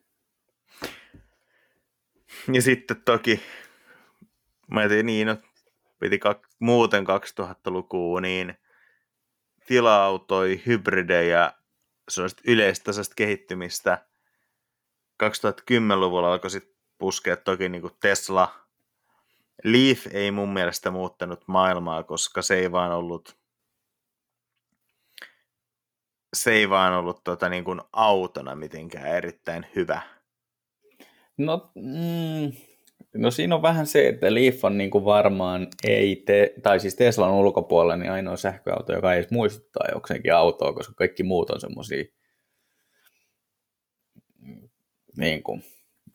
Ja 2.53 2.61
sitten 2.61 3.01
toki, 3.01 3.41
mä 4.71 4.87
tein 4.87 5.05
niin, 5.05 5.27
no, 5.27 5.37
piti 5.99 6.19
kak, 6.19 6.47
muuten 6.59 7.03
2000-lukua, 7.03 8.21
niin 8.21 8.53
tila-autoi, 9.67 10.61
hybridejä, 10.65 11.51
sellaista 12.09 12.41
yleistasaista 12.47 13.15
kehittymistä. 13.15 14.05
2010-luvulla 15.23 16.31
alkoi 16.31 16.49
sitten 16.49 16.80
puskea 17.01 17.37
toki 17.37 17.69
niin 17.69 17.81
kuin 17.81 17.93
Tesla. 18.01 18.55
Leaf 19.63 20.07
ei 20.11 20.31
mun 20.31 20.53
mielestä 20.53 20.91
muuttanut 20.91 21.43
maailmaa, 21.47 22.03
koska 22.03 22.41
se 22.41 22.55
ei 22.55 22.71
vaan 22.71 22.91
ollut 22.91 23.37
se 26.33 26.51
ei 26.51 26.69
vaan 26.69 26.93
ollut 26.93 27.23
tota, 27.23 27.49
niin 27.49 27.63
kuin 27.63 27.81
autona 27.93 28.55
mitenkään 28.55 29.07
erittäin 29.07 29.65
hyvä. 29.75 30.01
No, 31.37 31.71
mm, 31.75 32.51
No 33.13 33.31
siinä 33.31 33.55
on 33.55 33.61
vähän 33.61 33.87
se, 33.87 34.07
että 34.07 34.33
Leaf 34.33 34.65
on 34.65 34.77
niin 34.77 34.91
kuin 34.91 35.05
varmaan 35.05 35.67
ei, 35.83 36.15
te, 36.15 36.53
tai 36.63 36.79
siis 36.79 36.95
Teslan 36.95 37.31
ulkopuolella, 37.31 37.97
niin 37.97 38.11
ainoa 38.11 38.37
sähköauto, 38.37 38.93
joka 38.93 39.13
ei 39.13 39.19
edes 39.19 39.31
muistuttaa 39.31 39.87
jokseenkin 39.93 40.33
autoa, 40.33 40.73
koska 40.73 40.93
kaikki 40.93 41.23
muut 41.23 41.49
on 41.49 41.61
semmoisia 41.61 42.03
niin 45.17 45.43
kuin, 45.43 45.63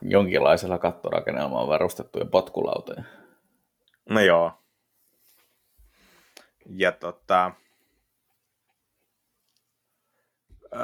jonkinlaisella 0.03 0.79
kattorakennelmalla 0.79 1.69
varustettuja 1.69 2.25
potkulautoja. 2.25 3.03
No 4.11 4.21
joo. 4.21 4.53
Ja 6.67 6.93
tota, 6.93 7.53
äh, 10.77 10.83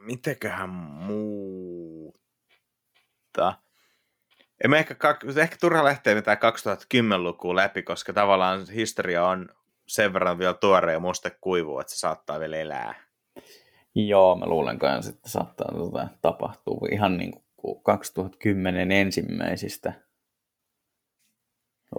mitenköhän 0.00 0.70
muuta? 0.70 2.16
En 4.64 4.74
ehkä, 4.74 4.96
ehkä 5.40 5.56
turha 5.60 5.84
lähteä 5.84 6.14
mitään 6.14 6.38
2010-lukua 6.38 7.56
läpi, 7.56 7.82
koska 7.82 8.12
tavallaan 8.12 8.70
historia 8.70 9.26
on 9.26 9.48
sen 9.86 10.12
verran 10.12 10.38
vielä 10.38 10.54
tuore 10.54 10.92
ja 10.92 11.00
muste 11.00 11.30
kuivu, 11.40 11.78
että 11.78 11.92
se 11.92 11.98
saattaa 11.98 12.40
vielä 12.40 12.56
elää. 12.56 12.94
Joo, 13.94 14.36
mä 14.36 14.46
luulen 14.46 14.78
kanssa, 14.78 15.10
että 15.10 15.28
saattaa 15.28 15.72
tota, 15.72 16.08
tapahtua 16.22 16.88
ihan 16.92 17.16
niin 17.16 17.30
kuin 17.30 17.45
2010 17.74 18.92
ensimmäisistä 18.92 19.92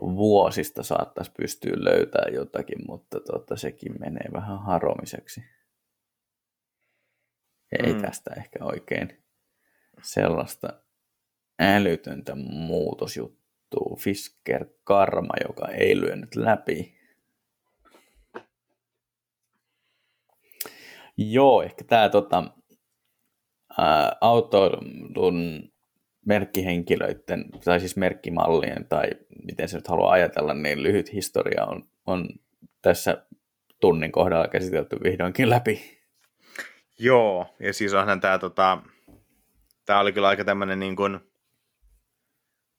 vuosista 0.02 0.84
saattaisi 0.84 1.32
pystyä 1.38 1.74
löytämään 1.76 2.34
jotakin, 2.34 2.78
mutta 2.88 3.20
tota, 3.20 3.56
sekin 3.56 3.96
menee 4.00 4.30
vähän 4.34 4.60
haromiseksi. 4.60 5.44
Ei 7.84 7.94
mm. 7.94 8.02
tästä 8.02 8.32
ehkä 8.38 8.66
oikein 8.66 9.24
sellaista 10.02 10.82
älytöntä 11.60 12.36
muutosjuttua. 12.36 13.48
Fisker 14.00 14.66
Karma, 14.84 15.34
joka 15.48 15.68
ei 15.68 16.02
lyönyt 16.02 16.36
läpi. 16.36 16.98
Joo, 21.18 21.62
ehkä 21.62 21.84
tämä 21.84 22.10
tota, 22.10 22.57
autoilun 24.22 25.70
merkkihenkilöiden, 26.26 27.46
tai 27.66 27.80
siis 27.80 27.98
merkkimallien, 27.98 28.86
tai 28.90 29.10
miten 29.46 29.70
se 29.70 29.78
nyt 29.78 29.88
haluaa 29.88 30.12
ajatella, 30.12 30.54
niin 30.54 30.84
lyhyt 30.84 31.14
historia 31.14 31.66
on, 31.66 31.84
on 32.06 32.30
tässä 32.82 33.26
tunnin 33.82 34.12
kohdalla 34.12 34.48
käsitelty 34.48 34.98
vihdoinkin 35.04 35.50
läpi. 35.50 36.00
Joo, 37.00 37.56
ja 37.60 37.74
siis 37.74 37.94
onhan 37.94 38.22
tämä, 38.22 38.38
tota, 38.38 38.78
tämä 39.86 40.00
oli 40.00 40.14
kyllä 40.14 40.28
aika 40.28 40.46
tämmöinen 40.46 40.80
niin 40.80 40.96
kuin 40.96 41.20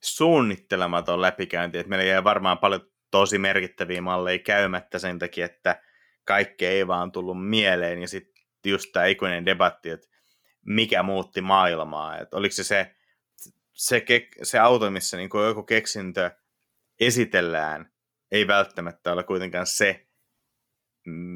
suunnittelematon 0.02 1.22
läpikäynti, 1.22 1.78
että 1.78 1.90
meillä 1.90 2.04
jäi 2.04 2.24
varmaan 2.24 2.58
paljon 2.58 2.90
tosi 3.10 3.38
merkittäviä 3.38 4.00
malleja 4.02 4.38
käymättä 4.38 4.98
sen 4.98 5.18
takia, 5.18 5.44
että 5.44 5.82
kaikki 6.24 6.66
ei 6.66 6.86
vaan 6.86 7.12
tullut 7.12 7.48
mieleen, 7.48 8.00
ja 8.00 8.08
sitten 8.08 8.44
just 8.66 8.92
tämä 8.92 9.06
ikuinen 9.06 9.46
debatti, 9.46 9.90
että 9.90 10.08
mikä 10.68 11.02
muutti 11.02 11.40
maailmaa, 11.40 12.18
että 12.18 12.36
oliko 12.36 12.54
se 12.54 12.64
se 12.64 12.94
se, 13.78 14.00
ke, 14.00 14.28
se 14.42 14.58
auto, 14.58 14.90
missä 14.90 15.16
niin 15.16 15.30
kuin 15.30 15.46
joku 15.46 15.62
keksintö 15.62 16.30
esitellään, 17.00 17.92
ei 18.30 18.46
välttämättä 18.46 19.12
ole 19.12 19.22
kuitenkaan 19.22 19.66
se, 19.66 20.06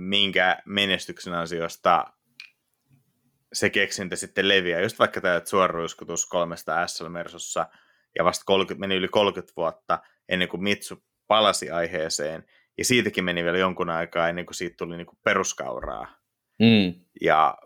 minkä 0.08 0.62
menestyksen 0.66 1.34
ansiosta 1.34 2.04
se 3.52 3.70
keksintö 3.70 4.16
sitten 4.16 4.48
leviää. 4.48 4.80
Just 4.80 4.98
vaikka 4.98 5.20
tämä 5.20 5.40
suoruiskutus 5.44 6.26
kolmesta 6.26 6.86
SL 6.86 7.08
Mersussa, 7.08 7.66
ja 8.18 8.24
vasta 8.24 8.44
30, 8.44 8.80
meni 8.80 8.94
yli 8.94 9.08
30 9.08 9.52
vuotta 9.56 9.98
ennen 10.28 10.48
kuin 10.48 10.62
Mitsu 10.62 11.04
palasi 11.26 11.70
aiheeseen, 11.70 12.44
ja 12.78 12.84
siitäkin 12.84 13.24
meni 13.24 13.44
vielä 13.44 13.58
jonkun 13.58 13.90
aikaa 13.90 14.28
ennen 14.28 14.46
kuin 14.46 14.54
siitä 14.54 14.76
tuli 14.78 14.96
niin 14.96 15.06
kuin 15.06 15.18
peruskauraa. 15.24 16.06
Mm. 16.58 17.04
Ja 17.20 17.58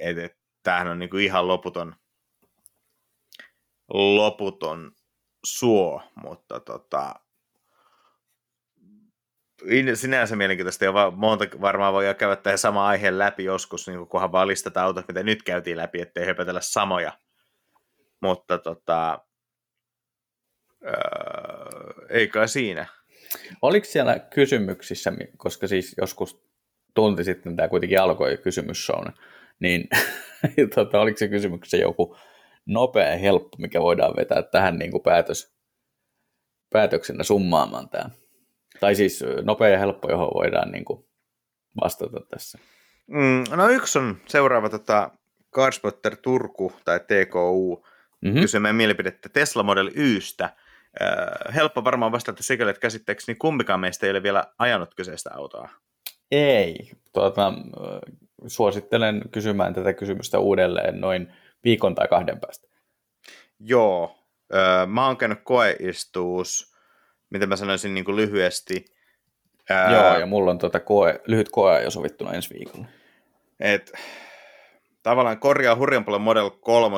et, 0.00 0.18
et, 0.18 0.43
tämähän 0.64 0.88
on 0.88 0.98
niin 0.98 1.10
kuin 1.10 1.24
ihan 1.24 1.48
loputon 1.48 1.96
loputon 3.92 4.92
suo, 5.44 6.02
mutta 6.16 6.60
tota, 6.60 7.14
sinänsä 9.94 10.36
mielenkiintoista 10.36 10.84
ja 10.84 10.92
monta 11.16 11.44
varmaan 11.60 11.92
voi 11.92 12.14
käydä 12.18 12.36
tähän 12.36 12.58
sama 12.58 12.88
aiheen 12.88 13.18
läpi 13.18 13.44
joskus, 13.44 13.88
niin 13.88 14.08
kunhan 14.08 14.32
vaan 14.32 14.48
listata 14.48 14.82
autot, 14.82 15.08
mitä 15.08 15.22
nyt 15.22 15.42
käytiin 15.42 15.76
läpi, 15.76 16.00
ettei 16.00 16.26
höpötellä 16.26 16.60
samoja. 16.60 17.12
Mutta 18.20 18.58
tota, 18.58 19.18
öö, 20.86 22.06
ei 22.10 22.28
kai 22.28 22.48
siinä. 22.48 22.86
Oliko 23.62 23.84
siellä 23.84 24.18
kysymyksissä, 24.18 25.12
koska 25.36 25.66
siis 25.66 25.94
joskus 25.98 26.44
tunti 26.94 27.24
sitten 27.24 27.56
tämä 27.56 27.68
kuitenkin 27.68 28.00
alkoi 28.00 28.36
kysymysshown, 28.36 29.12
niin 29.60 29.88
tota, 30.74 31.00
oliko 31.00 31.18
se 31.18 31.28
kysymyksessä 31.28 31.76
joku 31.76 32.16
nopea 32.66 33.10
ja 33.10 33.18
helppo, 33.18 33.56
mikä 33.58 33.80
voidaan 33.80 34.16
vetää 34.16 34.42
tähän 34.42 34.78
niin 34.78 34.90
kuin 34.90 35.02
päätös, 35.02 35.54
päätöksenä 36.70 37.24
summaamaan 37.24 37.88
tämä. 37.88 38.10
Tai 38.80 38.94
siis 38.94 39.24
nopea 39.42 39.68
ja 39.68 39.78
helppo, 39.78 40.10
johon 40.10 40.30
voidaan 40.34 40.70
niin 40.70 40.84
kuin 40.84 41.04
vastata 41.82 42.20
tässä. 42.30 42.58
Mm, 43.06 43.44
no 43.56 43.68
yksi 43.68 43.98
on 43.98 44.16
seuraava 44.28 44.68
tota, 44.68 45.10
Carspotter 45.54 46.16
Turku 46.16 46.72
tai 46.84 47.00
TKU 47.00 47.84
mm-hmm. 48.24 48.40
kysymään 48.40 48.76
mielipidettä 48.76 49.28
Tesla 49.28 49.62
Model 49.62 49.90
Ystä. 49.96 50.44
Äh, 50.44 51.54
helppo 51.54 51.84
varmaan 51.84 52.12
vastata 52.12 52.42
sikäli, 52.42 52.70
että 52.70 52.80
käsittääkseni 52.80 53.36
kumpikaan 53.36 53.80
meistä 53.80 54.06
ei 54.06 54.10
ole 54.10 54.22
vielä 54.22 54.44
ajanut 54.58 54.94
kyseistä 54.94 55.30
autoa. 55.34 55.68
Ei. 56.30 56.90
Tuota, 57.12 57.52
suosittelen 58.46 59.22
kysymään 59.30 59.74
tätä 59.74 59.92
kysymystä 59.92 60.38
uudelleen 60.38 61.00
noin 61.00 61.32
viikon 61.64 61.94
tai 61.94 62.08
kahden 62.08 62.40
päästä. 62.40 62.68
Joo, 63.60 64.18
öö, 64.54 64.86
mä 64.86 65.06
oon 65.06 65.16
käynyt 65.16 65.38
koeistuus, 65.44 66.74
miten 67.30 67.48
mä 67.48 67.56
sanoisin 67.56 67.94
niin 67.94 68.04
kuin 68.04 68.16
lyhyesti. 68.16 68.84
Öö, 69.70 69.90
Joo, 69.90 70.18
ja 70.18 70.26
mulla 70.26 70.50
on 70.50 70.58
tuota 70.58 70.80
koe, 70.80 71.20
lyhyt 71.26 71.48
koe 71.48 71.82
jo 71.82 71.90
sovittuna 71.90 72.32
ensi 72.32 72.54
viikolla. 72.54 72.86
Et, 73.60 73.92
tavallaan 75.02 75.38
korjaa 75.38 75.76
hurjan 75.76 76.04
paljon 76.04 76.22
Model 76.22 76.50
3 76.50 76.96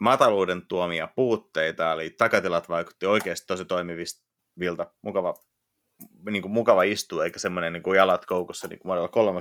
mataluuden 0.00 0.66
tuomia 0.66 1.08
puutteita, 1.16 1.92
eli 1.92 2.10
takatilat 2.10 2.68
vaikutti 2.68 3.06
oikeasti 3.06 3.46
tosi 3.46 3.64
toimivilta, 3.64 4.86
mukava, 5.02 5.34
niin 6.30 6.42
kuin 6.42 6.52
mukava 6.52 6.82
istua, 6.82 7.24
eikä 7.24 7.38
semmoinen 7.38 7.72
niin 7.72 7.82
kuin 7.82 7.96
jalat 7.96 8.26
koukussa 8.26 8.68
niin 8.68 8.78
kuin 8.78 9.08
3 9.10 9.40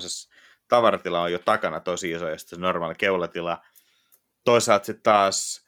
tavaratila 0.68 1.22
on 1.22 1.32
jo 1.32 1.40
takana 1.40 1.80
tosi 1.80 2.12
iso, 2.12 2.30
ja 2.30 2.38
sitten 2.38 2.58
se 2.58 2.62
normaali 2.62 2.96
keulatila. 2.96 3.62
Toisaalta 4.44 4.86
sitten 4.86 5.04
taas 5.04 5.66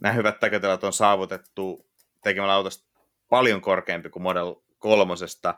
nämä 0.00 0.12
hyvät 0.12 0.40
takatilat 0.40 0.84
on 0.84 0.92
saavutettu 0.92 1.90
tekemällä 2.22 2.54
autosta 2.54 2.88
paljon 3.28 3.60
korkeampi 3.60 4.08
kuin 4.08 4.22
Model 4.22 4.54
kolmosesta, 4.78 5.54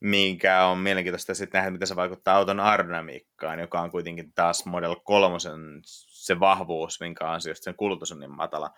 minkä 0.00 0.64
on 0.64 0.78
mielenkiintoista 0.78 1.34
sitten 1.34 1.58
nähdä, 1.58 1.70
miten 1.70 1.88
se 1.88 1.96
vaikuttaa 1.96 2.36
auton 2.36 2.60
aerodynamiikkaan, 2.60 3.60
joka 3.60 3.80
on 3.80 3.90
kuitenkin 3.90 4.32
taas 4.32 4.66
Model 4.66 4.96
kolmosen 5.04 5.60
se 5.84 6.40
vahvuus, 6.40 7.00
minkä 7.00 7.30
ansiosta 7.30 7.64
sen 7.64 7.74
kulutus 7.74 8.12
on 8.12 8.20
niin 8.20 8.36
matala. 8.36 8.70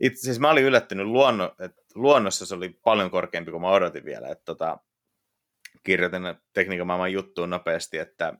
Itse 0.00 0.20
siis 0.20 0.40
mä 0.40 0.50
olin 0.50 0.64
yllättynyt, 0.64 1.06
luonno, 1.06 1.54
että 1.60 1.82
luonnossa 1.94 2.46
se 2.46 2.54
oli 2.54 2.68
paljon 2.68 3.10
korkeampi 3.10 3.50
kuin 3.50 3.60
mä 3.60 3.70
odotin 3.70 4.04
vielä. 4.04 4.28
Että 4.28 4.44
tota, 4.44 4.78
kirjoitin 5.82 6.22
tekniikan 6.52 6.86
maailman 6.86 7.12
juttuun 7.12 7.50
nopeasti, 7.50 7.98
että 7.98 8.34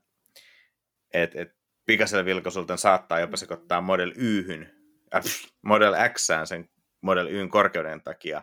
että 1.15 1.43
et 1.43 1.49
pikaisella 1.87 2.25
vilkaisulta 2.25 2.77
saattaa 2.77 3.21
jopa 3.21 3.37
sekoittaa 3.37 3.81
Model 3.81 4.13
Yhyn, 4.17 4.73
äh, 5.15 5.23
Model 5.63 5.95
Xään 6.15 6.47
sen 6.47 6.69
Model 7.01 7.27
Yn 7.27 7.49
korkeuden 7.49 8.03
takia. 8.03 8.43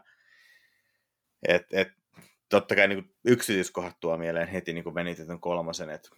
Et, 1.47 1.67
et, 1.71 1.87
totta 2.49 2.75
kai 2.75 2.87
niin 2.87 3.15
yksityiskohdat 3.25 3.99
tuo 3.99 4.17
mieleen 4.17 4.47
heti 4.47 4.73
niin 4.73 4.95
venitetyn 4.95 5.39
kolmosen. 5.39 5.89
Et 5.89 6.09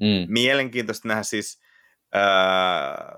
mm. 0.00 0.26
Mielenkiintoista 0.28 1.08
nähdä 1.08 1.22
siis, 1.22 1.60
ää, 2.14 3.14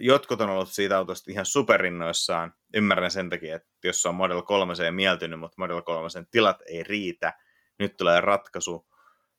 jotkut 0.00 0.40
on 0.40 0.50
ollut 0.50 0.68
siitä 0.68 0.98
autosta 0.98 1.30
ihan 1.30 1.46
superinnoissaan. 1.46 2.54
Ymmärrän 2.74 3.10
sen 3.10 3.30
takia, 3.30 3.56
että 3.56 3.68
jos 3.84 4.06
on 4.06 4.14
Model 4.14 4.42
3 4.42 4.74
mieltynyt, 4.90 5.40
mutta 5.40 5.54
Model 5.58 5.82
3 5.82 6.08
tilat 6.30 6.62
ei 6.66 6.82
riitä, 6.82 7.32
nyt 7.78 7.96
tulee 7.96 8.20
ratkaisu. 8.20 8.88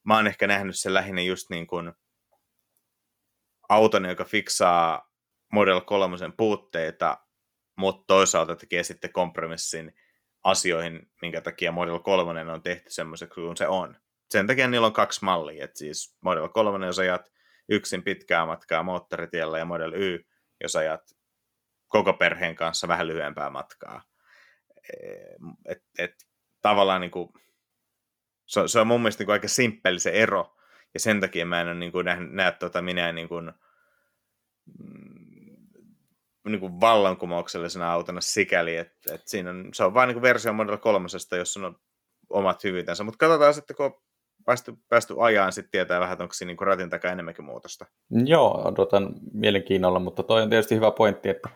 Mä 0.04 0.16
oon 0.16 0.28
ehkä 0.28 0.48
nähnyt 0.48 0.80
sen 0.80 0.94
lähinnä 0.94 1.22
just 1.22 1.50
niin 1.50 1.68
kuin 1.68 1.94
auton, 3.70 4.06
joka 4.06 4.26
fiksaa 4.26 5.12
Model 5.52 5.82
3 5.82 6.18
puutteita, 6.38 7.18
mutta 7.78 8.04
toisaalta 8.08 8.56
tekee 8.56 8.84
sitten 8.84 9.14
kompromissin 9.14 9.94
asioihin, 10.44 11.12
minkä 11.22 11.42
takia 11.42 11.72
Model 11.72 12.00
3 12.00 12.52
on 12.52 12.64
tehty 12.64 12.90
semmoiseksi 12.90 13.42
kuin 13.42 13.58
se 13.58 13.68
on. 13.68 13.98
Sen 14.30 14.48
takia 14.48 14.68
niillä 14.68 14.88
on 14.88 14.94
kaksi 14.94 15.26
mallia, 15.26 15.64
että 15.64 15.78
siis 15.78 16.18
Model 16.22 16.48
3, 16.48 16.86
jos 16.86 17.00
ajat 17.00 17.32
yksin 17.70 18.04
pitkää 18.04 18.46
matkaa 18.46 18.84
moottoritiellä 18.84 19.60
ja 19.60 19.66
Model 19.66 19.94
Y, 19.94 20.20
jos 20.64 20.76
ajat 20.76 21.02
koko 21.88 22.14
perheen 22.14 22.56
kanssa 22.56 22.88
vähän 22.88 23.08
lyhyempää 23.08 23.50
matkaa. 23.50 24.02
Et, 25.66 25.84
et, 25.98 26.14
tavallaan 26.62 27.02
niin 27.02 27.12
kuin, 27.12 27.34
se, 28.46 28.62
se 28.68 28.80
on 28.80 28.88
mun 28.88 29.02
mielestä 29.02 29.22
niin 29.22 29.26
kuin 29.26 29.34
aika 29.34 29.48
simppeli 29.48 30.00
se 30.00 30.10
ero, 30.10 30.58
ja 30.94 31.00
sen 31.00 31.20
takia 31.20 31.46
mä 31.46 31.62
en 31.62 31.68
ole 31.68 31.76
niin 31.76 31.92
kuin 31.92 32.06
näe, 32.06 32.18
näe 32.20 32.52
tuota 32.52 32.82
minä 32.82 33.12
niin 33.12 33.28
kuin, 33.28 33.54
mm, 34.80 35.68
niin 36.48 36.60
kuin 36.60 36.82
vallankumouksellisena 36.82 37.94
autona 37.94 38.22
sikäli, 38.22 38.78
että, 38.78 39.16
että 39.16 39.30
siinä 39.30 39.50
on, 39.50 39.70
se 39.74 39.84
on 39.84 39.94
vain 39.94 40.08
niin 40.08 40.22
versio 40.22 40.54
Model 40.54 40.78
3, 40.78 41.08
jossa 41.38 41.60
on 41.60 41.80
omat 42.30 42.64
hyvyytensä, 42.64 43.04
mutta 43.04 43.18
katsotaan 43.18 43.54
sitten, 43.54 43.76
kun 43.76 43.86
on 43.86 44.02
päästy, 44.46 44.74
päästy 44.90 45.16
ajaan, 45.20 45.52
sitten 45.52 45.72
tietää 45.72 46.00
vähän, 46.00 46.14
että 46.14 46.24
onko 46.24 46.34
siinä 46.34 46.54
niin 46.54 46.68
ratin 46.68 46.90
takaa 46.90 47.12
enemmänkin 47.12 47.46
muutosta. 47.46 47.86
Joo, 48.26 48.68
odotan 48.68 49.14
mielenkiinnolla, 49.34 50.00
mutta 50.00 50.24
toi 50.24 50.42
on 50.42 50.50
tietysti 50.50 50.76
hyvä 50.76 50.92
pointti, 50.92 51.30
että, 51.30 51.50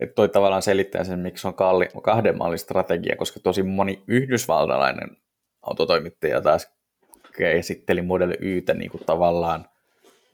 että 0.00 0.14
toi 0.14 0.28
tavallaan 0.28 0.62
selittää 0.62 1.04
sen, 1.04 1.18
miksi 1.18 1.46
on 1.46 1.54
kalli, 1.54 1.88
kahden 2.02 2.38
mallin 2.38 2.58
strategia, 2.58 3.16
koska 3.16 3.40
tosi 3.40 3.62
moni 3.62 4.02
yhdysvaltalainen 4.08 5.16
autotoimittaja 5.62 6.40
taas 6.40 6.80
esitteli 7.38 8.02
Model 8.02 8.34
Ytä 8.40 8.74
niin 8.74 8.90
kuin 8.90 9.04
tavallaan 9.06 9.68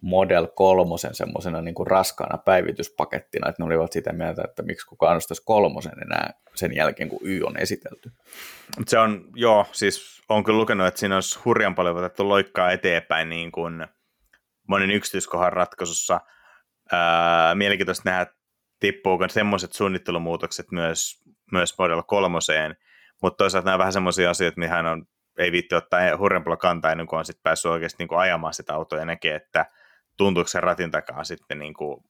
Model 0.01 0.47
3 0.55 0.91
semmoisena 1.13 1.63
niin 1.63 1.75
kuin 1.75 1.87
raskaana 1.87 2.39
päivityspakettina, 2.39 3.49
että 3.49 3.63
ne 3.63 3.67
olivat 3.67 3.93
sitä 3.93 4.13
mieltä, 4.13 4.43
että 4.45 4.63
miksi 4.63 4.87
kukaan 4.87 5.17
ostaisi 5.17 5.43
kolmosen 5.45 6.03
enää 6.03 6.31
sen 6.55 6.77
jälkeen, 6.77 7.09
kun 7.09 7.21
Y 7.23 7.43
on 7.43 7.57
esitelty. 7.57 8.11
Se 8.87 8.99
on, 8.99 9.25
joo, 9.35 9.67
siis 9.73 10.23
on 10.29 10.45
kyllä 10.45 10.59
lukenut, 10.59 10.87
että 10.87 11.01
siinä 11.01 11.15
olisi 11.15 11.39
hurjan 11.45 11.75
paljon 11.75 11.97
otettu 11.97 12.29
loikkaa 12.29 12.73
eteenpäin 12.73 13.29
niin 13.29 13.53
kuin 13.53 13.87
monen 14.69 14.91
yksityiskohan 14.91 15.53
ratkaisussa. 15.53 16.21
Ää, 16.93 17.55
mielenkiintoista 17.55 18.11
nähdä, 18.11 18.27
tippuuko 18.81 19.29
semmoiset 19.29 19.73
suunnittelumuutokset 19.73 20.67
myös, 20.71 21.23
myös 21.53 21.79
Model 21.79 22.03
3, 22.03 22.39
mutta 23.23 23.37
toisaalta 23.37 23.65
nämä 23.65 23.75
on 23.75 23.79
vähän 23.79 23.93
semmoisia 23.93 24.31
asioita, 24.31 24.61
mihin 24.61 24.87
on, 24.87 25.07
ei 25.39 25.53
viitti 25.53 25.75
ottaa 25.75 26.17
hurjan 26.17 26.45
paljon 26.45 26.59
kantaa 26.59 26.91
ennen 26.91 27.07
kuin 27.07 27.19
on 27.19 27.25
sitten 27.25 27.43
päässyt 27.43 27.71
oikeasti 27.71 27.97
niin 27.99 28.09
kuin 28.09 28.19
ajamaan 28.19 28.55
sitä 28.55 28.75
autoa 28.75 28.99
ja 28.99 29.05
näkee, 29.05 29.35
että 29.35 29.67
tuntuuko 30.17 30.49
se 30.49 30.61
ratin 30.61 30.91
takaa 30.91 31.25
sitten 31.25 31.59
niin 31.59 31.75
kuin 31.75 32.05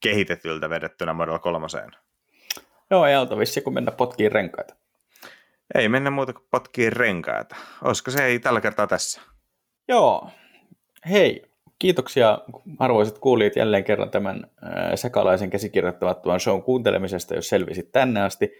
kehitetyltä 0.00 0.70
vedettynä 0.70 1.12
Model 1.12 1.38
3. 1.38 1.66
Joo, 2.90 3.06
ei 3.06 3.14
auta 3.14 3.38
vissi, 3.38 3.60
kun 3.60 3.74
mennä 3.74 3.92
potkiin 3.92 4.32
renkaita. 4.32 4.74
Ei 5.74 5.88
mennä 5.88 6.10
muuta 6.10 6.32
kuin 6.32 6.46
potkiin 6.50 6.92
renkaita. 6.92 7.56
Olisiko 7.84 8.10
se 8.10 8.24
ei 8.24 8.38
tällä 8.38 8.60
kertaa 8.60 8.86
tässä? 8.86 9.20
Joo. 9.88 10.30
Hei, 11.10 11.42
kiitoksia 11.78 12.38
arvoisat 12.78 13.18
kuulijat 13.18 13.56
jälleen 13.56 13.84
kerran 13.84 14.10
tämän 14.10 14.50
sekalaisen 14.94 15.50
käsikirjoittamattoman 15.50 16.40
shown 16.40 16.62
kuuntelemisesta, 16.62 17.34
jos 17.34 17.48
selvisit 17.48 17.92
tänne 17.92 18.22
asti 18.22 18.52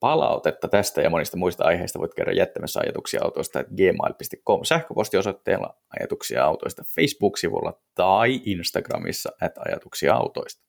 palautetta 0.00 0.68
tästä 0.68 1.02
ja 1.02 1.10
monista 1.10 1.36
muista 1.36 1.64
aiheista 1.64 1.98
voit 1.98 2.14
käydä 2.14 2.32
jättämässä 2.32 2.80
ajatuksia 2.80 3.20
autoista 3.24 3.64
gmail.com 3.64 4.60
sähköpostiosoitteella 4.64 5.76
ajatuksia 6.00 6.44
autoista 6.44 6.82
Facebook-sivulla 6.94 7.80
tai 7.94 8.40
Instagramissa 8.44 9.32
että 9.42 9.60
ajatuksia 9.64 10.14
autoista. 10.14 10.64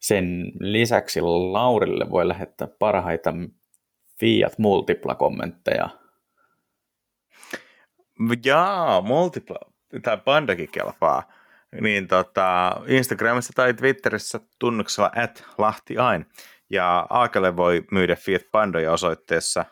Sen 0.00 0.52
lisäksi 0.60 1.20
Laurille 1.20 2.10
voi 2.10 2.28
lähettää 2.28 2.68
parhaita 2.78 3.32
Fiat 4.20 4.58
Multipla-kommentteja. 4.58 5.88
Jaa, 8.44 9.00
Multipla, 9.00 9.58
tai 10.02 10.18
Pandakin 10.24 10.68
kelpaa. 10.72 11.32
Niin 11.80 12.08
tota, 12.08 12.72
Instagramissa 12.86 13.52
tai 13.56 13.74
Twitterissä 13.74 14.40
tunnuksella 14.58 15.10
at 15.16 15.44
lahtiain. 15.58 16.26
Ja 16.70 17.06
Aakelle 17.10 17.56
voi 17.56 17.84
myydä 17.90 18.16
Fiat 18.16 18.42
Pandoja 18.52 18.92
osoitteessa 18.92 19.64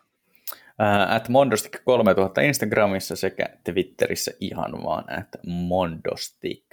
at 1.08 1.28
Mondostik 1.28 1.84
3000 1.84 2.40
Instagramissa 2.40 3.16
sekä 3.16 3.46
Twitterissä 3.64 4.32
ihan 4.40 4.72
vaan 4.84 5.04
at 5.18 5.28
Mondostik. 5.46 6.64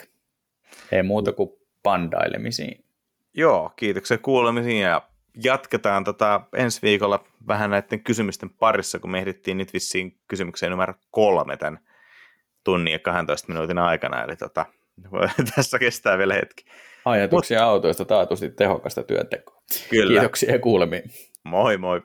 Ei 0.92 1.04
muuta 1.04 1.32
kuin 1.32 1.50
pandailemisiin. 1.84 2.86
Joo, 3.34 3.72
kiitoksia 3.76 4.18
kuulemisiin 4.18 4.82
ja 4.82 5.02
jatketaan 5.44 6.04
tota 6.04 6.42
ensi 6.56 6.82
viikolla 6.82 7.24
vähän 7.48 7.70
näiden 7.70 8.04
kysymysten 8.04 8.50
parissa, 8.50 9.00
kun 9.00 9.12
me 9.12 9.20
ehdittiin 9.20 9.58
nyt 9.58 9.74
vissiin 9.74 10.20
kysymykseen 10.28 10.72
numero 10.72 10.94
kolme 11.12 11.58
tämän 11.58 11.80
tunnin 12.64 12.92
ja 12.92 13.00
12 13.00 13.48
minuutin 13.48 13.78
aikana, 13.78 14.24
eli 14.24 14.36
tota, 14.36 14.66
tässä 15.56 15.80
kestää 15.80 16.18
vielä 16.18 16.34
hetki. 16.34 16.66
Ajatuksia 17.10 17.60
Mut... 17.60 17.70
autoista 17.70 18.06
taatusti 18.06 18.50
tehokasta 18.50 19.04
työntekoa. 19.04 19.62
Kyllä. 19.90 20.20
Kiitoksia 20.20 20.52
ja 20.52 20.60
kuulemiin. 20.60 21.04
Moi 21.44 21.78
moi. 21.78 22.02